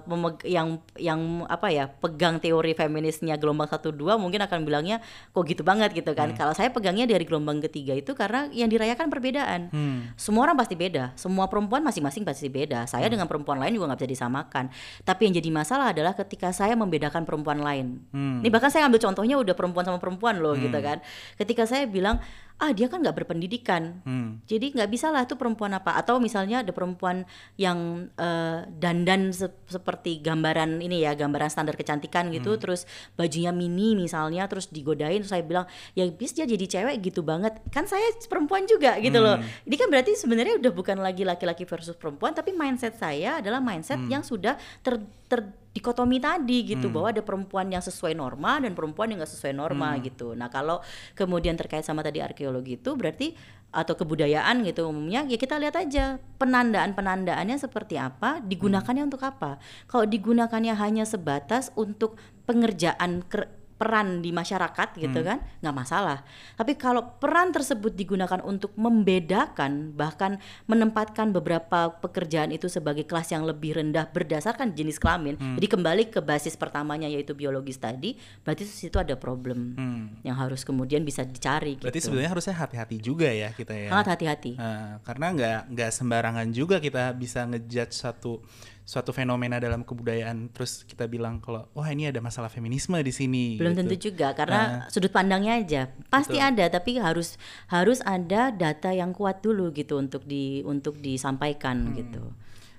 memeg- 0.05 0.45
yang 0.45 0.77
yang 0.99 1.47
apa 1.47 1.71
ya 1.71 1.87
pegang 1.89 2.34
teori 2.39 2.75
feminisnya 2.77 3.35
gelombang 3.35 3.69
1 3.69 3.79
2 3.81 4.21
mungkin 4.21 4.41
akan 4.45 4.63
bilangnya 4.63 5.03
kok 5.31 5.43
gitu 5.45 5.61
banget 5.61 5.91
gitu 5.93 6.11
kan. 6.13 6.31
Kalau 6.35 6.53
saya 6.53 6.69
pegangnya 6.71 7.07
dari 7.09 7.23
gelombang 7.23 7.59
ketiga 7.63 7.95
itu 7.95 8.11
karena 8.13 8.47
yang 8.51 8.69
dirayakan 8.71 9.07
perbedaan. 9.09 9.69
Hmm. 9.71 10.13
Semua 10.15 10.49
orang 10.49 10.57
pasti 10.59 10.75
beda, 10.77 11.15
semua 11.19 11.49
perempuan 11.51 11.81
masing-masing 11.83 12.23
pasti 12.23 12.47
beda. 12.47 12.85
Saya 12.85 13.07
dengan 13.11 13.25
perempuan 13.25 13.59
lain 13.59 13.75
juga 13.75 13.93
nggak 13.93 14.05
bisa 14.05 14.11
disamakan. 14.21 14.71
Tapi 15.03 15.21
yang 15.29 15.33
jadi 15.37 15.49
masalah 15.51 15.91
adalah 15.91 16.13
ketika 16.15 16.51
saya 16.55 16.73
membedakan 16.77 17.23
perempuan 17.27 17.59
lain. 17.59 18.01
Hmm. 18.11 18.39
Ini 18.43 18.49
bahkan 18.51 18.69
saya 18.71 18.87
ambil 18.87 19.01
contohnya 19.01 19.35
udah 19.39 19.55
perempuan 19.57 19.85
sama 19.85 19.99
perempuan 19.99 20.39
loh 20.39 20.53
gitu 20.55 20.77
kan. 20.79 21.01
Ketika 21.35 21.67
saya 21.67 21.85
bilang 21.87 22.21
ah 22.55 22.71
dia 22.71 22.87
kan 22.87 23.03
nggak 23.03 23.23
berpendidikan. 23.23 23.99
Hmm. 24.07 24.39
jadi 24.47 24.71
nggak 24.71 24.89
bisa 24.89 25.11
lah 25.11 25.27
itu 25.27 25.35
perempuan 25.35 25.75
apa. 25.75 25.99
Atau 25.99 26.23
misalnya 26.23 26.63
ada 26.63 26.71
perempuan 26.71 27.27
yang 27.59 28.07
eh, 28.15 28.63
dandan 28.79 29.35
se- 29.35 29.51
seperti 29.67 30.23
gambaran 30.23 30.79
ini 30.79 31.03
ya 31.03 31.19
gambaran 31.19 31.51
standar 31.51 31.75
kecantikan 31.75 32.31
gitu 32.31 32.55
terus 32.55 32.87
bajunya 33.19 33.51
mini 33.51 33.97
misalnya 33.99 34.47
terus 34.47 34.71
digodain 34.71 35.19
terus 35.19 35.35
saya 35.35 35.43
bilang 35.43 35.67
ya 35.97 36.07
bis 36.07 36.31
dia 36.31 36.47
jadi 36.47 36.63
cewek 36.63 37.03
gitu 37.03 37.27
banget. 37.27 37.59
Kan 37.75 37.91
saya 37.91 38.07
perempuan 38.31 38.63
juga 38.63 38.95
gitu 39.03 39.19
loh. 39.19 39.35
Ini 39.67 39.75
kan 39.75 39.87
berarti 39.91 40.15
sebenarnya 40.15 40.55
udah 40.63 40.71
bukan 40.71 40.97
lagi 41.03 41.27
laki-laki 41.27 41.67
versus 41.67 41.95
perempuan 41.99 42.31
tapi 42.31 42.55
mindset 42.55 42.95
saya 42.95 43.43
adalah 43.43 43.59
mindset 43.59 43.99
yang 44.07 44.23
sudah 44.23 44.55
ter, 44.79 45.03
ter 45.27 45.43
dikotomi 45.75 46.23
tadi 46.23 46.63
gitu 46.63 46.87
bahwa 46.87 47.11
ada 47.11 47.19
perempuan 47.19 47.67
yang 47.67 47.83
sesuai 47.83 48.15
norma 48.15 48.63
dan 48.63 48.71
perempuan 48.71 49.11
yang 49.11 49.19
nggak 49.19 49.33
sesuai 49.35 49.51
norma 49.51 49.91
gitu. 49.99 50.31
Nah 50.31 50.47
kalau 50.47 50.79
kemudian 51.19 51.59
terkait 51.59 51.83
sama 51.83 51.99
tadi 51.99 52.23
arkeologi 52.23 52.79
itu 52.79 52.95
berarti 52.95 53.35
atau 53.75 53.91
kebudayaan 53.91 54.63
gitu 54.63 54.87
umumnya 54.87 55.27
ya 55.27 55.35
kita 55.35 55.59
lihat 55.59 55.75
aja 55.75 56.15
penandaan 56.39 56.95
penandaannya 56.95 57.59
seperti 57.59 57.99
apa 57.99 58.39
digunakannya 58.39 59.03
untuk 59.03 59.19
apa. 59.27 59.59
Kalau 59.91 60.07
digunakannya 60.07 60.79
hanya 60.79 61.03
sebatas 61.03 61.75
untuk 61.75 62.15
pengerjaan 62.47 63.27
peran 63.75 64.23
di 64.23 64.31
masyarakat 64.31 64.95
gitu 64.95 65.19
kan 65.19 65.43
nggak 65.59 65.75
masalah. 65.75 66.23
Tapi 66.55 66.79
kalau 66.79 67.19
peran 67.19 67.51
tersebut 67.51 67.91
digunakan 67.91 68.39
untuk 68.41 68.71
membedakan 68.75 69.91
bahkan 69.91 70.39
menempatkan 70.65 71.29
beberapa 71.29 71.91
pekerjaan 71.99 72.55
itu 72.55 72.71
sebagai 72.71 73.03
kelas 73.03 73.35
yang 73.35 73.43
lebih 73.43 73.75
rendah 73.75 74.07
berdasarkan 74.09 74.71
jenis 74.71 74.95
kelamin. 74.95 75.35
Jadi 75.59 75.67
kembali 75.67 76.03
ke 76.07 76.23
basis 76.23 76.55
pertamanya 76.55 77.05
yaitu 77.05 77.35
biologis 77.35 77.75
tadi, 77.75 78.15
berarti 78.41 78.63
situ 78.63 78.95
ada 78.95 79.15
problem 79.15 79.75
Hmm. 79.75 80.07
yang 80.23 80.35
harus 80.39 80.63
kemudian 80.63 81.03
bisa 81.03 81.27
dicari 81.27 81.75
Berarti 81.75 81.99
gitu. 81.99 82.07
sebenarnya 82.11 82.31
harusnya 82.31 82.55
hati-hati 82.55 82.97
juga 82.99 83.27
ya 83.27 83.51
kita 83.51 83.75
ya. 83.75 83.91
Sangat 83.91 84.07
hati-hati. 84.15 84.51
Nah, 84.55 85.03
karena 85.03 85.27
nggak 85.35 85.59
nggak 85.75 85.91
sembarangan 85.91 86.47
juga 86.51 86.79
kita 86.79 87.11
bisa 87.11 87.43
ngejudge 87.43 87.91
satu 87.91 88.39
suatu 88.85 89.09
fenomena 89.09 89.57
dalam 89.57 89.81
kebudayaan 89.81 90.53
terus 90.53 90.85
kita 90.85 91.09
bilang 91.09 91.41
kalau 91.41 91.65
wah 91.73 91.89
ini 91.89 92.05
ada 92.05 92.21
masalah 92.21 92.53
feminisme 92.53 92.93
di 93.01 93.09
sini. 93.09 93.45
Belum 93.57 93.73
gitu. 93.73 93.81
tentu 93.81 93.95
juga 94.13 94.29
Nah. 94.29 94.35
karena 94.37 94.61
sudut 94.93 95.09
pandangnya 95.09 95.57
aja 95.57 95.81
pasti 96.07 96.37
ada 96.37 96.69
tapi 96.69 97.01
harus 97.01 97.41
harus 97.67 97.99
ada 98.05 98.53
data 98.53 98.93
yang 98.93 99.09
kuat 99.11 99.41
dulu 99.41 99.73
gitu 99.73 99.97
untuk 99.97 100.21
di 100.23 100.61
untuk 100.61 101.01
disampaikan 101.01 101.89
Hmm. 101.89 101.95
gitu. 101.97 102.23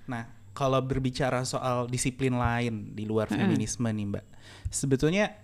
Nah, 0.07 0.30
kalau 0.54 0.78
berbicara 0.78 1.42
soal 1.42 1.90
disiplin 1.90 2.38
lain 2.38 2.94
di 2.94 3.02
luar 3.04 3.26
feminisme 3.26 3.84
nih, 3.90 4.07
Mbak. 4.07 4.24
Sebetulnya 4.70 5.34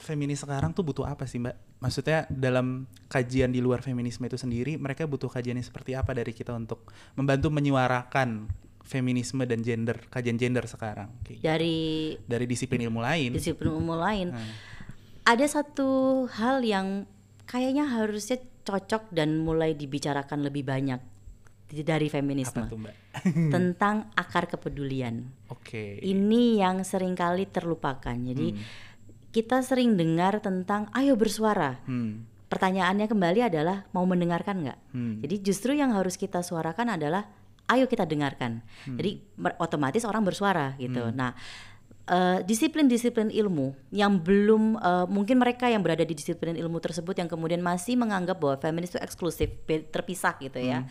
feminis 0.00 0.42
sekarang 0.42 0.72
tuh 0.72 0.82
butuh 0.82 1.04
apa 1.04 1.28
sih, 1.28 1.38
Mbak? 1.38 1.56
Maksudnya 1.78 2.24
dalam 2.32 2.88
kajian 3.06 3.52
di 3.52 3.60
luar 3.60 3.84
feminisme 3.84 4.24
itu 4.24 4.40
sendiri, 4.40 4.80
mereka 4.80 5.04
butuh 5.04 5.28
kajian 5.28 5.60
yang 5.60 5.68
seperti 5.68 5.92
apa 5.92 6.16
dari 6.16 6.32
kita 6.32 6.56
untuk 6.56 6.88
membantu 7.14 7.52
menyuarakan 7.52 8.48
feminisme 8.86 9.42
dan 9.44 9.60
gender, 9.66 9.98
kajian 10.06 10.38
gender 10.38 10.64
sekarang 10.70 11.10
kayak 11.26 11.42
gitu. 11.42 11.44
Dari 11.44 11.78
dari 12.22 12.46
disiplin 12.46 12.86
ilmu 12.86 13.02
lain. 13.02 13.34
disiplin 13.34 13.74
umum 13.74 13.98
lain. 13.98 14.30
Hmm. 14.30 14.50
Ada 15.26 15.58
satu 15.60 16.24
hal 16.30 16.62
yang 16.62 17.10
kayaknya 17.50 17.90
harusnya 17.90 18.38
cocok 18.62 19.10
dan 19.10 19.42
mulai 19.42 19.74
dibicarakan 19.74 20.46
lebih 20.46 20.62
banyak 20.62 21.02
dari 21.66 22.06
Apa 22.06 22.14
feminisme 22.22 22.62
tuh, 22.70 22.78
Mbak? 22.78 22.94
tentang 23.54 24.14
akar 24.14 24.46
kepedulian. 24.46 25.26
Oke. 25.50 25.98
Ini 25.98 26.62
yang 26.62 26.86
sering 26.86 27.18
kali 27.18 27.50
terlupakan. 27.50 28.14
Jadi 28.14 28.54
kita 29.34 29.60
sering 29.66 29.98
dengar 29.98 30.38
tentang 30.38 30.88
ayo 30.94 31.18
bersuara. 31.18 31.82
Hmm. 31.84 32.24
Pertanyaannya 32.46 33.10
kembali 33.10 33.40
adalah 33.50 33.82
mau 33.90 34.06
mendengarkan 34.06 34.62
nggak? 34.62 34.78
Hmm. 34.94 35.18
Jadi 35.26 35.34
justru 35.42 35.74
yang 35.74 35.90
harus 35.90 36.14
kita 36.14 36.46
suarakan 36.46 36.94
adalah 36.94 37.26
ayo 37.66 37.84
kita 37.84 38.02
dengarkan. 38.02 38.62
Jadi 38.86 39.10
mer- 39.34 39.58
otomatis 39.58 40.02
orang 40.02 40.22
bersuara 40.22 40.74
gitu. 40.78 41.02
Nah, 41.10 41.34
eh, 42.06 42.38
disiplin-disiplin 42.42 43.28
ilmu 43.30 43.74
yang 43.90 44.16
belum 44.16 44.78
eh, 44.78 45.06
mungkin 45.06 45.36
mereka 45.36 45.66
yang 45.66 45.82
berada 45.82 46.06
di 46.06 46.14
disiplin 46.14 46.54
ilmu 46.54 46.78
tersebut 46.78 47.18
yang 47.18 47.26
kemudian 47.26 47.58
masih 47.58 47.98
menganggap 47.98 48.38
bahwa 48.38 48.56
feminis 48.56 48.94
itu 48.94 49.00
eksklusif, 49.02 49.50
terpisah 49.90 50.38
gitu 50.38 50.62
ya. 50.62 50.86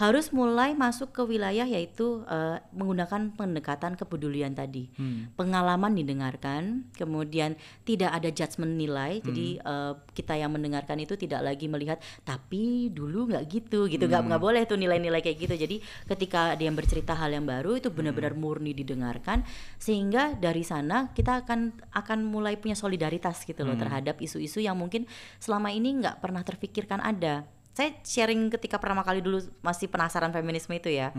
Harus 0.00 0.32
mulai 0.32 0.72
masuk 0.72 1.12
ke 1.12 1.20
wilayah 1.28 1.68
yaitu 1.68 2.24
eh, 2.24 2.56
menggunakan 2.72 3.36
pendekatan 3.36 4.00
kepedulian 4.00 4.56
tadi. 4.56 4.88
Pengalaman 5.36 5.92
didengarkan, 5.92 6.88
kemudian 6.96 7.60
tidak 7.84 8.16
ada 8.16 8.32
judgement 8.32 8.80
nilai. 8.80 9.20
Jadi 9.20 9.60
eh, 9.60 9.92
kita 10.16 10.40
yang 10.40 10.56
mendengarkan 10.56 10.96
itu 11.04 11.20
tidak 11.20 11.44
lagi 11.44 11.68
melihat 11.68 12.00
tapi 12.24 12.88
dulu 12.88 13.28
nggak 13.28 13.44
gitu 13.52 13.92
gitu 13.92 14.08
nggak 14.08 14.24
nggak 14.24 14.40
boleh 14.40 14.64
tuh 14.64 14.80
nilai-nilai 14.80 15.20
kayak 15.20 15.36
gitu. 15.36 15.54
Jadi 15.60 15.76
ketika 16.08 16.56
dia 16.56 16.72
bercerita 16.72 17.12
hal 17.12 17.36
yang 17.36 17.44
baru 17.44 17.76
itu 17.76 17.92
benar-benar 17.92 18.32
murni 18.32 18.72
didengarkan 18.72 19.44
sehingga 19.76 20.32
dari 20.32 20.64
sana 20.64 21.12
kita 21.12 21.44
akan 21.44 21.76
akan 21.92 22.18
mulai 22.24 22.56
punya 22.56 22.72
solidaritas 22.72 23.44
gitu 23.44 23.68
loh 23.68 23.76
terhadap 23.76 24.16
isu-isu 24.22 24.64
yang 24.64 24.80
mungkin 24.80 25.04
selama 25.36 25.68
ini 25.68 26.00
nggak 26.00 26.24
pernah 26.24 26.40
terfikirkan 26.40 27.04
ada. 27.04 27.59
Saya 27.70 27.94
sharing 28.02 28.50
ketika 28.50 28.76
pertama 28.76 29.00
kali 29.00 29.20
dulu 29.20 29.38
masih 29.60 29.86
penasaran 29.86 30.30
feminisme 30.30 30.72
itu 30.72 30.90
ya. 30.90 31.14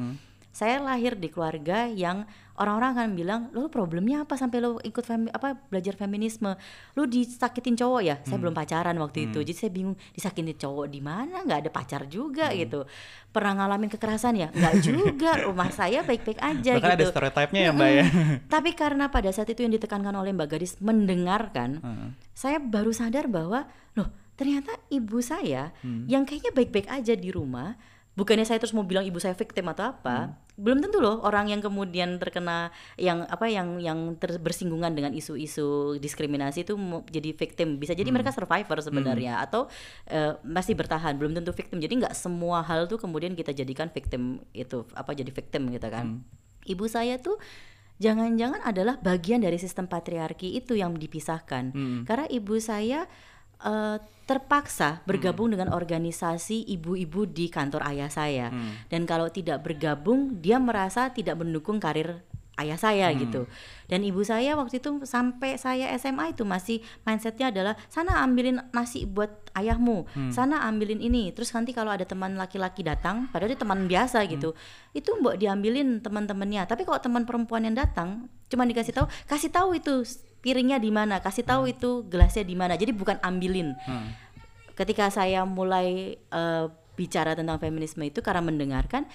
Saya 0.52 0.84
lahir 0.84 1.16
di 1.16 1.32
keluarga 1.32 1.88
yang 1.88 2.28
orang-orang 2.60 2.92
akan 2.92 3.10
bilang, 3.16 3.42
"Lo 3.56 3.72
problemnya 3.72 4.28
apa 4.28 4.36
sampai 4.36 4.60
lo 4.60 4.84
ikut 4.84 5.00
femi- 5.00 5.32
apa 5.32 5.56
belajar 5.72 5.96
feminisme? 5.96 6.60
Lo 6.92 7.08
disakitin 7.08 7.80
cowok 7.80 8.02
ya?" 8.04 8.20
Saya 8.20 8.36
belum 8.36 8.52
pacaran 8.52 9.00
waktu 9.00 9.32
itu. 9.32 9.40
Jadi 9.48 9.56
saya 9.56 9.72
bingung, 9.72 9.96
disakitin 10.12 10.52
cowok 10.52 10.92
di 10.92 11.00
mana? 11.00 11.40
nggak 11.48 11.60
ada 11.66 11.72
pacar 11.72 12.04
juga 12.04 12.52
gitu. 12.52 12.84
Pernah 13.32 13.64
ngalamin 13.64 13.88
kekerasan 13.88 14.36
ya? 14.36 14.52
Nggak 14.52 14.76
juga. 14.92 15.40
Rumah 15.40 15.72
saya 15.72 16.04
baik-baik 16.04 16.44
aja 16.44 16.72
Bahkan 16.76 16.92
ada 16.92 17.00
gitu. 17.00 17.12
stereotipnya 17.16 17.62
ya, 17.64 17.72
Mbak 17.72 17.90
ya. 17.90 18.06
Tapi 18.60 18.70
karena 18.76 19.08
pada 19.08 19.32
saat 19.32 19.48
itu 19.48 19.64
yang 19.64 19.72
ditekankan 19.72 20.12
oleh 20.12 20.36
Mbak 20.36 20.48
Gadis 20.52 20.76
mendengarkan, 20.84 21.80
saya 22.36 22.60
baru 22.60 22.92
sadar 22.92 23.32
bahwa 23.32 23.72
loh 23.96 24.12
ternyata 24.40 24.74
ibu 24.90 25.20
saya 25.22 25.72
yang 26.08 26.26
kayaknya 26.26 26.52
baik-baik 26.56 26.88
aja 26.90 27.14
di 27.14 27.30
rumah, 27.30 27.78
bukannya 28.18 28.44
saya 28.44 28.60
terus 28.60 28.76
mau 28.76 28.84
bilang 28.84 29.08
ibu 29.08 29.22
saya 29.24 29.32
victim 29.38 29.72
atau 29.72 29.88
apa, 29.96 30.36
belum 30.60 30.84
tentu 30.84 31.00
loh 31.00 31.24
orang 31.24 31.48
yang 31.48 31.64
kemudian 31.64 32.20
terkena 32.20 32.70
yang 33.00 33.24
apa 33.26 33.48
yang 33.48 33.80
yang 33.80 34.20
ter- 34.20 34.38
bersinggungan 34.38 34.92
dengan 34.94 35.16
isu-isu 35.16 35.96
diskriminasi 35.98 36.68
itu 36.68 36.76
jadi 37.08 37.32
victim, 37.34 37.80
bisa 37.80 37.96
jadi 37.96 38.12
mereka 38.12 38.36
survivor 38.36 38.78
sebenarnya 38.84 39.40
atau 39.42 39.72
eh, 40.12 40.36
masih 40.44 40.76
bertahan, 40.76 41.16
belum 41.18 41.34
tentu 41.34 41.56
victim. 41.56 41.80
Jadi 41.80 42.04
nggak 42.04 42.14
semua 42.14 42.62
hal 42.68 42.86
tuh 42.92 43.00
kemudian 43.00 43.34
kita 43.34 43.56
jadikan 43.56 43.88
victim 43.90 44.44
itu 44.52 44.86
apa 44.92 45.16
jadi 45.16 45.32
victim 45.32 45.72
gitu 45.72 45.88
kan. 45.88 46.22
Ibu 46.68 46.86
saya 46.92 47.18
tuh 47.18 47.40
jangan-jangan 48.02 48.62
adalah 48.62 48.98
bagian 49.02 49.42
dari 49.42 49.58
sistem 49.58 49.88
patriarki 49.88 50.58
itu 50.58 50.78
yang 50.78 50.94
dipisahkan. 51.00 51.74
Karena 52.06 52.26
ibu 52.30 52.60
saya 52.62 53.08
eh, 53.66 53.98
terpaksa 54.30 55.04
bergabung 55.04 55.52
dengan 55.52 55.76
organisasi 55.76 56.64
ibu-ibu 56.72 57.28
di 57.28 57.52
kantor 57.52 57.84
ayah 57.92 58.08
saya. 58.08 58.48
Dan 58.88 59.04
kalau 59.04 59.28
tidak 59.28 59.60
bergabung, 59.60 60.40
dia 60.40 60.56
merasa 60.56 61.12
tidak 61.12 61.44
mendukung 61.44 61.84
karir 61.84 62.24
ayah 62.62 62.78
saya 62.78 63.10
gitu. 63.18 63.50
Dan 63.90 64.06
ibu 64.06 64.22
saya 64.22 64.54
waktu 64.56 64.80
itu 64.80 65.04
sampai 65.04 65.58
saya 65.58 65.92
SMA 65.98 66.32
itu 66.38 66.46
masih 66.46 66.80
mindsetnya 67.04 67.50
adalah 67.50 67.74
sana 67.90 68.22
ambilin 68.22 68.62
nasi 68.72 69.04
buat 69.10 69.52
ayahmu, 69.58 70.08
sana 70.32 70.64
ambilin 70.70 71.02
ini. 71.02 71.34
Terus 71.36 71.52
nanti 71.52 71.74
kalau 71.76 71.92
ada 71.92 72.06
teman 72.06 72.38
laki-laki 72.38 72.86
datang, 72.86 73.28
padahal 73.34 73.52
dia 73.52 73.60
teman 73.60 73.90
biasa 73.90 74.24
gitu, 74.30 74.54
itu 74.96 75.10
mbok 75.20 75.36
diambilin 75.42 76.00
teman-temannya. 76.00 76.64
Tapi 76.70 76.88
kalau 76.88 77.02
teman 77.02 77.26
perempuan 77.28 77.66
yang 77.66 77.76
datang, 77.76 78.30
cuma 78.48 78.64
dikasih 78.64 78.94
tahu, 78.96 79.06
kasih 79.28 79.52
tahu 79.52 79.76
itu 79.76 80.08
piringnya 80.42 80.82
di 80.82 80.90
mana, 80.90 81.22
kasih 81.22 81.46
tahu 81.46 81.70
itu 81.70 82.06
gelasnya 82.10 82.44
di 82.44 82.58
mana. 82.58 82.74
Jadi 82.76 82.92
bukan 82.92 83.22
ambilin. 83.22 83.78
Ketika 84.76 85.14
saya 85.14 85.46
mulai 85.46 86.18
eh, 86.18 86.66
bicara 86.98 87.38
tentang 87.38 87.58
feminisme 87.58 88.04
itu 88.04 88.20
karena 88.20 88.44
mendengarkan 88.44 89.08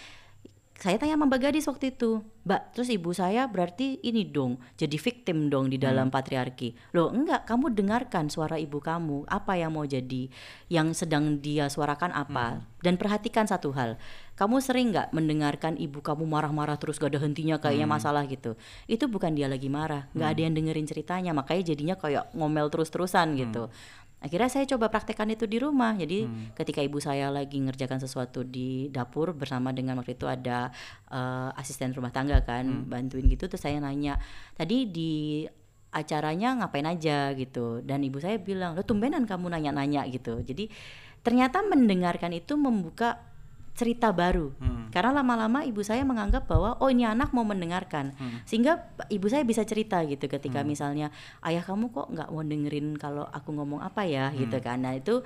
saya 0.77 1.01
tanya 1.01 1.17
sama 1.17 1.25
Mbak 1.25 1.41
Gadis 1.41 1.67
waktu 1.73 1.97
itu, 1.97 2.21
Mbak, 2.45 2.77
terus 2.77 2.93
ibu 2.93 3.11
saya 3.17 3.49
berarti 3.49 3.97
ini 4.05 4.29
dong, 4.29 4.61
jadi 4.77 4.93
victim 5.01 5.49
dong 5.49 5.73
di 5.73 5.81
dalam 5.81 6.13
patriarki. 6.13 6.77
Loh, 6.93 7.09
enggak, 7.09 7.49
kamu 7.49 7.73
dengarkan 7.73 8.29
suara 8.29 8.61
ibu 8.61 8.79
kamu, 8.79 9.25
apa 9.25 9.57
yang 9.57 9.73
mau 9.73 9.89
jadi, 9.89 10.29
yang 10.69 10.93
sedang 10.93 11.41
dia 11.41 11.73
suarakan 11.73 12.13
apa, 12.13 12.61
dan 12.85 13.01
perhatikan 13.01 13.49
satu 13.49 13.73
hal, 13.73 13.97
kamu 14.37 14.61
sering 14.61 14.93
nggak 14.93 15.17
mendengarkan 15.17 15.81
ibu 15.81 16.05
kamu 16.05 16.29
marah-marah 16.29 16.77
terus 16.77 17.01
gak 17.01 17.17
ada 17.17 17.25
hentinya 17.25 17.57
kayaknya 17.57 17.89
masalah 17.89 18.29
gitu, 18.29 18.55
itu 18.85 19.09
bukan 19.09 19.33
dia 19.33 19.49
lagi 19.49 19.73
marah, 19.73 20.13
nggak 20.13 20.29
ada 20.29 20.41
yang 20.45 20.55
dengerin 20.55 20.87
ceritanya, 20.87 21.33
makanya 21.33 21.73
jadinya 21.73 21.97
kayak 21.97 22.31
ngomel 22.37 22.69
terus-terusan 22.69 23.33
gitu. 23.41 23.73
Akhirnya 24.17 24.49
saya 24.49 24.65
coba 24.65 24.89
praktekkan 24.89 25.29
itu 25.29 25.45
di 25.45 25.61
rumah. 25.61 25.93
Jadi 25.93 26.25
ketika 26.57 26.81
ibu 26.81 26.97
saya 26.99 27.29
lagi 27.29 27.61
ngerjakan 27.61 28.01
sesuatu 28.01 28.43
di 28.43 28.89
dapur 28.89 29.37
bersama 29.37 29.77
dengan 29.77 30.01
waktu 30.01 30.17
itu 30.17 30.25
ada 30.25 30.73
eh, 31.13 31.51
asisten 31.61 31.93
rumah 31.93 32.11
tangga 32.11 32.41
kan, 32.41 32.89
bantuin 32.89 33.29
gitu 33.29 33.47
terus 33.47 33.61
saya 33.61 33.77
nanya, 33.77 34.17
"Tadi 34.57 34.89
di 34.89 35.45
acaranya 35.93 36.65
ngapain 36.65 36.89
aja 36.89 37.37
gitu?" 37.37 37.85
Dan 37.85 38.03
ibu 38.09 38.17
saya 38.17 38.41
bilang, 38.41 38.73
"Lo 38.73 38.83
tumbenan 38.83 39.29
kamu 39.29 39.53
nanya-nanya 39.53 40.09
gitu." 40.09 40.41
Jadi 40.41 40.73
ternyata 41.21 41.61
mendengarkan 41.61 42.33
itu 42.33 42.57
membuka 42.57 43.36
cerita 43.77 44.11
baru. 44.11 44.51
Hmm. 44.57 44.89
karena 44.89 45.21
lama-lama 45.21 45.61
ibu 45.69 45.85
saya 45.85 46.01
menganggap 46.09 46.49
bahwa 46.49 46.81
oh 46.81 46.89
ini 46.89 47.05
anak 47.05 47.37
mau 47.37 47.45
mendengarkan. 47.45 48.17
Hmm. 48.17 48.41
sehingga 48.49 48.89
ibu 49.13 49.29
saya 49.29 49.45
bisa 49.45 49.63
cerita 49.69 50.01
gitu 50.09 50.25
ketika 50.27 50.65
misalnya 50.65 51.13
ayah 51.45 51.61
kamu 51.61 51.93
kok 51.93 52.09
nggak 52.09 52.29
mau 52.33 52.41
dengerin 52.41 52.97
kalau 52.97 53.29
aku 53.29 53.53
ngomong 53.53 53.85
apa 53.85 54.09
ya? 54.09 54.33
Hmm. 54.33 54.41
gitu 54.41 54.57
kan. 54.65 54.81
Nah 54.81 54.97
itu 54.97 55.21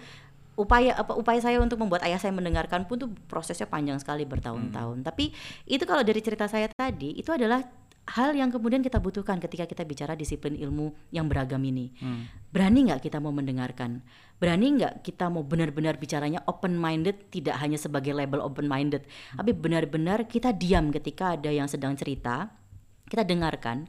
upaya 0.58 0.92
apa 0.92 1.16
upaya 1.16 1.40
saya 1.40 1.56
untuk 1.62 1.80
membuat 1.80 2.04
ayah 2.04 2.20
saya 2.20 2.36
mendengarkan 2.36 2.84
pun 2.84 3.00
tuh 3.00 3.10
prosesnya 3.30 3.64
panjang 3.64 3.96
sekali 3.96 4.28
bertahun-tahun. 4.28 5.06
Tapi 5.06 5.32
itu 5.64 5.84
kalau 5.88 6.04
dari 6.04 6.20
cerita 6.20 6.44
saya 6.50 6.68
tadi 6.68 7.16
itu 7.16 7.32
adalah 7.32 7.64
hal 8.08 8.34
yang 8.34 8.50
kemudian 8.50 8.82
kita 8.82 8.98
butuhkan 8.98 9.38
ketika 9.38 9.68
kita 9.68 9.86
bicara 9.86 10.18
disiplin 10.18 10.56
ilmu 10.58 10.92
yang 11.14 11.28
beragam 11.30 11.60
ini. 11.62 11.92
Hmm. 12.00 12.26
berani 12.50 12.90
nggak 12.90 13.04
kita 13.04 13.22
mau 13.22 13.30
mendengarkan? 13.30 14.02
Berani 14.40 14.80
nggak 14.80 15.06
kita 15.06 15.30
mau 15.30 15.44
benar-benar 15.46 16.00
bicaranya 16.00 16.42
open 16.48 16.74
minded 16.74 17.30
tidak 17.30 17.60
hanya 17.60 17.78
sebagai 17.78 18.10
label 18.16 18.42
open 18.42 18.66
minded 18.66 19.06
tapi 19.36 19.52
benar-benar 19.54 20.26
kita 20.26 20.50
diam 20.50 20.90
ketika 20.90 21.38
ada 21.38 21.52
yang 21.52 21.70
sedang 21.70 21.94
cerita 21.94 22.50
kita 23.06 23.22
dengarkan. 23.22 23.86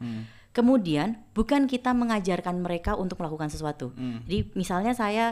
Kemudian 0.52 1.16
bukan 1.32 1.64
kita 1.64 1.96
mengajarkan 1.96 2.60
mereka 2.60 3.00
untuk 3.00 3.24
melakukan 3.24 3.48
sesuatu. 3.48 3.96
Jadi 4.28 4.52
misalnya 4.54 4.92
saya 4.92 5.32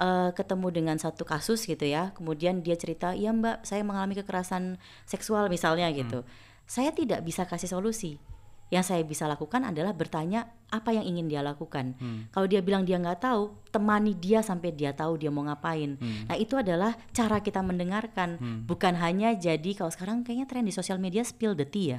eh, 0.00 0.30
ketemu 0.32 0.66
dengan 0.72 0.96
satu 0.96 1.28
kasus 1.28 1.68
gitu 1.68 1.84
ya 1.84 2.16
kemudian 2.16 2.64
dia 2.64 2.74
cerita 2.74 3.12
ya 3.12 3.36
mbak 3.36 3.68
saya 3.68 3.84
mengalami 3.84 4.16
kekerasan 4.16 4.80
seksual 5.04 5.52
misalnya 5.52 5.92
gitu 5.92 6.24
saya 6.70 6.94
tidak 6.94 7.26
bisa 7.26 7.50
kasih 7.50 7.66
solusi. 7.66 8.22
Yang 8.70 8.94
saya 8.94 9.02
bisa 9.02 9.26
lakukan 9.26 9.66
adalah 9.66 9.90
bertanya 9.90 10.54
apa 10.70 10.94
yang 10.94 11.02
ingin 11.04 11.26
dia 11.26 11.42
lakukan. 11.42 11.98
Kalau 12.30 12.46
dia 12.46 12.62
bilang 12.62 12.86
dia 12.86 12.94
nggak 12.96 13.20
tahu, 13.20 13.50
temani 13.70 14.14
dia 14.14 14.38
sampai 14.38 14.70
dia 14.70 14.90
tahu 14.90 15.18
dia 15.18 15.30
mau 15.30 15.42
ngapain. 15.42 15.98
Nah 16.00 16.34
itu 16.34 16.54
adalah 16.54 16.94
cara 17.10 17.38
kita 17.38 17.58
mendengarkan, 17.60 18.38
bukan 18.64 18.94
hanya 18.94 19.34
jadi 19.34 19.74
kalau 19.74 19.90
sekarang 19.90 20.22
kayaknya 20.22 20.46
tren 20.46 20.62
di 20.62 20.70
sosial 20.70 21.02
media 21.02 21.22
spill 21.22 21.54
the 21.54 21.66
tea 21.66 21.98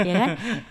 ya 0.00 0.14
kan? 0.16 0.28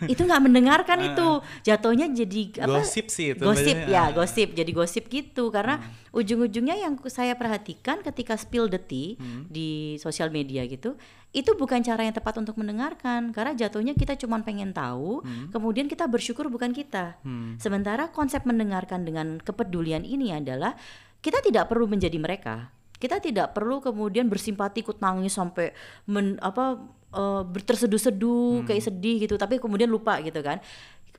Itu 0.09 0.25
nggak 0.25 0.41
mendengarkan 0.43 0.97
itu, 1.13 1.29
jatuhnya 1.63 2.09
jadi 2.09 2.41
apa? 2.65 2.81
Gosip 2.81 3.07
sih 3.09 3.37
itu 3.37 3.43
Gosip 3.45 3.77
ya, 3.85 4.09
Ah. 4.09 4.13
gosip. 4.13 4.49
Jadi 4.53 4.71
gosip 4.73 5.03
gitu. 5.07 5.49
Karena 5.49 5.77
ujung-ujungnya 6.11 6.73
yang 6.73 6.97
saya 7.05 7.37
perhatikan 7.37 8.01
ketika 8.01 8.33
spill 8.33 8.65
the 8.65 8.81
tea 8.81 9.13
di 9.45 9.69
sosial 9.97 10.29
media 10.29 10.65
gitu 10.65 10.97
itu 11.35 11.53
bukan 11.53 11.83
cara 11.83 12.01
yang 12.07 12.15
tepat 12.15 12.39
untuk 12.39 12.57
mendengarkan. 12.57 13.29
Karena 13.29 13.53
jatuhnya 13.53 13.93
kita 13.93 14.17
cuma 14.17 14.41
pengen 14.41 14.71
tahu 14.71 15.21
kemudian 15.51 15.85
kita 15.85 16.07
bersyukur 16.07 16.47
bukan 16.47 16.71
kita 16.71 17.19
sementara 17.57 18.09
konsep 18.13 18.43
mendengarkan 18.43 19.03
dengan 19.03 19.41
kepedulian 19.41 20.03
ini 20.03 20.33
adalah 20.33 20.75
kita 21.21 21.41
tidak 21.43 21.67
perlu 21.67 21.89
menjadi 21.89 22.17
mereka. 22.17 22.71
Kita 22.97 23.21
tidak 23.21 23.53
perlu 23.53 23.77
kemudian 23.77 24.25
bersimpati 24.25 24.81
ikut 24.81 24.97
nangis 24.97 25.37
sampai 25.37 25.69
men, 26.09 26.41
apa 26.41 26.81
eh, 27.13 27.43
berterseduh-seduh 27.45 28.65
kayak 28.65 28.89
sedih 28.89 29.21
gitu 29.21 29.37
tapi 29.37 29.61
kemudian 29.61 29.89
lupa 29.89 30.17
gitu 30.25 30.41
kan. 30.41 30.57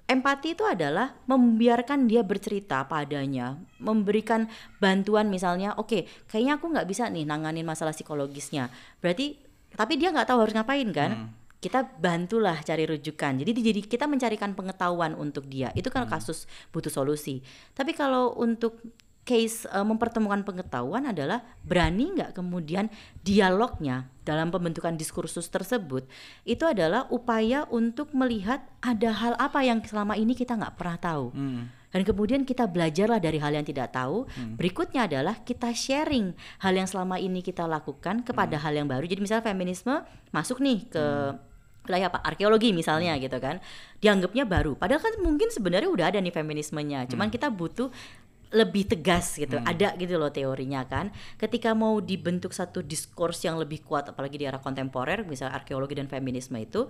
Empati 0.09 0.57
itu 0.57 0.65
adalah 0.65 1.13
membiarkan 1.29 2.09
dia 2.09 2.25
bercerita 2.25 2.81
apa 2.81 3.05
adanya, 3.05 3.61
memberikan 3.77 4.49
bantuan 4.81 5.29
misalnya, 5.29 5.77
oke, 5.77 6.09
kayaknya 6.25 6.57
aku 6.57 6.73
nggak 6.73 6.89
bisa 6.89 7.13
nih 7.13 7.29
nanganin 7.29 7.69
masalah 7.69 7.93
psikologisnya. 7.93 8.73
Berarti, 9.05 9.37
tapi 9.77 10.01
dia 10.01 10.09
nggak 10.09 10.33
tahu 10.33 10.49
harus 10.49 10.57
ngapain 10.57 10.89
kan? 10.97 11.29
Kita 11.59 11.83
bantulah 11.99 12.63
cari 12.63 12.87
rujukan. 12.87 13.43
Jadi, 13.43 13.51
jadi 13.51 13.81
kita 13.83 14.07
mencarikan 14.07 14.55
pengetahuan 14.55 15.19
untuk 15.19 15.51
dia. 15.51 15.75
Itu 15.75 15.91
kan 15.91 16.07
kasus 16.07 16.47
butuh 16.71 16.91
solusi. 16.91 17.43
Tapi 17.75 17.99
kalau 17.99 18.31
untuk 18.39 18.79
case 19.29 19.69
eh, 19.69 19.85
mempertemukan 19.85 20.41
pengetahuan 20.41 21.05
adalah 21.05 21.45
berani 21.61 22.17
nggak 22.17 22.33
kemudian 22.33 22.89
dialognya 23.21 24.09
dalam 24.25 24.49
pembentukan 24.49 24.97
diskursus 24.97 25.53
tersebut 25.53 26.09
itu 26.49 26.65
adalah 26.65 27.05
upaya 27.13 27.69
untuk 27.69 28.17
melihat 28.17 28.65
ada 28.81 29.13
hal 29.13 29.37
apa 29.37 29.61
yang 29.61 29.85
selama 29.85 30.17
ini 30.17 30.33
kita 30.33 30.57
nggak 30.57 30.81
pernah 30.81 30.97
tahu 30.97 31.29
Hmm. 31.37 31.69
dan 31.93 32.01
kemudian 32.09 32.41
kita 32.49 32.65
belajarlah 32.65 33.21
dari 33.21 33.37
hal 33.37 33.53
yang 33.53 33.69
tidak 33.69 33.93
tahu 33.93 34.25
berikutnya 34.57 35.05
adalah 35.05 35.45
kita 35.45 35.77
sharing 35.77 36.33
hal 36.65 36.73
yang 36.73 36.89
selama 36.89 37.21
ini 37.21 37.45
kita 37.45 37.69
lakukan 37.69 38.25
kepada 38.25 38.57
hal 38.57 38.73
yang 38.73 38.89
baru 38.89 39.05
jadi 39.05 39.21
misalnya 39.21 39.45
feminisme 39.45 39.93
masuk 40.33 40.65
nih 40.65 40.89
ke 40.89 41.05
wilayah 41.89 42.13
apa? 42.13 42.21
Arkeologi 42.23 42.77
misalnya 42.77 43.17
gitu 43.17 43.41
kan. 43.41 43.59
Dianggapnya 43.99 44.45
baru. 44.45 44.77
Padahal 44.77 45.01
kan 45.01 45.15
mungkin 45.25 45.49
sebenarnya 45.49 45.89
udah 45.89 46.07
ada 46.15 46.19
nih 46.21 46.31
feminismenya. 46.31 47.09
Cuman 47.09 47.33
kita 47.33 47.49
butuh 47.49 47.89
lebih 48.49 48.89
tegas 48.89 49.37
gitu. 49.37 49.61
Ada 49.61 49.97
gitu 50.01 50.17
loh 50.17 50.33
teorinya 50.33 50.85
kan. 50.89 51.13
Ketika 51.37 51.77
mau 51.77 52.01
dibentuk 52.01 52.57
satu 52.57 52.81
diskurs 52.81 53.45
yang 53.45 53.61
lebih 53.61 53.85
kuat 53.85 54.09
apalagi 54.09 54.41
di 54.41 54.45
era 54.49 54.61
kontemporer 54.61 55.25
misalnya 55.29 55.57
arkeologi 55.57 55.97
dan 55.97 56.09
feminisme 56.09 56.57
itu 56.57 56.89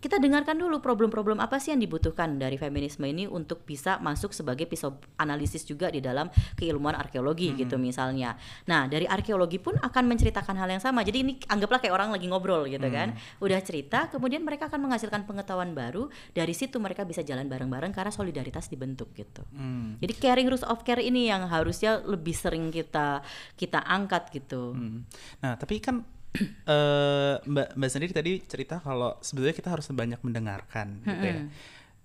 kita 0.00 0.20
dengarkan 0.20 0.60
dulu 0.60 0.78
problem-problem 0.84 1.40
apa 1.40 1.56
sih 1.56 1.72
yang 1.72 1.80
dibutuhkan 1.80 2.36
dari 2.36 2.60
feminisme 2.60 3.04
ini 3.08 3.24
untuk 3.24 3.64
bisa 3.64 3.96
masuk 3.98 4.36
sebagai 4.36 4.68
pisau 4.68 5.00
analisis 5.16 5.64
juga 5.64 5.88
di 5.88 6.04
dalam 6.04 6.28
keilmuan 6.54 6.94
arkeologi 6.94 7.56
gitu 7.56 7.80
misalnya. 7.80 8.36
Nah, 8.68 8.86
dari 8.86 9.08
arkeologi 9.08 9.56
pun 9.56 9.74
akan 9.76 10.04
menceritakan 10.06 10.56
hal 10.56 10.68
yang 10.68 10.82
sama. 10.82 11.02
Jadi 11.02 11.18
ini 11.22 11.32
anggaplah 11.48 11.80
kayak 11.80 11.94
orang 11.94 12.10
lagi 12.12 12.26
ngobrol 12.28 12.68
gitu 12.68 12.86
kan. 12.92 13.16
Udah 13.40 13.60
cerita, 13.64 14.08
kemudian 14.12 14.44
mereka 14.44 14.68
akan 14.68 14.88
menghasilkan 14.88 15.24
pengetahuan 15.24 15.72
baru. 15.72 16.08
Dari 16.32 16.52
situ 16.52 16.76
mereka 16.78 17.04
bisa 17.08 17.24
jalan 17.24 17.48
bareng-bareng 17.48 17.92
karena 17.92 18.12
solidaritas 18.12 18.68
dibentuk 18.68 19.12
gitu. 19.16 19.42
Hmm. 19.52 19.96
Jadi 20.00 20.12
caring 20.16 20.48
rules 20.48 20.66
of 20.66 20.84
care 20.84 21.00
ini 21.00 21.28
yang 21.28 21.48
harusnya 21.48 22.04
lebih 22.04 22.36
sering 22.36 22.68
kita 22.70 23.24
kita 23.56 23.80
angkat 23.82 24.28
gitu. 24.32 24.76
Hmm. 24.76 25.08
Nah, 25.40 25.56
tapi 25.56 25.80
kan 25.80 26.15
eh, 26.74 27.34
Mbak 27.42 27.68
Mbak 27.76 27.90
sendiri 27.90 28.12
tadi 28.12 28.32
cerita 28.44 28.80
kalau 28.80 29.16
sebetulnya 29.24 29.56
kita 29.56 29.68
harus 29.72 29.86
banyak 29.90 30.20
mendengarkan 30.22 31.00
gitu 31.02 31.26
ya. 31.26 31.38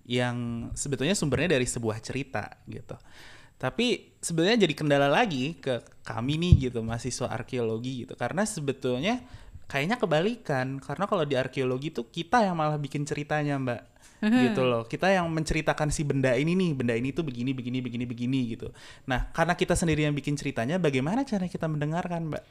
Yang 0.02 0.36
sebetulnya 0.74 1.14
sumbernya 1.14 1.54
dari 1.54 1.66
sebuah 1.68 2.02
cerita 2.02 2.58
gitu. 2.66 2.98
Tapi 3.62 4.18
sebenarnya 4.18 4.66
jadi 4.66 4.74
kendala 4.74 5.06
lagi 5.06 5.54
ke 5.62 6.02
kami 6.02 6.34
nih 6.34 6.66
gitu 6.66 6.82
mahasiswa 6.82 7.30
arkeologi 7.30 8.02
gitu. 8.02 8.18
Karena 8.18 8.42
sebetulnya 8.42 9.22
kayaknya 9.70 9.96
kebalikan. 9.96 10.82
Karena 10.82 11.06
kalau 11.06 11.22
di 11.22 11.38
arkeologi 11.38 11.94
tuh 11.94 12.10
kita 12.10 12.42
yang 12.42 12.58
malah 12.58 12.76
bikin 12.76 13.08
ceritanya, 13.08 13.56
Mbak. 13.62 13.82
gitu 14.22 14.62
loh. 14.62 14.86
Kita 14.86 15.10
yang 15.10 15.26
menceritakan 15.30 15.90
si 15.90 16.06
benda 16.06 16.34
ini 16.38 16.54
nih, 16.54 16.70
benda 16.78 16.94
ini 16.94 17.10
tuh 17.10 17.26
begini 17.26 17.50
begini 17.54 17.82
begini 17.82 18.04
begini 18.06 18.40
gitu. 18.54 18.70
Nah, 19.10 19.30
karena 19.34 19.58
kita 19.58 19.74
sendiri 19.74 20.06
yang 20.06 20.14
bikin 20.14 20.38
ceritanya, 20.38 20.78
bagaimana 20.78 21.26
cara 21.26 21.50
kita 21.50 21.66
mendengarkan, 21.66 22.30
Mbak? 22.30 22.44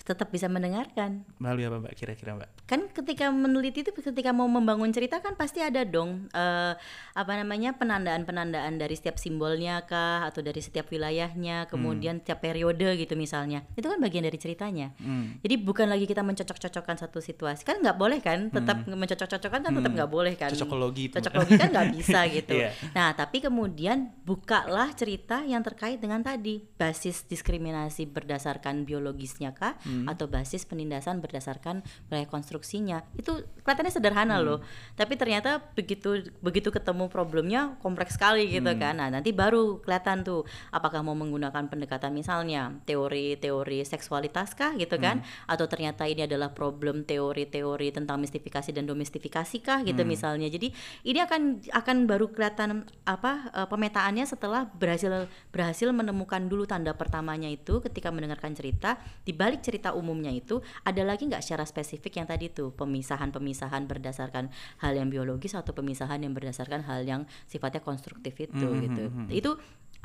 Tetap 0.00 0.28
bisa 0.28 0.46
mendengarkan. 0.46 1.26
Melalui 1.36 1.64
apa 1.64 1.76
mbak 1.78 1.94
kira-kira 1.94 2.32
mbak? 2.32 2.48
kan 2.64 2.84
ketika 2.86 3.28
meneliti 3.28 3.80
itu 3.80 3.90
ketika 3.90 4.28
mau 4.28 4.44
membangun 4.44 4.88
cerita 4.88 5.18
kan 5.18 5.32
pasti 5.32 5.58
ada 5.58 5.80
dong 5.82 6.28
eh, 6.28 6.76
apa 7.14 7.32
namanya 7.34 7.72
penandaan-penandaan 7.72 8.76
dari 8.76 8.92
setiap 8.92 9.16
simbolnya 9.16 9.80
kah 9.82 10.22
atau 10.22 10.40
dari 10.40 10.60
setiap 10.60 10.84
wilayahnya 10.86 11.64
kemudian 11.66 12.20
setiap 12.20 12.40
periode 12.42 12.84
gitu 12.94 13.14
misalnya 13.14 13.64
itu 13.72 13.84
kan 13.84 13.96
bagian 13.98 14.20
dari 14.22 14.36
ceritanya 14.36 14.92
Hmm. 14.98 15.40
jadi 15.40 15.56
bukan 15.58 15.86
lagi 15.86 16.04
kita 16.04 16.20
mencocok-cocokkan 16.20 16.96
satu 16.98 17.18
situasi 17.18 17.62
kan 17.62 17.78
nggak 17.78 17.94
boleh 17.94 18.18
kan 18.18 18.50
tetap 18.50 18.84
mencocok-cocokkan 18.84 19.60
kan 19.62 19.72
tetap 19.72 19.92
nggak 19.94 20.10
boleh 20.10 20.34
kan 20.34 20.50
Cocokologi 20.50 21.08
itu. 21.08 21.14
cocokologi 21.16 21.54
kan 21.56 21.68
nggak 21.70 21.88
bisa 21.96 22.20
gitu 22.26 22.52
Iya. 22.54 22.70
nah 22.92 23.12
tapi 23.12 23.40
kemudian 23.40 24.12
bukalah 24.22 24.92
cerita 24.92 25.40
yang 25.42 25.62
terkait 25.62 25.96
dengan 25.96 26.20
tadi 26.20 26.68
basis 26.76 27.24
diskriminasi 27.24 28.04
berdasarkan 28.04 28.84
biologisnya 28.84 29.52
kah 29.52 29.72
atau 30.08 30.26
basis 30.28 30.64
penindasan 30.64 31.20
berdasarkan 31.20 31.82
wilayah 32.08 32.28
konstruksinya. 32.28 33.04
Itu 33.16 33.44
kelihatannya 33.62 33.92
sederhana 33.92 34.36
loh. 34.40 34.60
Tapi 34.94 35.14
ternyata 35.14 35.62
begitu 35.74 36.28
begitu 36.42 36.68
ketemu 36.68 37.06
problemnya 37.08 37.76
kompleks 37.80 38.16
sekali 38.16 38.48
gitu 38.50 38.72
kan. 38.76 38.98
Nah 38.98 39.08
nanti 39.12 39.30
baru 39.30 39.80
kelihatan 39.80 40.24
tuh 40.24 40.44
apakah 40.74 41.04
mau 41.04 41.14
menggunakan 41.14 41.70
pendekatan 41.70 42.12
misalnya 42.12 42.74
teori-teori 42.84 43.84
seksualitas 43.84 44.58
kah 44.58 44.74
gitu 44.74 44.98
kan? 44.98 45.22
Atau 45.46 45.70
ternyata 45.70 46.04
ini 46.08 46.24
adalah 46.26 46.50
problem 46.50 47.06
teori-teori 47.06 47.94
tentang 47.94 48.18
mistifikasi 48.18 48.74
dan 48.74 48.84
domestifikasi 48.88 49.56
kah 49.62 49.86
gitu 49.86 50.02
misalnya. 50.02 50.50
Jadi 50.50 50.72
ini 51.06 51.18
akan 51.22 51.70
akan 51.70 51.96
baru 52.10 52.30
kelihatan 52.32 52.88
apa 53.06 53.52
eh, 53.54 53.68
pemetaannya 53.68 54.24
setelah 54.26 54.66
berhasil 54.66 55.30
berhasil 55.54 55.88
menemukan 55.94 56.42
dulu 56.50 56.66
tanda 56.66 56.92
pertamanya 56.98 57.46
itu 57.46 57.78
ketika 57.84 58.10
mendengarkan 58.10 58.52
cerita 58.58 58.98
di 59.22 59.30
balik 59.30 59.62
cerita 59.62 59.77
umumnya 59.94 60.34
itu 60.34 60.58
ada 60.82 61.02
lagi 61.06 61.26
nggak 61.30 61.40
secara 61.40 61.64
spesifik 61.64 62.18
yang 62.18 62.26
tadi 62.26 62.50
tuh? 62.50 62.74
Pemisahan-pemisahan 62.74 63.86
berdasarkan 63.86 64.50
hal 64.82 64.92
yang 64.94 65.08
biologis 65.08 65.54
atau 65.54 65.72
pemisahan 65.72 66.22
yang 66.22 66.34
berdasarkan 66.34 66.84
hal 66.84 67.06
yang 67.06 67.22
sifatnya 67.46 67.80
konstruktif 67.80 68.34
itu 68.38 68.66
gitu. 68.82 69.04
itu 69.30 69.50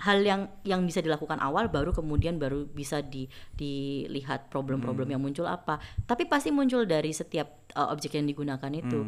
hal 0.01 0.25
yang 0.25 0.49
yang 0.65 0.81
bisa 0.83 1.05
dilakukan 1.05 1.37
awal 1.37 1.69
baru 1.69 1.93
kemudian 1.93 2.41
baru 2.41 2.65
bisa 2.65 3.05
di, 3.05 3.29
dilihat 3.53 4.49
problem-problem 4.49 5.13
yang 5.13 5.21
muncul 5.21 5.45
apa. 5.45 5.77
Tapi 6.05 6.25
pasti 6.25 6.49
muncul 6.49 6.89
dari 6.89 7.13
setiap 7.13 7.73
uh, 7.77 7.93
objek 7.93 8.17
yang 8.17 8.25
digunakan 8.25 8.71
itu. 8.73 9.05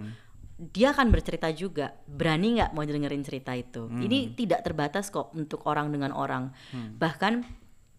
Dia 0.55 0.95
akan 0.95 1.11
bercerita 1.11 1.51
juga 1.51 1.91
berani 2.07 2.61
nggak 2.61 2.71
mau 2.71 2.87
dengerin 2.87 3.23
cerita 3.27 3.51
itu? 3.51 3.91
Ini 3.91 4.39
tidak 4.39 4.63
terbatas 4.63 5.11
kok 5.11 5.35
untuk 5.35 5.67
orang 5.67 5.91
dengan 5.91 6.15
orang. 6.15 6.55
Bahkan 6.95 7.43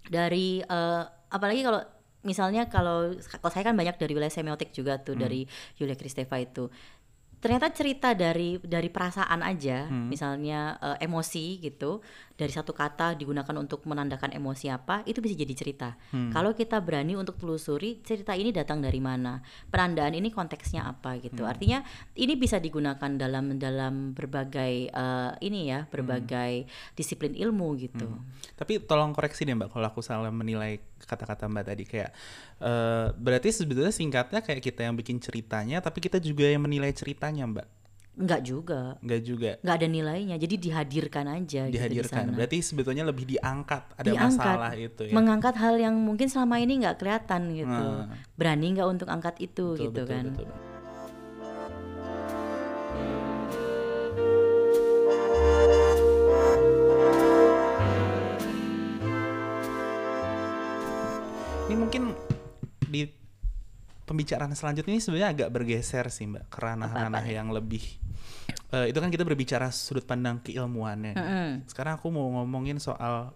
dari 0.08 0.62
eh, 0.62 1.02
apalagi 1.28 1.60
kalau 1.66 1.82
misalnya 2.26 2.66
kalau 2.66 3.14
kalau 3.14 3.52
saya 3.54 3.64
kan 3.70 3.78
banyak 3.78 3.94
dari 3.94 4.12
wilayah 4.12 4.34
semiotik 4.34 4.74
juga 4.74 4.98
tuh 4.98 5.14
dari 5.14 5.46
Yulia 5.78 5.94
Kristeva 5.94 6.42
itu 6.42 6.66
ternyata 7.40 7.68
cerita 7.70 8.16
dari 8.16 8.58
dari 8.58 8.88
perasaan 8.88 9.44
aja 9.44 9.86
misalnya 9.90 10.80
eh, 10.80 11.06
emosi 11.06 11.60
gitu 11.60 12.00
dari 12.36 12.52
satu 12.52 12.76
kata 12.76 13.16
digunakan 13.16 13.56
untuk 13.56 13.88
menandakan 13.88 14.36
emosi 14.36 14.68
apa 14.68 15.00
itu 15.08 15.24
bisa 15.24 15.32
jadi 15.32 15.54
cerita. 15.56 15.96
Kalau 16.12 16.52
kita 16.52 16.76
berani 16.84 17.16
untuk 17.16 17.40
telusuri 17.40 18.04
cerita 18.04 18.36
ini 18.36 18.52
datang 18.52 18.84
dari 18.84 19.00
mana 19.00 19.40
penandaan 19.72 20.12
ini 20.12 20.28
konteksnya 20.28 20.84
apa 20.84 21.16
gitu. 21.16 21.48
Artinya 21.48 21.80
ini 22.12 22.36
bisa 22.36 22.60
digunakan 22.60 23.08
dalam 23.16 23.56
dalam 23.56 24.12
berbagai 24.12 24.92
eh, 24.92 25.32
ini 25.40 25.72
ya 25.72 25.88
berbagai 25.88 26.68
disiplin 26.92 27.32
ilmu 27.32 27.72
gitu. 27.80 28.04
Tapi 28.52 28.84
tolong 28.84 29.16
koreksi 29.16 29.48
deh 29.48 29.56
Mbak 29.56 29.72
kalau 29.72 29.88
aku 29.88 30.04
salah 30.04 30.28
menilai 30.28 30.76
kata-kata 31.08 31.48
Mbak 31.48 31.64
tadi. 31.72 31.84
Kayak 31.88 32.12
eh, 32.60 33.16
berarti 33.16 33.48
sebetulnya 33.48 33.96
singkatnya 33.96 34.44
kayak 34.44 34.60
kita 34.60 34.84
yang 34.84 34.92
bikin 34.92 35.16
ceritanya 35.24 35.80
tapi 35.80 36.04
kita 36.04 36.20
juga 36.20 36.44
yang 36.44 36.60
menilai 36.68 36.92
ceritanya 37.26 37.44
Mbak. 37.48 37.66
Enggak 38.16 38.40
juga 38.48 38.80
Enggak 39.04 39.20
juga 39.28 39.50
nggak 39.60 39.76
ada 39.76 39.88
nilainya 39.92 40.36
jadi 40.40 40.54
dihadirkan 40.56 41.26
aja 41.28 41.62
gitu 41.68 41.68
di 41.68 41.76
dihadirkan. 41.76 42.32
berarti 42.32 42.58
sebetulnya 42.64 43.04
lebih 43.04 43.28
diangkat 43.28 43.82
ada 43.92 44.08
Diangkat, 44.08 44.40
masalah 44.40 44.72
itu 44.72 45.02
ya. 45.04 45.12
mengangkat 45.12 45.54
hal 45.60 45.74
yang 45.76 45.92
mungkin 46.00 46.24
selama 46.24 46.56
ini 46.56 46.80
nggak 46.80 46.96
kelihatan 46.96 47.52
gitu 47.52 47.68
Nah. 47.68 48.08
berani 48.32 48.66
nggak 48.72 48.88
untuk 48.88 49.08
angkat 49.12 49.36
itu 49.36 49.76
Betul, 49.76 49.84
gitu 49.84 50.00
betul, 50.00 50.08
kan 50.08 50.24
betul. 50.32 50.48
Ini 61.66 61.74
mungkin 61.74 62.02
pembicaraan 64.06 64.54
selanjutnya 64.54 64.94
ini 64.94 65.02
sebenarnya 65.02 65.30
agak 65.34 65.48
bergeser 65.50 66.06
sih 66.14 66.30
mbak 66.30 66.46
ke 66.46 66.58
ranah-ranah 66.62 67.26
yang 67.26 67.50
lebih 67.50 67.82
eh, 68.70 68.86
itu 68.90 68.98
kan 69.02 69.10
kita 69.10 69.26
berbicara 69.26 69.68
sudut 69.74 70.06
pandang 70.06 70.38
keilmuannya. 70.40 71.14
Mm-mm. 71.18 71.50
Sekarang 71.66 71.98
aku 71.98 72.08
mau 72.14 72.30
ngomongin 72.38 72.78
soal 72.78 73.34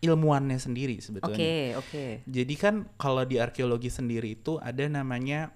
ilmuannya 0.00 0.56
sendiri 0.56 0.96
oke 0.96 1.04
sebetulnya. 1.04 1.76
oke 1.76 2.04
Jadi 2.24 2.54
kan 2.56 2.88
kalau 2.96 3.24
di 3.24 3.36
arkeologi 3.36 3.92
sendiri 3.92 4.36
itu 4.36 4.56
ada 4.60 4.84
namanya 4.88 5.52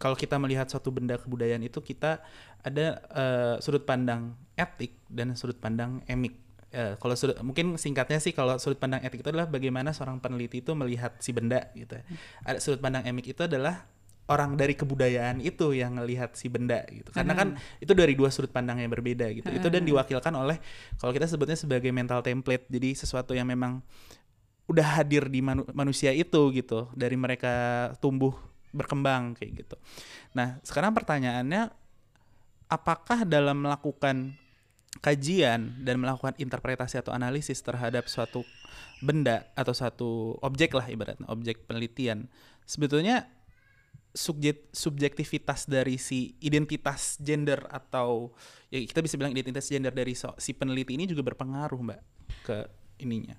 kalau 0.00 0.16
kita 0.16 0.40
melihat 0.40 0.68
suatu 0.68 0.88
benda 0.92 1.20
kebudayaan 1.20 1.60
itu 1.60 1.80
kita 1.84 2.24
ada 2.64 2.86
eh, 3.12 3.54
sudut 3.60 3.84
pandang 3.84 4.36
etik 4.56 4.96
dan 5.08 5.36
sudut 5.36 5.56
pandang 5.60 6.04
emik. 6.08 6.36
Eh, 6.70 6.94
kalau 7.02 7.18
sudut 7.18 7.34
mungkin 7.42 7.74
singkatnya 7.74 8.22
sih 8.22 8.30
kalau 8.30 8.54
sudut 8.62 8.78
pandang 8.78 9.02
etik 9.02 9.26
itu 9.26 9.30
adalah 9.34 9.50
bagaimana 9.50 9.90
seorang 9.90 10.22
peneliti 10.22 10.62
itu 10.62 10.70
melihat 10.78 11.18
si 11.18 11.34
benda 11.34 11.66
gitu. 11.74 11.98
Ada 12.46 12.62
sudut 12.62 12.78
pandang 12.78 13.02
emik 13.10 13.34
itu 13.34 13.42
adalah 13.42 13.90
orang 14.30 14.54
dari 14.54 14.78
kebudayaan 14.78 15.42
itu 15.42 15.74
yang 15.74 15.98
ngelihat 15.98 16.38
si 16.38 16.46
benda 16.46 16.86
gitu. 16.86 17.10
Karena 17.10 17.34
kan 17.34 17.58
itu 17.82 17.90
dari 17.90 18.14
dua 18.14 18.30
sudut 18.30 18.54
pandang 18.54 18.78
yang 18.78 18.86
berbeda 18.94 19.26
gitu. 19.34 19.50
Itu 19.50 19.66
dan 19.66 19.82
diwakilkan 19.82 20.30
oleh 20.30 20.62
kalau 21.02 21.10
kita 21.10 21.26
sebutnya 21.26 21.58
sebagai 21.58 21.90
mental 21.90 22.22
template. 22.22 22.70
Jadi 22.70 22.94
sesuatu 22.94 23.34
yang 23.34 23.50
memang 23.50 23.82
udah 24.70 25.02
hadir 25.02 25.26
di 25.26 25.42
manu- 25.42 25.66
manusia 25.74 26.14
itu 26.14 26.54
gitu 26.54 26.86
dari 26.94 27.18
mereka 27.18 27.90
tumbuh 27.98 28.30
berkembang 28.70 29.34
kayak 29.34 29.66
gitu. 29.66 29.76
Nah 30.38 30.62
sekarang 30.62 30.94
pertanyaannya 30.94 31.74
apakah 32.70 33.26
dalam 33.26 33.66
melakukan 33.66 34.38
kajian 34.98 35.78
dan 35.86 36.02
melakukan 36.02 36.34
interpretasi 36.34 36.98
atau 36.98 37.14
analisis 37.14 37.62
terhadap 37.62 38.10
suatu 38.10 38.42
benda 38.98 39.46
atau 39.54 39.70
suatu 39.70 40.34
objek 40.42 40.74
lah 40.74 40.90
ibaratnya 40.90 41.30
objek 41.30 41.62
penelitian 41.64 42.26
sebetulnya 42.66 43.30
subjek 44.10 44.74
subjektivitas 44.74 45.70
dari 45.70 45.94
si 45.94 46.34
identitas 46.42 47.14
gender 47.22 47.62
atau 47.70 48.34
ya 48.66 48.82
kita 48.82 48.98
bisa 48.98 49.14
bilang 49.14 49.30
identitas 49.30 49.70
gender 49.70 49.94
dari 49.94 50.18
so- 50.18 50.34
si 50.36 50.50
peneliti 50.50 50.98
ini 50.98 51.06
juga 51.06 51.22
berpengaruh 51.22 51.78
mbak 51.78 52.00
ke 52.42 52.58
ininya 52.98 53.38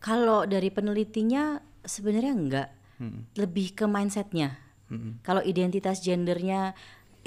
kalau 0.00 0.48
dari 0.48 0.72
penelitinya 0.72 1.60
sebenarnya 1.84 2.32
enggak 2.32 2.68
Hmm. 2.98 3.30
lebih 3.38 3.78
ke 3.78 3.86
mindsetnya 3.86 4.58
Mm-mm. 4.90 5.22
kalau 5.22 5.38
identitas 5.46 6.02
gendernya 6.02 6.74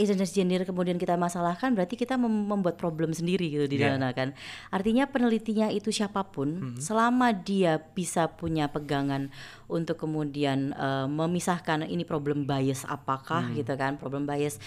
identitas 0.02 0.34
gender 0.34 0.66
kemudian 0.66 0.98
kita 0.98 1.14
masalahkan 1.14 1.72
berarti 1.72 1.94
kita 1.94 2.18
mem- 2.18 2.50
membuat 2.50 2.76
problem 2.76 3.14
sendiri 3.14 3.48
gitu 3.48 3.66
di 3.66 3.78
sana 3.94 4.10
kan. 4.12 4.34
Artinya 4.70 5.06
penelitinya 5.06 5.70
itu 5.70 5.90
siapa 5.90 6.26
pun 6.26 6.50
selama 6.78 7.30
dia 7.32 7.78
bisa 7.78 8.26
punya 8.28 8.66
pegangan 8.66 9.30
untuk 9.68 10.02
kemudian 10.02 10.74
eh, 10.74 11.06
memisahkan 11.06 11.86
ini 11.86 12.02
problem 12.02 12.44
bias 12.44 12.84
apakah 12.84 13.46
gitu 13.56 13.74
kan 13.74 13.96
problem 13.96 14.26
bias 14.26 14.58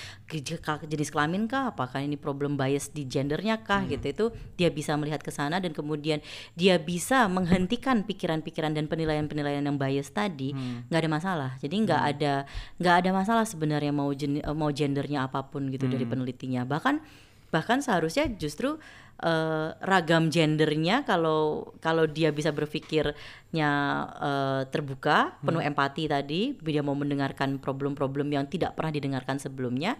jenis 0.84 1.10
kelamin 1.10 1.44
kah 1.44 1.68
apakah 1.68 2.00
ini 2.00 2.14
problem 2.14 2.54
bias 2.54 2.88
di 2.88 3.04
gendernya 3.04 3.60
kah 3.60 3.82
gitu 3.84 4.06
itu 4.06 4.24
dia 4.54 4.68
bisa 4.68 4.94
melihat 4.94 5.20
ke 5.20 5.28
sana 5.28 5.58
dan 5.58 5.72
kemudian 5.72 6.20
dia 6.54 6.76
bisa 6.76 7.26
menghentikan 7.26 8.04
pikiran-pikiran 8.04 8.72
dan 8.72 8.86
penilaian-penilaian 8.86 9.60
yang 9.60 9.74
bias 9.74 10.10
tadi 10.10 10.52
nggak 10.88 11.00
ada 11.00 11.10
masalah. 11.10 11.50
Jadi 11.58 11.74
nggak 11.80 12.02
ada 12.06 12.32
nggak 12.76 12.94
ada 12.94 13.10
masalah 13.10 13.44
sebenarnya 13.44 13.90
mau 13.90 14.12
jen- 14.12 14.44
mau 14.52 14.68
gendernya 14.68 15.23
apa 15.24 15.48
pun 15.48 15.72
gitu 15.72 15.88
dari 15.88 16.04
penelitinya. 16.04 16.62
Bahkan 16.64 17.00
bahkan 17.48 17.78
seharusnya 17.78 18.26
justru 18.34 18.76
eh, 19.22 19.68
ragam 19.78 20.26
gendernya 20.26 21.06
kalau 21.06 21.70
kalau 21.78 22.04
dia 22.04 22.34
bisa 22.34 22.50
berpikirnya 22.50 23.70
eh, 24.18 24.62
terbuka 24.68 25.38
penuh 25.40 25.62
empati 25.62 26.10
tadi 26.10 26.58
dia 26.58 26.82
mau 26.82 26.98
mendengarkan 26.98 27.62
problem-problem 27.62 28.26
yang 28.28 28.50
tidak 28.50 28.74
pernah 28.74 28.90
didengarkan 28.90 29.38
sebelumnya 29.38 29.94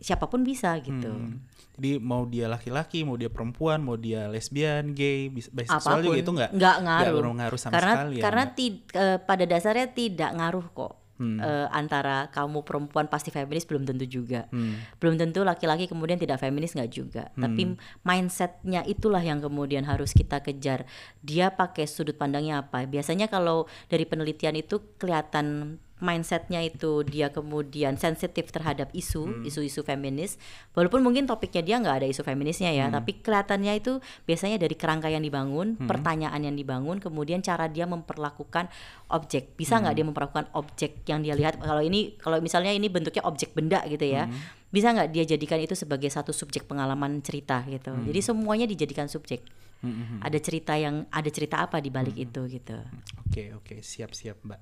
siapa 0.00 0.28
pun 0.28 0.44
bisa 0.44 0.76
gitu. 0.84 1.08
Hmm. 1.08 1.40
Jadi 1.74 1.98
mau 1.98 2.22
dia 2.28 2.46
laki-laki, 2.46 3.02
mau 3.02 3.16
dia 3.18 3.32
perempuan, 3.32 3.82
mau 3.82 3.96
dia 3.98 4.28
lesbian, 4.30 4.94
gay, 4.94 5.26
bis- 5.32 5.50
bisexual 5.50 6.04
juga 6.04 6.18
itu 6.20 6.30
nggak? 6.30 6.50
Nggak 6.54 6.76
ngaruh. 6.86 7.32
Ngaruh 7.34 7.58
sama 7.58 7.72
karena 7.74 7.92
sekali 7.96 8.14
ya, 8.14 8.22
karena 8.22 8.44
ti- 8.52 8.84
eh, 8.94 9.18
pada 9.18 9.44
dasarnya 9.48 9.88
tidak 9.90 10.30
ngaruh 10.38 10.66
kok 10.70 10.92
Hmm. 11.14 11.38
Eh, 11.38 11.68
antara 11.70 12.26
kamu 12.34 12.66
perempuan 12.66 13.06
pasti 13.06 13.30
feminis 13.30 13.62
belum 13.64 13.86
tentu 13.86 14.02
juga. 14.06 14.50
Hmm. 14.50 14.82
belum 14.98 15.14
tentu 15.20 15.46
laki-laki 15.46 15.86
kemudian 15.86 16.18
tidak 16.18 16.42
feminis 16.42 16.74
nggak 16.74 16.90
juga. 16.90 17.30
Tapi 17.38 17.78
mindsetnya 18.02 18.82
itulah 18.88 19.22
yang 19.22 19.38
kemudian 19.38 19.86
harus 19.86 20.10
kita 20.10 20.42
kejar. 20.42 20.88
Dia 21.22 21.54
pakai 21.54 21.86
sudut 21.86 22.18
pandangnya 22.18 22.66
apa? 22.66 22.82
Biasanya 22.88 23.30
kalau 23.30 23.70
dari 23.86 24.08
penelitian 24.08 24.58
itu 24.58 24.82
kelihatan 24.98 25.78
mindsetnya 26.02 26.58
itu 26.62 27.06
dia 27.06 27.30
kemudian 27.30 27.94
sensitif 27.94 28.50
terhadap 28.50 28.90
isu 28.90 29.46
isu-isu 29.46 29.86
feminis. 29.86 30.36
Walaupun 30.74 31.00
mungkin 31.00 31.24
topiknya 31.30 31.62
dia 31.62 31.76
nggak 31.78 32.02
ada 32.02 32.08
isu 32.10 32.26
feminisnya 32.26 32.74
ya 32.74 32.90
tapi 32.90 33.22
kelihatannya 33.22 33.78
itu 33.78 34.02
biasanya 34.26 34.58
dari 34.58 34.74
kerangka 34.74 35.06
yang 35.06 35.22
dibangun 35.22 35.78
pertanyaan 35.78 36.40
yang 36.42 36.56
dibangun 36.58 36.98
kemudian 36.98 37.40
cara 37.40 37.70
dia 37.70 37.86
memperlakukan 37.86 38.66
objek. 39.14 39.54
Bisa 39.54 39.78
nggak 39.78 39.94
dia 39.94 40.06
memperlakukan 40.06 40.46
objek 40.58 41.06
yang 41.06 41.22
dia 41.22 41.38
lihat? 41.38 41.62
Kalau 41.62 41.80
ini 41.80 42.18
kalau 42.18 42.42
misalnya 42.42 42.74
ini 42.74 42.90
bentuknya 42.90 43.22
objek 43.24 43.54
benda 43.54 43.80
gitu 43.86 44.04
ya 44.04 44.26
bisa 44.74 44.90
nggak 44.90 45.14
dia 45.14 45.22
jadikan 45.22 45.62
itu 45.62 45.78
sebagai 45.78 46.10
satu 46.10 46.34
subjek 46.34 46.66
pengalaman 46.66 47.22
cerita 47.22 47.62
gitu? 47.70 47.94
Jadi 47.94 48.18
semuanya 48.18 48.66
dijadikan 48.66 49.06
subjek. 49.06 49.46
Hmm, 49.84 49.94
hmm, 49.94 50.18
ada 50.24 50.38
cerita 50.40 50.74
yang 50.80 51.06
ada 51.12 51.28
cerita 51.28 51.60
apa 51.60 51.78
di 51.78 51.94
balik 51.94 52.16
itu 52.18 52.40
gitu. 52.50 52.74
Oke 53.22 53.54
oke. 53.54 53.78
Siap 53.84 54.10
siap 54.16 54.42
mbak. 54.42 54.58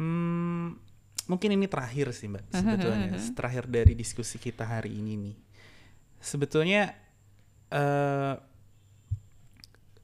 Hmm, 0.00 0.78
mungkin 1.28 1.50
ini 1.54 1.66
terakhir 1.68 2.10
sih 2.16 2.26
mbak 2.28 2.50
sebetulnya 2.50 3.14
terakhir 3.36 3.64
dari 3.68 3.92
diskusi 3.92 4.40
kita 4.40 4.64
hari 4.64 4.96
ini 4.96 5.12
nih. 5.16 5.36
Sebetulnya 6.22 6.94
eh 7.72 8.34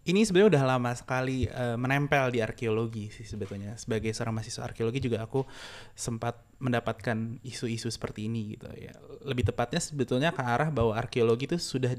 ini 0.08 0.24
sebenarnya 0.24 0.56
udah 0.56 0.64
lama 0.64 0.90
sekali 0.96 1.44
eh, 1.44 1.76
menempel 1.76 2.32
di 2.32 2.40
arkeologi 2.40 3.12
sih 3.12 3.28
sebetulnya. 3.28 3.76
Sebagai 3.76 4.08
seorang 4.16 4.40
mahasiswa 4.40 4.64
arkeologi 4.64 5.04
juga 5.04 5.20
aku 5.20 5.44
sempat 5.92 6.40
mendapatkan 6.64 7.44
isu-isu 7.44 7.92
seperti 7.92 8.24
ini 8.24 8.56
gitu 8.56 8.72
ya. 8.72 8.96
Lebih 9.28 9.52
tepatnya 9.52 9.84
sebetulnya 9.84 10.32
ke 10.32 10.40
arah 10.40 10.72
bahwa 10.72 10.96
arkeologi 10.96 11.44
itu 11.44 11.60
sudah 11.60 11.92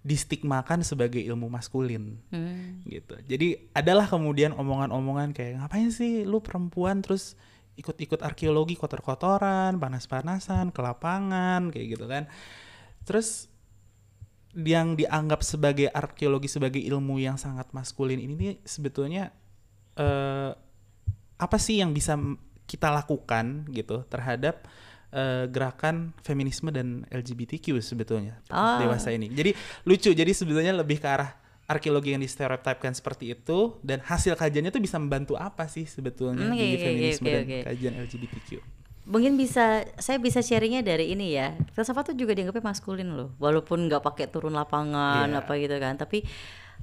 distigmakan 0.00 0.80
sebagai 0.80 1.20
ilmu 1.20 1.52
maskulin 1.52 2.16
Hmm. 2.32 2.80
gitu. 2.88 3.20
Jadi 3.28 3.68
adalah 3.76 4.08
kemudian 4.08 4.56
omongan-omongan 4.56 5.36
kayak 5.36 5.60
ngapain 5.60 5.92
sih 5.92 6.24
lu 6.24 6.40
perempuan 6.40 7.04
terus 7.04 7.36
ikut-ikut 7.76 8.20
arkeologi 8.20 8.76
kotor-kotoran, 8.76 9.76
panas-panasan, 9.76 10.72
ke 10.72 10.80
lapangan 10.80 11.68
kayak 11.72 11.86
gitu 11.96 12.04
kan. 12.08 12.28
Terus 13.04 13.48
yang 14.56 14.98
dianggap 14.98 15.46
sebagai 15.46 15.86
arkeologi 15.92 16.50
sebagai 16.50 16.82
ilmu 16.82 17.22
yang 17.22 17.38
sangat 17.38 17.70
maskulin 17.70 18.18
ini 18.18 18.34
nih 18.34 18.54
sebetulnya 18.66 19.30
eh, 19.94 20.52
apa 21.40 21.56
sih 21.56 21.78
yang 21.80 21.94
bisa 21.94 22.18
kita 22.66 22.90
lakukan 22.90 23.66
gitu 23.70 24.02
terhadap 24.10 24.66
eh, 25.10 25.44
gerakan 25.46 26.14
feminisme 26.20 26.70
dan 26.70 27.02
LGBTQ 27.06 27.78
sebetulnya 27.80 28.38
Ah. 28.46 28.78
dewasa 28.78 29.10
ini. 29.10 29.26
Jadi 29.28 29.50
lucu. 29.82 30.10
Jadi 30.10 30.30
sebetulnya 30.30 30.70
lebih 30.72 30.96
ke 30.96 31.06
arah 31.06 31.34
arkeologi 31.66 32.10
yang 32.10 32.18
distereotipkan 32.18 32.90
seperti 32.90 33.30
itu 33.30 33.78
dan 33.80 33.98
hasil 34.00 34.34
kajiannya 34.34 34.70
tuh 34.70 34.78
bisa 34.78 34.96
membantu 34.96 35.34
apa 35.34 35.66
sih 35.66 35.84
sebetulnya 35.84 36.42
Hmm, 36.42 36.52
di 36.52 36.62
oke, 36.64 36.74
oke, 36.74 36.82
feminisme 36.84 37.24
oke, 37.24 37.30
dan 37.30 37.42
oke. 37.44 37.58
kajian 37.64 37.94
LGBTQ. 38.00 38.50
Mungkin 39.06 39.34
bisa 39.34 39.64
saya 39.96 40.18
bisa 40.18 40.38
sharingnya 40.38 40.82
dari 40.84 41.10
ini 41.10 41.30
ya. 41.32 41.54
Filsafat 41.70 42.10
tuh 42.10 42.16
juga 42.16 42.30
dianggapnya 42.30 42.62
maskulin 42.64 43.10
loh, 43.10 43.34
walaupun 43.36 43.86
nggak 43.86 44.02
pakai 44.04 44.26
turun 44.26 44.50
lapangan 44.52 45.26
Iya. 45.26 45.40
apa 45.40 45.52
gitu 45.56 45.76
kan. 45.76 45.94
Tapi 45.94 46.18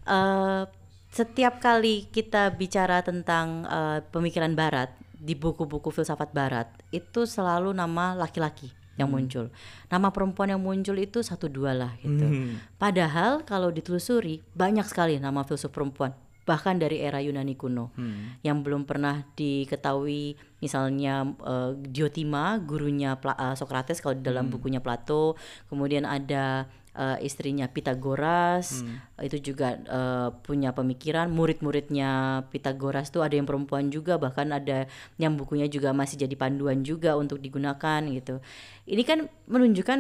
eh, 0.06 0.62
setiap 1.10 1.58
kali 1.58 2.08
kita 2.08 2.52
bicara 2.52 3.00
tentang 3.00 3.64
eh, 3.64 4.00
pemikiran 4.06 4.52
Barat 4.54 4.92
di 5.18 5.34
buku-buku 5.34 5.90
filsafat 5.90 6.32
Barat 6.32 6.68
itu 6.90 7.26
selalu 7.26 7.74
nama 7.74 8.14
laki-laki 8.14 8.70
yang 8.98 9.14
muncul. 9.14 9.54
Nama 9.88 10.10
perempuan 10.10 10.50
yang 10.50 10.58
muncul 10.58 10.98
itu 10.98 11.22
satu 11.22 11.46
dua 11.46 11.74
lah 11.74 11.94
gitu. 12.02 12.26
Hmm. 12.26 12.58
Padahal 12.78 13.46
kalau 13.46 13.70
ditelusuri 13.70 14.42
banyak 14.54 14.86
sekali 14.86 15.22
nama 15.22 15.46
filsuf 15.46 15.70
perempuan 15.70 16.18
bahkan 16.48 16.80
dari 16.80 17.04
era 17.04 17.20
Yunani 17.20 17.60
kuno 17.60 17.92
Hmm. 18.00 18.40
yang 18.40 18.64
belum 18.64 18.88
pernah 18.88 19.28
diketahui 19.36 20.40
misalnya 20.58 21.28
eh, 21.44 21.72
Diotima 21.76 22.56
gurunya 22.64 23.20
Pla- 23.20 23.36
eh, 23.36 23.56
Socrates 23.60 24.00
kalau 24.00 24.16
di 24.16 24.24
dalam 24.24 24.48
bukunya 24.48 24.80
Plato 24.80 25.36
kemudian 25.68 26.08
ada 26.08 26.72
eh, 26.98 27.18
istrinya 27.22 27.70
Pitagoras 27.70 28.82
itu 29.22 29.54
juga 29.54 29.78
eh, 29.78 30.30
punya 30.42 30.74
pemikiran. 30.74 31.30
Murid-muridnya 31.30 32.42
Pitagoras 32.50 33.14
tuh 33.14 33.22
ada 33.22 33.38
yang 33.38 33.46
perempuan 33.46 33.94
juga 33.94 34.18
bahkan 34.18 34.50
ada 34.50 34.90
yang 35.22 35.38
bukunya 35.38 35.70
juga 35.70 35.94
masih 35.94 36.26
jadi 36.26 36.34
panduan 36.34 36.82
juga 36.82 37.14
untuk 37.14 37.38
digunakan 37.38 38.02
gitu. 38.10 38.42
Ini 38.90 39.04
kan 39.06 39.30
menunjukkan 39.46 40.00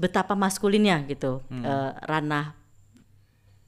betapa 0.00 0.32
maskulinnya 0.32 1.04
gitu 1.06 1.44
eh, 1.52 1.92
ranah 2.08 2.56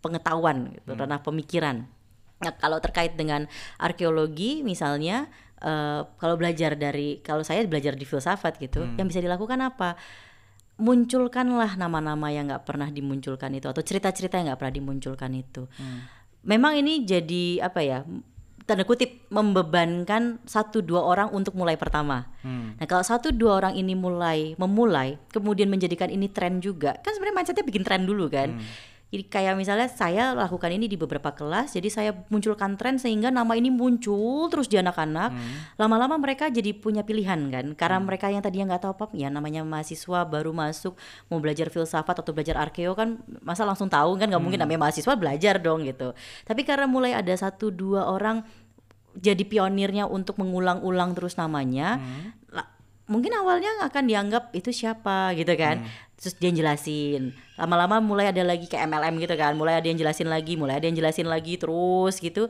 pengetahuan 0.03 0.75
gitu, 0.75 0.99
ranah 0.99 1.23
pemikiran. 1.23 1.87
Nah, 2.43 2.53
kalau 2.59 2.83
terkait 2.83 3.15
dengan 3.15 3.47
arkeologi 3.79 4.67
misalnya 4.67 5.31
eh, 5.63 6.03
kalau 6.19 6.35
belajar 6.35 6.75
dari 6.75 7.23
kalau 7.23 7.47
saya 7.47 7.63
belajar 7.69 7.95
di 7.95 8.03
filsafat 8.03 8.59
gitu, 8.59 8.83
yang 8.99 9.07
bisa 9.07 9.23
dilakukan 9.23 9.63
apa? 9.63 9.95
Munculkanlah 10.83 11.79
nama-nama 11.79 12.35
yang 12.35 12.51
nggak 12.51 12.67
pernah 12.67 12.91
dimunculkan 12.91 13.55
itu 13.55 13.71
atau 13.71 13.83
cerita-cerita 13.87 14.43
yang 14.43 14.51
nggak 14.51 14.61
pernah 14.61 14.75
dimunculkan 14.75 15.31
itu. 15.39 15.71
Memang 16.43 16.75
ini 16.75 17.07
jadi 17.07 17.63
apa 17.63 17.81
ya? 17.87 18.03
tanda 18.63 18.87
kutip 18.87 19.27
membebankan 19.29 20.39
satu 20.47 20.81
dua 20.87 21.03
orang 21.03 21.35
untuk 21.35 21.59
mulai 21.59 21.75
pertama. 21.75 22.31
Hmm. 22.47 22.79
Nah 22.79 22.87
kalau 22.87 23.03
satu 23.03 23.35
dua 23.35 23.59
orang 23.59 23.75
ini 23.75 23.99
mulai 23.99 24.55
memulai, 24.55 25.19
kemudian 25.35 25.67
menjadikan 25.67 26.09
ini 26.09 26.31
tren 26.31 26.63
juga, 26.63 26.95
kan 27.03 27.11
sebenarnya 27.15 27.37
mindsetnya 27.43 27.67
bikin 27.67 27.83
tren 27.83 28.07
dulu 28.07 28.31
kan. 28.31 28.59
Jadi 29.13 29.29
kayak 29.29 29.61
misalnya 29.61 29.93
saya 29.93 30.33
lakukan 30.33 30.73
ini 30.73 30.89
di 30.89 30.97
beberapa 30.97 31.37
kelas, 31.37 31.77
jadi 31.77 31.89
saya 31.93 32.11
munculkan 32.33 32.81
tren 32.81 32.97
sehingga 32.97 33.29
nama 33.29 33.53
ini 33.53 33.69
muncul 33.69 34.49
terus 34.49 34.73
di 34.73 34.81
anak-anak. 34.81 35.37
Lama-lama 35.77 36.17
mereka 36.17 36.49
jadi 36.49 36.73
punya 36.73 37.05
pilihan 37.05 37.37
kan, 37.53 37.77
karena 37.77 38.01
mereka 38.01 38.33
yang 38.33 38.41
tadinya 38.41 38.73
nggak 38.73 38.89
tahu 38.89 38.93
apa, 38.97 39.05
ya 39.13 39.29
namanya 39.29 39.69
mahasiswa 39.69 40.25
baru 40.25 40.57
masuk 40.57 40.97
mau 41.29 41.37
belajar 41.45 41.69
filsafat 41.69 42.25
atau 42.25 42.33
belajar 42.33 42.57
arkeo 42.57 42.97
kan, 42.97 43.21
masa 43.45 43.69
langsung 43.69 43.93
tahu 43.93 44.17
kan 44.17 44.33
nggak 44.33 44.41
mungkin 44.41 44.57
namanya 44.65 44.89
mahasiswa 44.89 45.13
belajar 45.13 45.61
dong 45.61 45.85
gitu. 45.85 46.17
Tapi 46.49 46.65
karena 46.65 46.89
mulai 46.89 47.13
ada 47.13 47.37
satu 47.37 47.69
dua 47.69 48.09
orang 48.09 48.41
jadi 49.13 49.45
pionirnya 49.45 50.09
untuk 50.09 50.41
mengulang-ulang 50.41 51.13
terus 51.13 51.37
namanya, 51.37 52.01
la- 52.49 52.72
mungkin 53.13 53.37
awalnya 53.37 53.69
akan 53.85 54.05
dianggap 54.09 54.57
itu 54.57 54.73
siapa 54.73 55.37
gitu 55.37 55.53
kan. 55.53 55.85
Terus 56.17 56.35
dia 56.41 56.51
jelasin. 56.55 57.37
Lama-lama 57.61 58.01
mulai 58.01 58.33
ada 58.33 58.41
lagi 58.41 58.65
kayak 58.65 58.89
MLM 58.89 59.21
gitu 59.21 59.35
kan. 59.37 59.53
Mulai 59.53 59.85
ada 59.85 59.87
yang 59.93 59.99
jelasin 60.01 60.33
lagi, 60.33 60.57
mulai 60.57 60.81
ada 60.81 60.89
yang 60.89 60.97
jelasin 60.97 61.29
lagi 61.29 61.61
terus 61.61 62.17
gitu. 62.17 62.49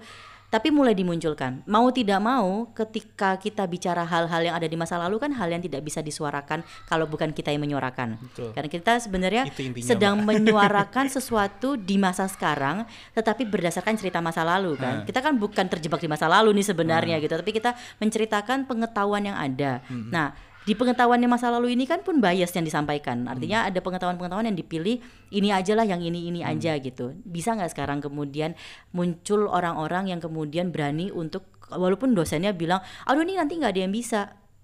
Tapi 0.53 0.69
mulai 0.69 0.93
dimunculkan. 0.93 1.65
Mau 1.65 1.89
tidak 1.89 2.21
mau 2.21 2.69
ketika 2.77 3.41
kita 3.41 3.65
bicara 3.65 4.05
hal-hal 4.05 4.45
yang 4.45 4.53
ada 4.53 4.69
di 4.69 4.77
masa 4.77 5.01
lalu 5.01 5.17
kan 5.17 5.33
hal 5.33 5.49
yang 5.49 5.65
tidak 5.65 5.81
bisa 5.81 6.05
disuarakan 6.05 6.61
kalau 6.85 7.09
bukan 7.09 7.33
kita 7.33 7.49
yang 7.49 7.65
menyuarakan. 7.65 8.21
Betul. 8.21 8.53
Karena 8.53 8.69
kita 8.69 9.01
sebenarnya 9.01 9.49
sedang 9.81 10.21
menyuarakan 10.21 11.09
sesuatu 11.17 11.81
di 11.81 11.97
masa 11.97 12.29
sekarang 12.29 12.85
tetapi 13.17 13.49
berdasarkan 13.49 13.97
cerita 13.97 14.21
masa 14.21 14.45
lalu 14.45 14.77
kan. 14.77 15.09
Kita 15.09 15.25
kan 15.25 15.41
bukan 15.41 15.73
terjebak 15.73 16.05
di 16.05 16.13
masa 16.13 16.29
lalu 16.29 16.53
nih 16.61 16.69
sebenarnya 16.69 17.17
gitu, 17.25 17.33
tapi 17.33 17.57
kita 17.57 17.73
menceritakan 17.97 18.69
pengetahuan 18.69 19.25
yang 19.25 19.41
ada. 19.41 19.81
Nah, 19.89 20.37
di 20.63 20.79
pengetahuan 20.79 21.19
yang 21.19 21.33
masa 21.35 21.51
lalu 21.51 21.75
ini 21.75 21.85
kan 21.91 22.07
pun 22.07 22.23
bias 22.23 22.55
yang 22.55 22.63
disampaikan. 22.63 23.27
Artinya 23.27 23.67
ada 23.67 23.79
pengetahuan-pengetahuan 23.83 24.47
yang 24.47 24.59
dipilih 24.59 25.03
ini 25.35 25.49
aja 25.51 25.75
lah 25.75 25.83
yang 25.83 25.99
ini 25.99 26.31
ini 26.31 26.41
aja 26.47 26.79
gitu. 26.79 27.19
Bisa 27.27 27.59
nggak 27.59 27.75
sekarang 27.75 27.99
kemudian 27.99 28.55
muncul 28.95 29.51
orang-orang 29.51 30.15
yang 30.15 30.21
kemudian 30.23 30.71
berani 30.71 31.11
untuk 31.11 31.51
walaupun 31.73 32.15
dosennya 32.15 32.55
bilang, 32.55 32.79
aduh 33.09 33.27
ini 33.27 33.35
nanti 33.35 33.59
nggak 33.59 33.73
ada 33.75 33.83
yang 33.83 33.95
bisa 33.95 34.21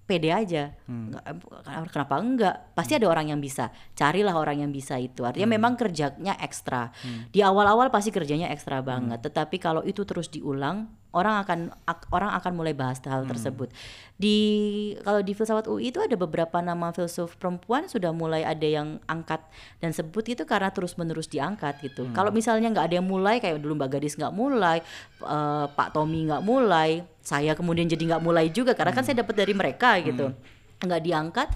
pede 0.08 0.32
aja. 0.32 0.72
Eh, 1.20 1.36
kenapa 1.92 2.16
enggak? 2.16 2.72
Pasti 2.72 2.96
ada 2.96 3.12
orang 3.12 3.28
yang 3.28 3.40
bisa. 3.44 3.68
Carilah 3.92 4.40
orang 4.40 4.64
yang 4.64 4.72
bisa 4.72 4.96
itu. 4.96 5.20
Artinya 5.20 5.52
memang 5.52 5.76
kerjanya 5.76 6.40
ekstra. 6.40 6.88
Di 7.28 7.44
awal-awal 7.44 7.92
pasti 7.92 8.08
kerjanya 8.08 8.48
ekstra 8.48 8.80
banget. 8.80 9.20
Tetapi 9.20 9.60
kalau 9.60 9.84
itu 9.84 10.08
terus 10.08 10.32
diulang, 10.32 10.88
orang 11.08 11.40
akan 11.40 11.58
ak- 11.88 12.08
orang 12.12 12.36
akan 12.36 12.52
mulai 12.52 12.76
bahas 12.76 13.00
hal 13.00 13.24
tersebut. 13.24 13.72
Di 14.20 14.36
kalau 15.00 15.24
di 15.24 15.32
filsafat 15.32 15.64
UI 15.70 15.88
itu 15.88 16.04
ada 16.04 16.12
beberapa 16.20 16.60
nama 16.60 16.92
filsuf 16.92 17.38
perempuan 17.40 17.88
sudah 17.88 18.12
mulai 18.12 18.44
ada 18.44 18.66
yang 18.66 19.00
angkat 19.08 19.40
dan 19.80 19.96
sebut 19.96 20.26
itu 20.28 20.44
karena 20.44 20.68
terus-menerus 20.68 21.30
diangkat 21.32 21.80
gitu. 21.80 22.04
Kalau 22.12 22.28
misalnya 22.28 22.68
nggak 22.68 22.86
ada 22.92 22.94
yang 23.00 23.08
mulai 23.08 23.40
kayak 23.40 23.56
dulu 23.62 23.80
Mbak 23.80 23.88
Gadis 23.96 24.20
nggak 24.20 24.34
mulai, 24.36 24.84
eh, 25.22 25.66
Pak 25.72 25.88
Tommy 25.96 26.28
nggak 26.28 26.44
mulai, 26.44 27.00
saya 27.24 27.56
kemudian 27.56 27.88
jadi 27.88 28.04
nggak 28.16 28.22
mulai 28.22 28.52
juga 28.52 28.76
karena 28.76 28.92
kan 28.92 29.00
saya 29.06 29.24
dapat 29.24 29.32
dari 29.32 29.52
mereka 29.56 29.96
gitu. 30.04 30.34
Nggak 30.84 31.00
diangkat 31.02 31.48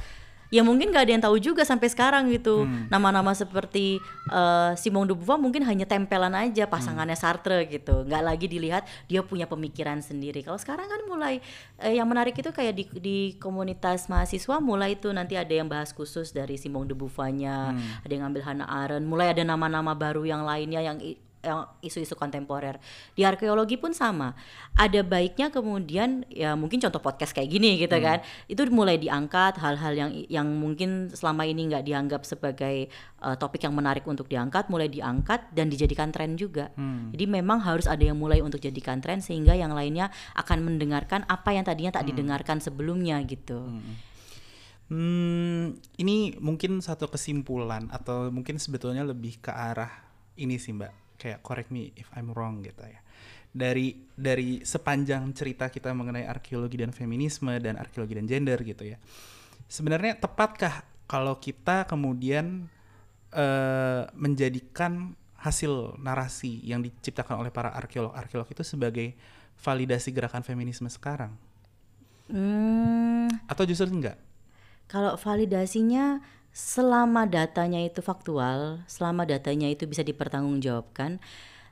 ya 0.53 0.61
mungkin 0.61 0.93
nggak 0.93 1.03
ada 1.09 1.13
yang 1.17 1.25
tahu 1.25 1.41
juga 1.41 1.65
sampai 1.65 1.89
sekarang 1.89 2.29
gitu. 2.29 2.69
Nama-nama 2.93 3.33
seperti 3.33 3.97
eh, 4.29 4.73
Simone 4.77 5.09
de 5.09 5.17
Beauvoir 5.17 5.41
mungkin 5.41 5.65
hanya 5.65 5.89
tempelan 5.89 6.37
aja 6.37 6.69
pasangannya 6.69 7.17
Sartre 7.17 7.65
gitu. 7.73 8.05
Nggak 8.05 8.23
lagi 8.23 8.47
dilihat 8.53 8.85
dia 9.09 9.25
punya 9.25 9.49
pemikiran 9.49 10.05
sendiri. 10.05 10.45
Kalau 10.45 10.61
sekarang 10.61 10.93
kan 10.93 11.01
mulai 11.09 11.41
eh, 11.81 11.97
yang 11.97 12.05
menarik 12.05 12.37
itu 12.37 12.53
kayak 12.53 12.77
di, 12.77 12.85
di 13.01 13.19
komunitas 13.41 14.13
mahasiswa 14.13 14.61
mulai 14.61 15.01
itu 15.01 15.09
nanti 15.09 15.41
ada 15.41 15.51
yang 15.51 15.73
bahas 15.73 15.97
khusus 15.97 16.37
dari 16.37 16.61
Simone 16.61 16.93
de 16.93 16.95
Beauvoir-nya 16.95 17.73
ada 18.05 18.13
yang 18.13 18.29
ngambil 18.29 18.43
Hannah 18.45 18.69
Arendt 18.69 19.09
mulai 19.09 19.33
ada 19.33 19.41
nama-nama 19.41 19.97
baru 19.97 20.29
yang 20.29 20.45
lainnya 20.45 20.85
yang 20.85 21.01
yang 21.43 21.67
isu-isu 21.83 22.15
kontemporer. 22.15 22.79
Di 23.19 23.27
arkeologi 23.27 23.75
pun 23.77 23.91
sama. 23.91 24.33
Ada 24.79 25.03
baiknya 25.03 25.51
kemudian 25.51 26.23
ya 26.31 26.55
mungkin 26.55 26.79
contoh 26.79 27.03
podcast 27.03 27.35
kayak 27.35 27.51
gini 27.51 27.77
gitu 27.83 27.99
kan 27.99 28.23
itu 28.47 28.63
mulai 28.71 28.97
diangkat 28.97 29.59
hal-hal 29.59 29.93
yang 29.93 30.11
yang 30.31 30.49
mungkin 30.49 31.11
selama 31.11 31.45
ini 31.45 31.69
nggak 31.69 31.85
dianggap 31.85 32.23
sebagai 32.23 32.89
uh, 33.21 33.35
topik 33.37 33.67
yang 33.67 33.75
menarik 33.75 34.07
untuk 34.07 34.31
diangkat 34.31 34.71
mulai 34.71 34.87
diangkat 34.87 35.51
dan 35.53 35.67
dijadikan 35.69 36.15
tren 36.15 36.39
juga. 36.39 36.71
Jadi 37.13 37.25
memang 37.27 37.61
harus 37.61 37.91
ada 37.91 38.01
yang 38.01 38.17
mulai 38.17 38.41
untuk 38.41 38.63
jadikan 38.63 39.03
tren 39.03 39.19
sehingga 39.19 39.53
yang 39.59 39.75
lainnya 39.75 40.09
akan 40.39 40.63
mendengarkan 40.63 41.27
apa 41.27 41.53
yang 41.53 41.67
tadinya 41.67 41.93
tak 41.99 42.07
didengarkan 42.09 42.63
sebelumnya 42.63 43.19
gitu. 43.27 43.59
Hmm, 44.93 45.73
ini 45.97 46.37
mungkin 46.37 46.85
satu 46.85 47.09
kesimpulan 47.09 47.89
atau 47.89 48.29
mungkin 48.29 48.61
sebetulnya 48.61 49.01
lebih 49.09 49.41
ke 49.41 49.49
arah 49.49 49.89
ini 50.37 50.61
sih 50.61 50.77
Mbak. 50.77 51.02
Kayak 51.23 51.39
correct 51.47 51.71
me 51.71 51.95
if 51.95 52.11
I'm 52.19 52.35
wrong 52.35 52.67
gitu 52.67 52.83
ya. 52.83 52.99
Dari 53.55 54.11
dari 54.19 54.67
sepanjang 54.67 55.31
cerita 55.31 55.71
kita 55.71 55.95
mengenai 55.95 56.27
arkeologi 56.27 56.83
dan 56.83 56.91
feminisme 56.91 57.55
dan 57.63 57.79
arkeologi 57.79 58.19
dan 58.19 58.27
gender 58.27 58.59
gitu 58.67 58.83
ya. 58.83 58.99
Sebenarnya 59.71 60.19
tepatkah 60.19 60.83
kalau 61.07 61.39
kita 61.39 61.87
kemudian 61.87 62.67
eh, 63.31 64.03
menjadikan 64.19 65.15
hasil 65.39 65.99
narasi 65.99 66.63
yang 66.63 66.83
diciptakan 66.83 67.43
oleh 67.43 67.51
para 67.55 67.71
arkeolog-arkeolog 67.75 68.51
itu 68.51 68.63
sebagai 68.67 69.15
validasi 69.59 70.11
gerakan 70.15 70.43
feminisme 70.43 70.87
sekarang? 70.91 71.35
hmm, 72.31 73.47
Atau 73.51 73.67
justru 73.67 73.91
enggak? 73.91 74.19
Kalau 74.87 75.17
validasinya 75.17 76.21
selama 76.53 77.25
datanya 77.25 77.81
itu 77.81 78.05
faktual, 78.05 78.85
selama 78.85 79.25
datanya 79.25 79.73
itu 79.73 79.89
bisa 79.89 80.05
dipertanggungjawabkan, 80.05 81.19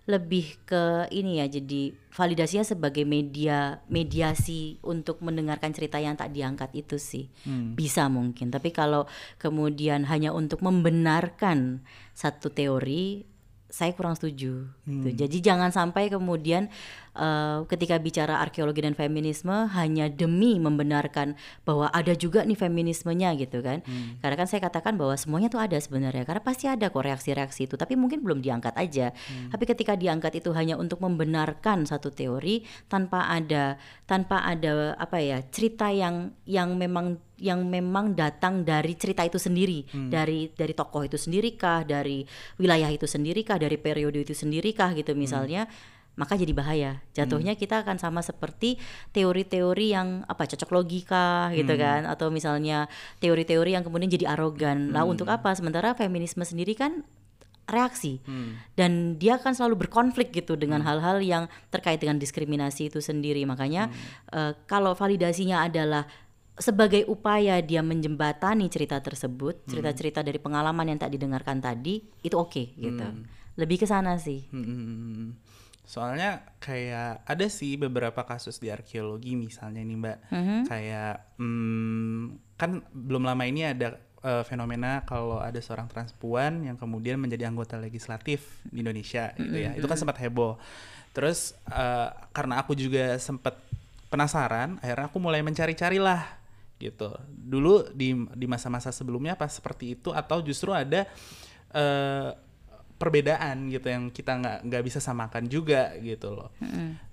lebih 0.08 0.58
ke 0.66 1.06
ini 1.14 1.38
ya 1.38 1.46
jadi 1.46 1.94
validasinya 2.10 2.66
sebagai 2.66 3.06
media 3.06 3.78
mediasi 3.86 4.80
untuk 4.82 5.22
mendengarkan 5.22 5.70
cerita 5.70 6.02
yang 6.02 6.18
tak 6.18 6.34
diangkat 6.34 6.72
itu 6.74 6.98
sih. 6.98 7.30
Bisa 7.78 8.10
mungkin 8.10 8.50
tapi 8.50 8.74
kalau 8.74 9.06
kemudian 9.38 10.08
hanya 10.10 10.34
untuk 10.34 10.66
membenarkan 10.66 11.84
satu 12.16 12.50
teori 12.50 13.29
saya 13.70 13.94
kurang 13.94 14.18
setuju. 14.18 14.66
Hmm. 14.84 15.00
gitu. 15.00 15.24
Jadi 15.24 15.36
jangan 15.40 15.70
sampai 15.70 16.10
kemudian 16.10 16.66
eh, 17.14 17.58
ketika 17.70 17.96
bicara 18.02 18.42
arkeologi 18.42 18.82
dan 18.82 18.98
feminisme 18.98 19.70
hanya 19.70 20.10
demi 20.10 20.58
membenarkan 20.58 21.38
bahwa 21.62 21.86
ada 21.94 22.12
juga 22.18 22.42
nih 22.42 22.58
feminismenya 22.58 23.38
gitu 23.38 23.62
kan. 23.62 23.86
Hmm. 23.86 24.18
Karena 24.18 24.36
kan 24.36 24.48
saya 24.50 24.60
katakan 24.66 24.98
bahwa 24.98 25.14
semuanya 25.14 25.48
tuh 25.48 25.62
ada 25.62 25.78
sebenarnya. 25.78 26.26
Karena 26.26 26.42
pasti 26.42 26.66
ada 26.66 26.90
kok 26.90 27.00
reaksi-reaksi 27.06 27.70
itu, 27.70 27.78
tapi 27.78 27.94
mungkin 27.94 28.20
belum 28.20 28.42
diangkat 28.42 28.74
aja. 28.74 29.14
Hmm. 29.14 29.54
Tapi 29.54 29.64
ketika 29.64 29.94
diangkat 29.94 30.42
itu 30.42 30.50
hanya 30.52 30.74
untuk 30.74 30.98
membenarkan 31.00 31.86
satu 31.86 32.10
teori 32.10 32.66
tanpa 32.90 33.30
ada 33.30 33.78
tanpa 34.04 34.42
ada 34.42 34.98
apa 34.98 35.22
ya 35.22 35.38
cerita 35.54 35.88
yang 35.94 36.34
yang 36.44 36.74
memang 36.74 37.22
yang 37.40 37.64
memang 37.64 38.12
datang 38.12 38.62
dari 38.62 38.92
cerita 38.94 39.24
itu 39.24 39.40
sendiri 39.40 39.88
Hmm. 39.88 40.12
dari 40.12 40.52
dari 40.52 40.76
tokoh 40.76 41.08
itu 41.08 41.16
sendiri 41.16 41.56
kah 41.56 41.82
dari 41.82 42.22
wilayah 42.60 42.92
itu 42.92 43.08
sendiri 43.08 43.40
kah 43.42 43.56
dari 43.56 43.80
periode 43.80 44.20
itu 44.20 44.36
sendiri 44.36 44.76
kah 44.76 44.92
gitu 44.92 45.16
Hmm. 45.16 45.20
misalnya 45.24 45.62
maka 46.14 46.36
jadi 46.36 46.52
bahaya 46.52 47.00
jatuhnya 47.16 47.56
kita 47.56 47.80
akan 47.80 47.96
sama 47.96 48.20
seperti 48.20 48.76
teori-teori 49.16 49.86
yang 49.96 50.08
apa 50.28 50.44
cocok 50.44 50.68
logika 50.68 51.48
gitu 51.56 51.72
Hmm. 51.72 51.80
kan 51.80 52.00
atau 52.04 52.28
misalnya 52.28 52.92
teori-teori 53.18 53.72
yang 53.72 53.84
kemudian 53.86 54.12
jadi 54.12 54.36
arogan 54.36 54.92
lah 54.92 55.08
Hmm. 55.08 55.16
untuk 55.16 55.32
apa 55.32 55.56
sementara 55.56 55.96
feminisme 55.96 56.44
sendiri 56.44 56.76
kan 56.76 57.02
reaksi 57.70 58.18
Hmm. 58.26 58.58
dan 58.74 59.14
dia 59.16 59.38
akan 59.38 59.54
selalu 59.54 59.86
berkonflik 59.86 60.34
gitu 60.34 60.58
dengan 60.58 60.82
hal-hal 60.82 61.22
yang 61.22 61.46
terkait 61.70 62.02
dengan 62.02 62.18
diskriminasi 62.18 62.90
itu 62.90 62.98
sendiri 62.98 63.46
makanya 63.46 63.88
eh, 64.34 64.52
kalau 64.66 64.92
validasinya 64.92 65.62
adalah 65.64 66.04
sebagai 66.60 67.08
upaya 67.08 67.58
dia 67.64 67.80
menjembatani 67.80 68.68
cerita 68.68 69.00
tersebut 69.00 69.64
cerita-cerita 69.64 70.20
dari 70.20 70.36
pengalaman 70.36 70.92
yang 70.92 71.00
tak 71.00 71.16
didengarkan 71.16 71.58
tadi 71.64 72.04
itu 72.20 72.36
oke 72.36 72.76
gitu. 72.76 73.06
Lebih 73.56 73.82
ke 73.82 73.86
sana 73.88 74.20
sih. 74.20 74.46
Hmm. 74.52 75.34
Soalnya 75.88 76.54
kayak 76.62 77.26
ada 77.26 77.46
sih 77.50 77.74
beberapa 77.74 78.22
kasus 78.22 78.62
di 78.62 78.70
arkeologi 78.70 79.34
misalnya 79.34 79.82
nih 79.82 79.98
Mbak, 79.98 80.18
kayak 80.70 81.34
hmm, 81.42 82.54
kan 82.54 82.86
belum 82.94 83.26
lama 83.26 83.42
ini 83.42 83.66
ada 83.66 83.98
eh, 84.22 84.46
fenomena 84.46 85.02
kalau 85.02 85.42
ada 85.42 85.58
seorang 85.58 85.90
transpuan 85.90 86.62
yang 86.62 86.78
kemudian 86.78 87.18
menjadi 87.18 87.50
anggota 87.50 87.74
legislatif 87.74 88.62
di 88.70 88.86
Indonesia 88.86 89.34
gitu 89.34 89.56
ya, 89.58 89.74
itu 89.74 89.86
kan 89.90 89.98
sempat 89.98 90.22
heboh. 90.22 90.62
Terus 91.10 91.58
eh, 91.66 92.08
karena 92.30 92.62
aku 92.62 92.78
juga 92.78 93.18
sempat 93.18 93.58
penasaran, 94.14 94.78
akhirnya 94.78 95.10
aku 95.10 95.18
mulai 95.18 95.42
mencari-cari 95.42 95.98
lah 95.98 96.39
gitu. 96.80 97.12
Dulu 97.28 97.92
di 97.92 98.16
di 98.16 98.46
masa-masa 98.48 98.88
sebelumnya 98.90 99.36
apa 99.36 99.46
seperti 99.46 100.00
itu 100.00 100.10
atau 100.10 100.40
justru 100.40 100.72
ada 100.72 101.04
eh, 101.76 102.30
perbedaan 103.00 103.72
gitu 103.72 103.88
yang 103.88 104.12
kita 104.12 104.36
nggak 104.36 104.58
nggak 104.68 104.82
bisa 104.84 105.00
samakan 105.00 105.48
juga 105.48 105.96
gitu 106.00 106.36
loh. 106.36 106.52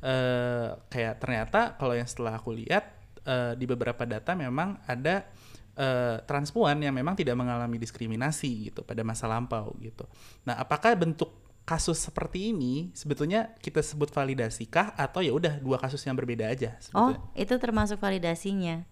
Eh, 0.04 0.70
kayak 0.92 1.20
ternyata 1.20 1.76
kalau 1.76 1.96
yang 1.96 2.08
setelah 2.08 2.40
aku 2.40 2.56
lihat 2.56 2.96
eh, 3.24 3.54
di 3.56 3.64
beberapa 3.68 4.04
data 4.04 4.36
memang 4.36 4.84
ada 4.84 5.28
eh, 5.76 6.20
transpuan 6.28 6.80
yang 6.84 6.92
memang 6.92 7.16
tidak 7.16 7.40
mengalami 7.40 7.80
diskriminasi 7.80 8.72
gitu 8.72 8.84
pada 8.84 9.04
masa 9.04 9.32
lampau 9.32 9.72
gitu. 9.80 10.04
Nah, 10.44 10.60
apakah 10.60 10.92
bentuk 10.96 11.48
kasus 11.68 12.00
seperti 12.00 12.56
ini 12.56 12.96
sebetulnya 12.96 13.52
kita 13.60 13.84
sebut 13.84 14.08
validasikah 14.08 14.96
atau 14.96 15.20
ya 15.20 15.36
udah 15.36 15.60
dua 15.60 15.76
kasus 15.76 16.00
yang 16.08 16.16
berbeda 16.16 16.48
aja 16.48 16.80
oh 16.96 17.12
sebetulnya? 17.12 17.20
itu 17.36 17.54
termasuk 17.60 18.00
validasinya 18.00 18.88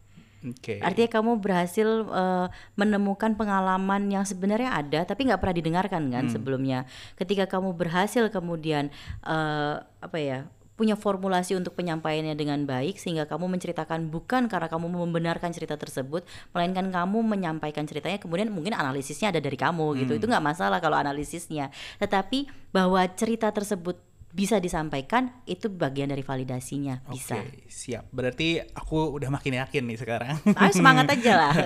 Oke. 0.46 0.78
Artinya 0.78 1.10
kamu 1.10 1.32
berhasil 1.42 1.88
eh, 2.06 2.48
menemukan 2.78 3.34
pengalaman 3.34 4.08
yang 4.14 4.26
sebenarnya 4.28 4.78
ada 4.78 5.02
tapi 5.04 5.26
nggak 5.26 5.42
pernah 5.42 5.56
didengarkan 5.58 6.04
kan 6.14 6.26
sebelumnya. 6.30 6.86
Ketika 7.18 7.50
kamu 7.50 7.74
berhasil 7.74 8.30
kemudian 8.30 8.94
eh, 9.26 9.76
apa 9.82 10.18
ya 10.22 10.46
punya 10.76 11.00
formulasi 11.00 11.56
untuk 11.56 11.72
penyampaiannya 11.80 12.36
dengan 12.36 12.68
baik 12.68 13.00
sehingga 13.00 13.24
kamu 13.24 13.48
menceritakan 13.48 14.12
bukan 14.12 14.52
karena 14.52 14.68
kamu 14.68 14.92
membenarkan 14.92 15.56
cerita 15.56 15.80
tersebut 15.80 16.28
melainkan 16.52 16.92
kamu 16.92 17.24
menyampaikan 17.24 17.88
ceritanya 17.88 18.20
kemudian 18.20 18.52
mungkin 18.52 18.76
analisisnya 18.76 19.32
ada 19.32 19.40
dari 19.40 19.56
kamu 19.56 20.04
gitu 20.04 20.20
itu 20.20 20.28
nggak 20.28 20.44
masalah 20.44 20.84
kalau 20.84 21.00
analisisnya 21.00 21.72
tetapi 21.96 22.52
bahwa 22.76 23.00
cerita 23.16 23.48
tersebut 23.56 23.96
bisa 24.36 24.60
disampaikan 24.60 25.32
itu 25.48 25.72
bagian 25.72 26.12
dari 26.12 26.20
validasinya. 26.20 27.08
Bisa. 27.08 27.40
Okay, 27.40 27.72
siap. 27.72 28.12
Berarti 28.12 28.60
aku 28.60 29.16
udah 29.16 29.32
makin 29.32 29.64
yakin 29.64 29.88
nih 29.88 29.96
sekarang. 29.96 30.36
Ayo 30.60 30.76
semangat 30.76 31.08
aja 31.16 31.34
lah. 31.40 31.56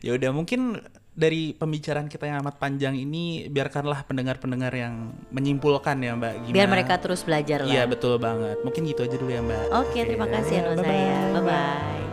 Ya 0.00 0.16
udah 0.16 0.32
mungkin 0.32 0.80
dari 1.14 1.52
pembicaraan 1.54 2.08
kita 2.08 2.26
yang 2.26 2.40
amat 2.42 2.56
panjang 2.58 2.96
ini 2.96 3.46
biarkanlah 3.52 4.08
pendengar-pendengar 4.08 4.72
yang 4.72 5.12
menyimpulkan 5.28 6.00
ya 6.00 6.16
mbak 6.16 6.48
Gimana? 6.48 6.54
biar 6.56 6.66
mereka 6.66 6.94
terus 6.98 7.22
belajar 7.22 7.62
lah. 7.62 7.70
Iya 7.70 7.82
betul 7.86 8.18
banget. 8.18 8.58
Mungkin 8.64 8.82
gitu 8.88 9.04
aja 9.06 9.14
dulu 9.14 9.30
ya 9.30 9.44
mbak. 9.44 9.70
Oke 9.70 10.00
okay, 10.00 10.02
terima 10.08 10.26
kasih 10.26 10.54
ya, 10.58 10.62
bye 10.72 10.76
-bye. 10.80 10.82
bye 10.82 10.90
bye, 10.90 11.42
bye, 11.44 11.44
-bye. 11.46 12.08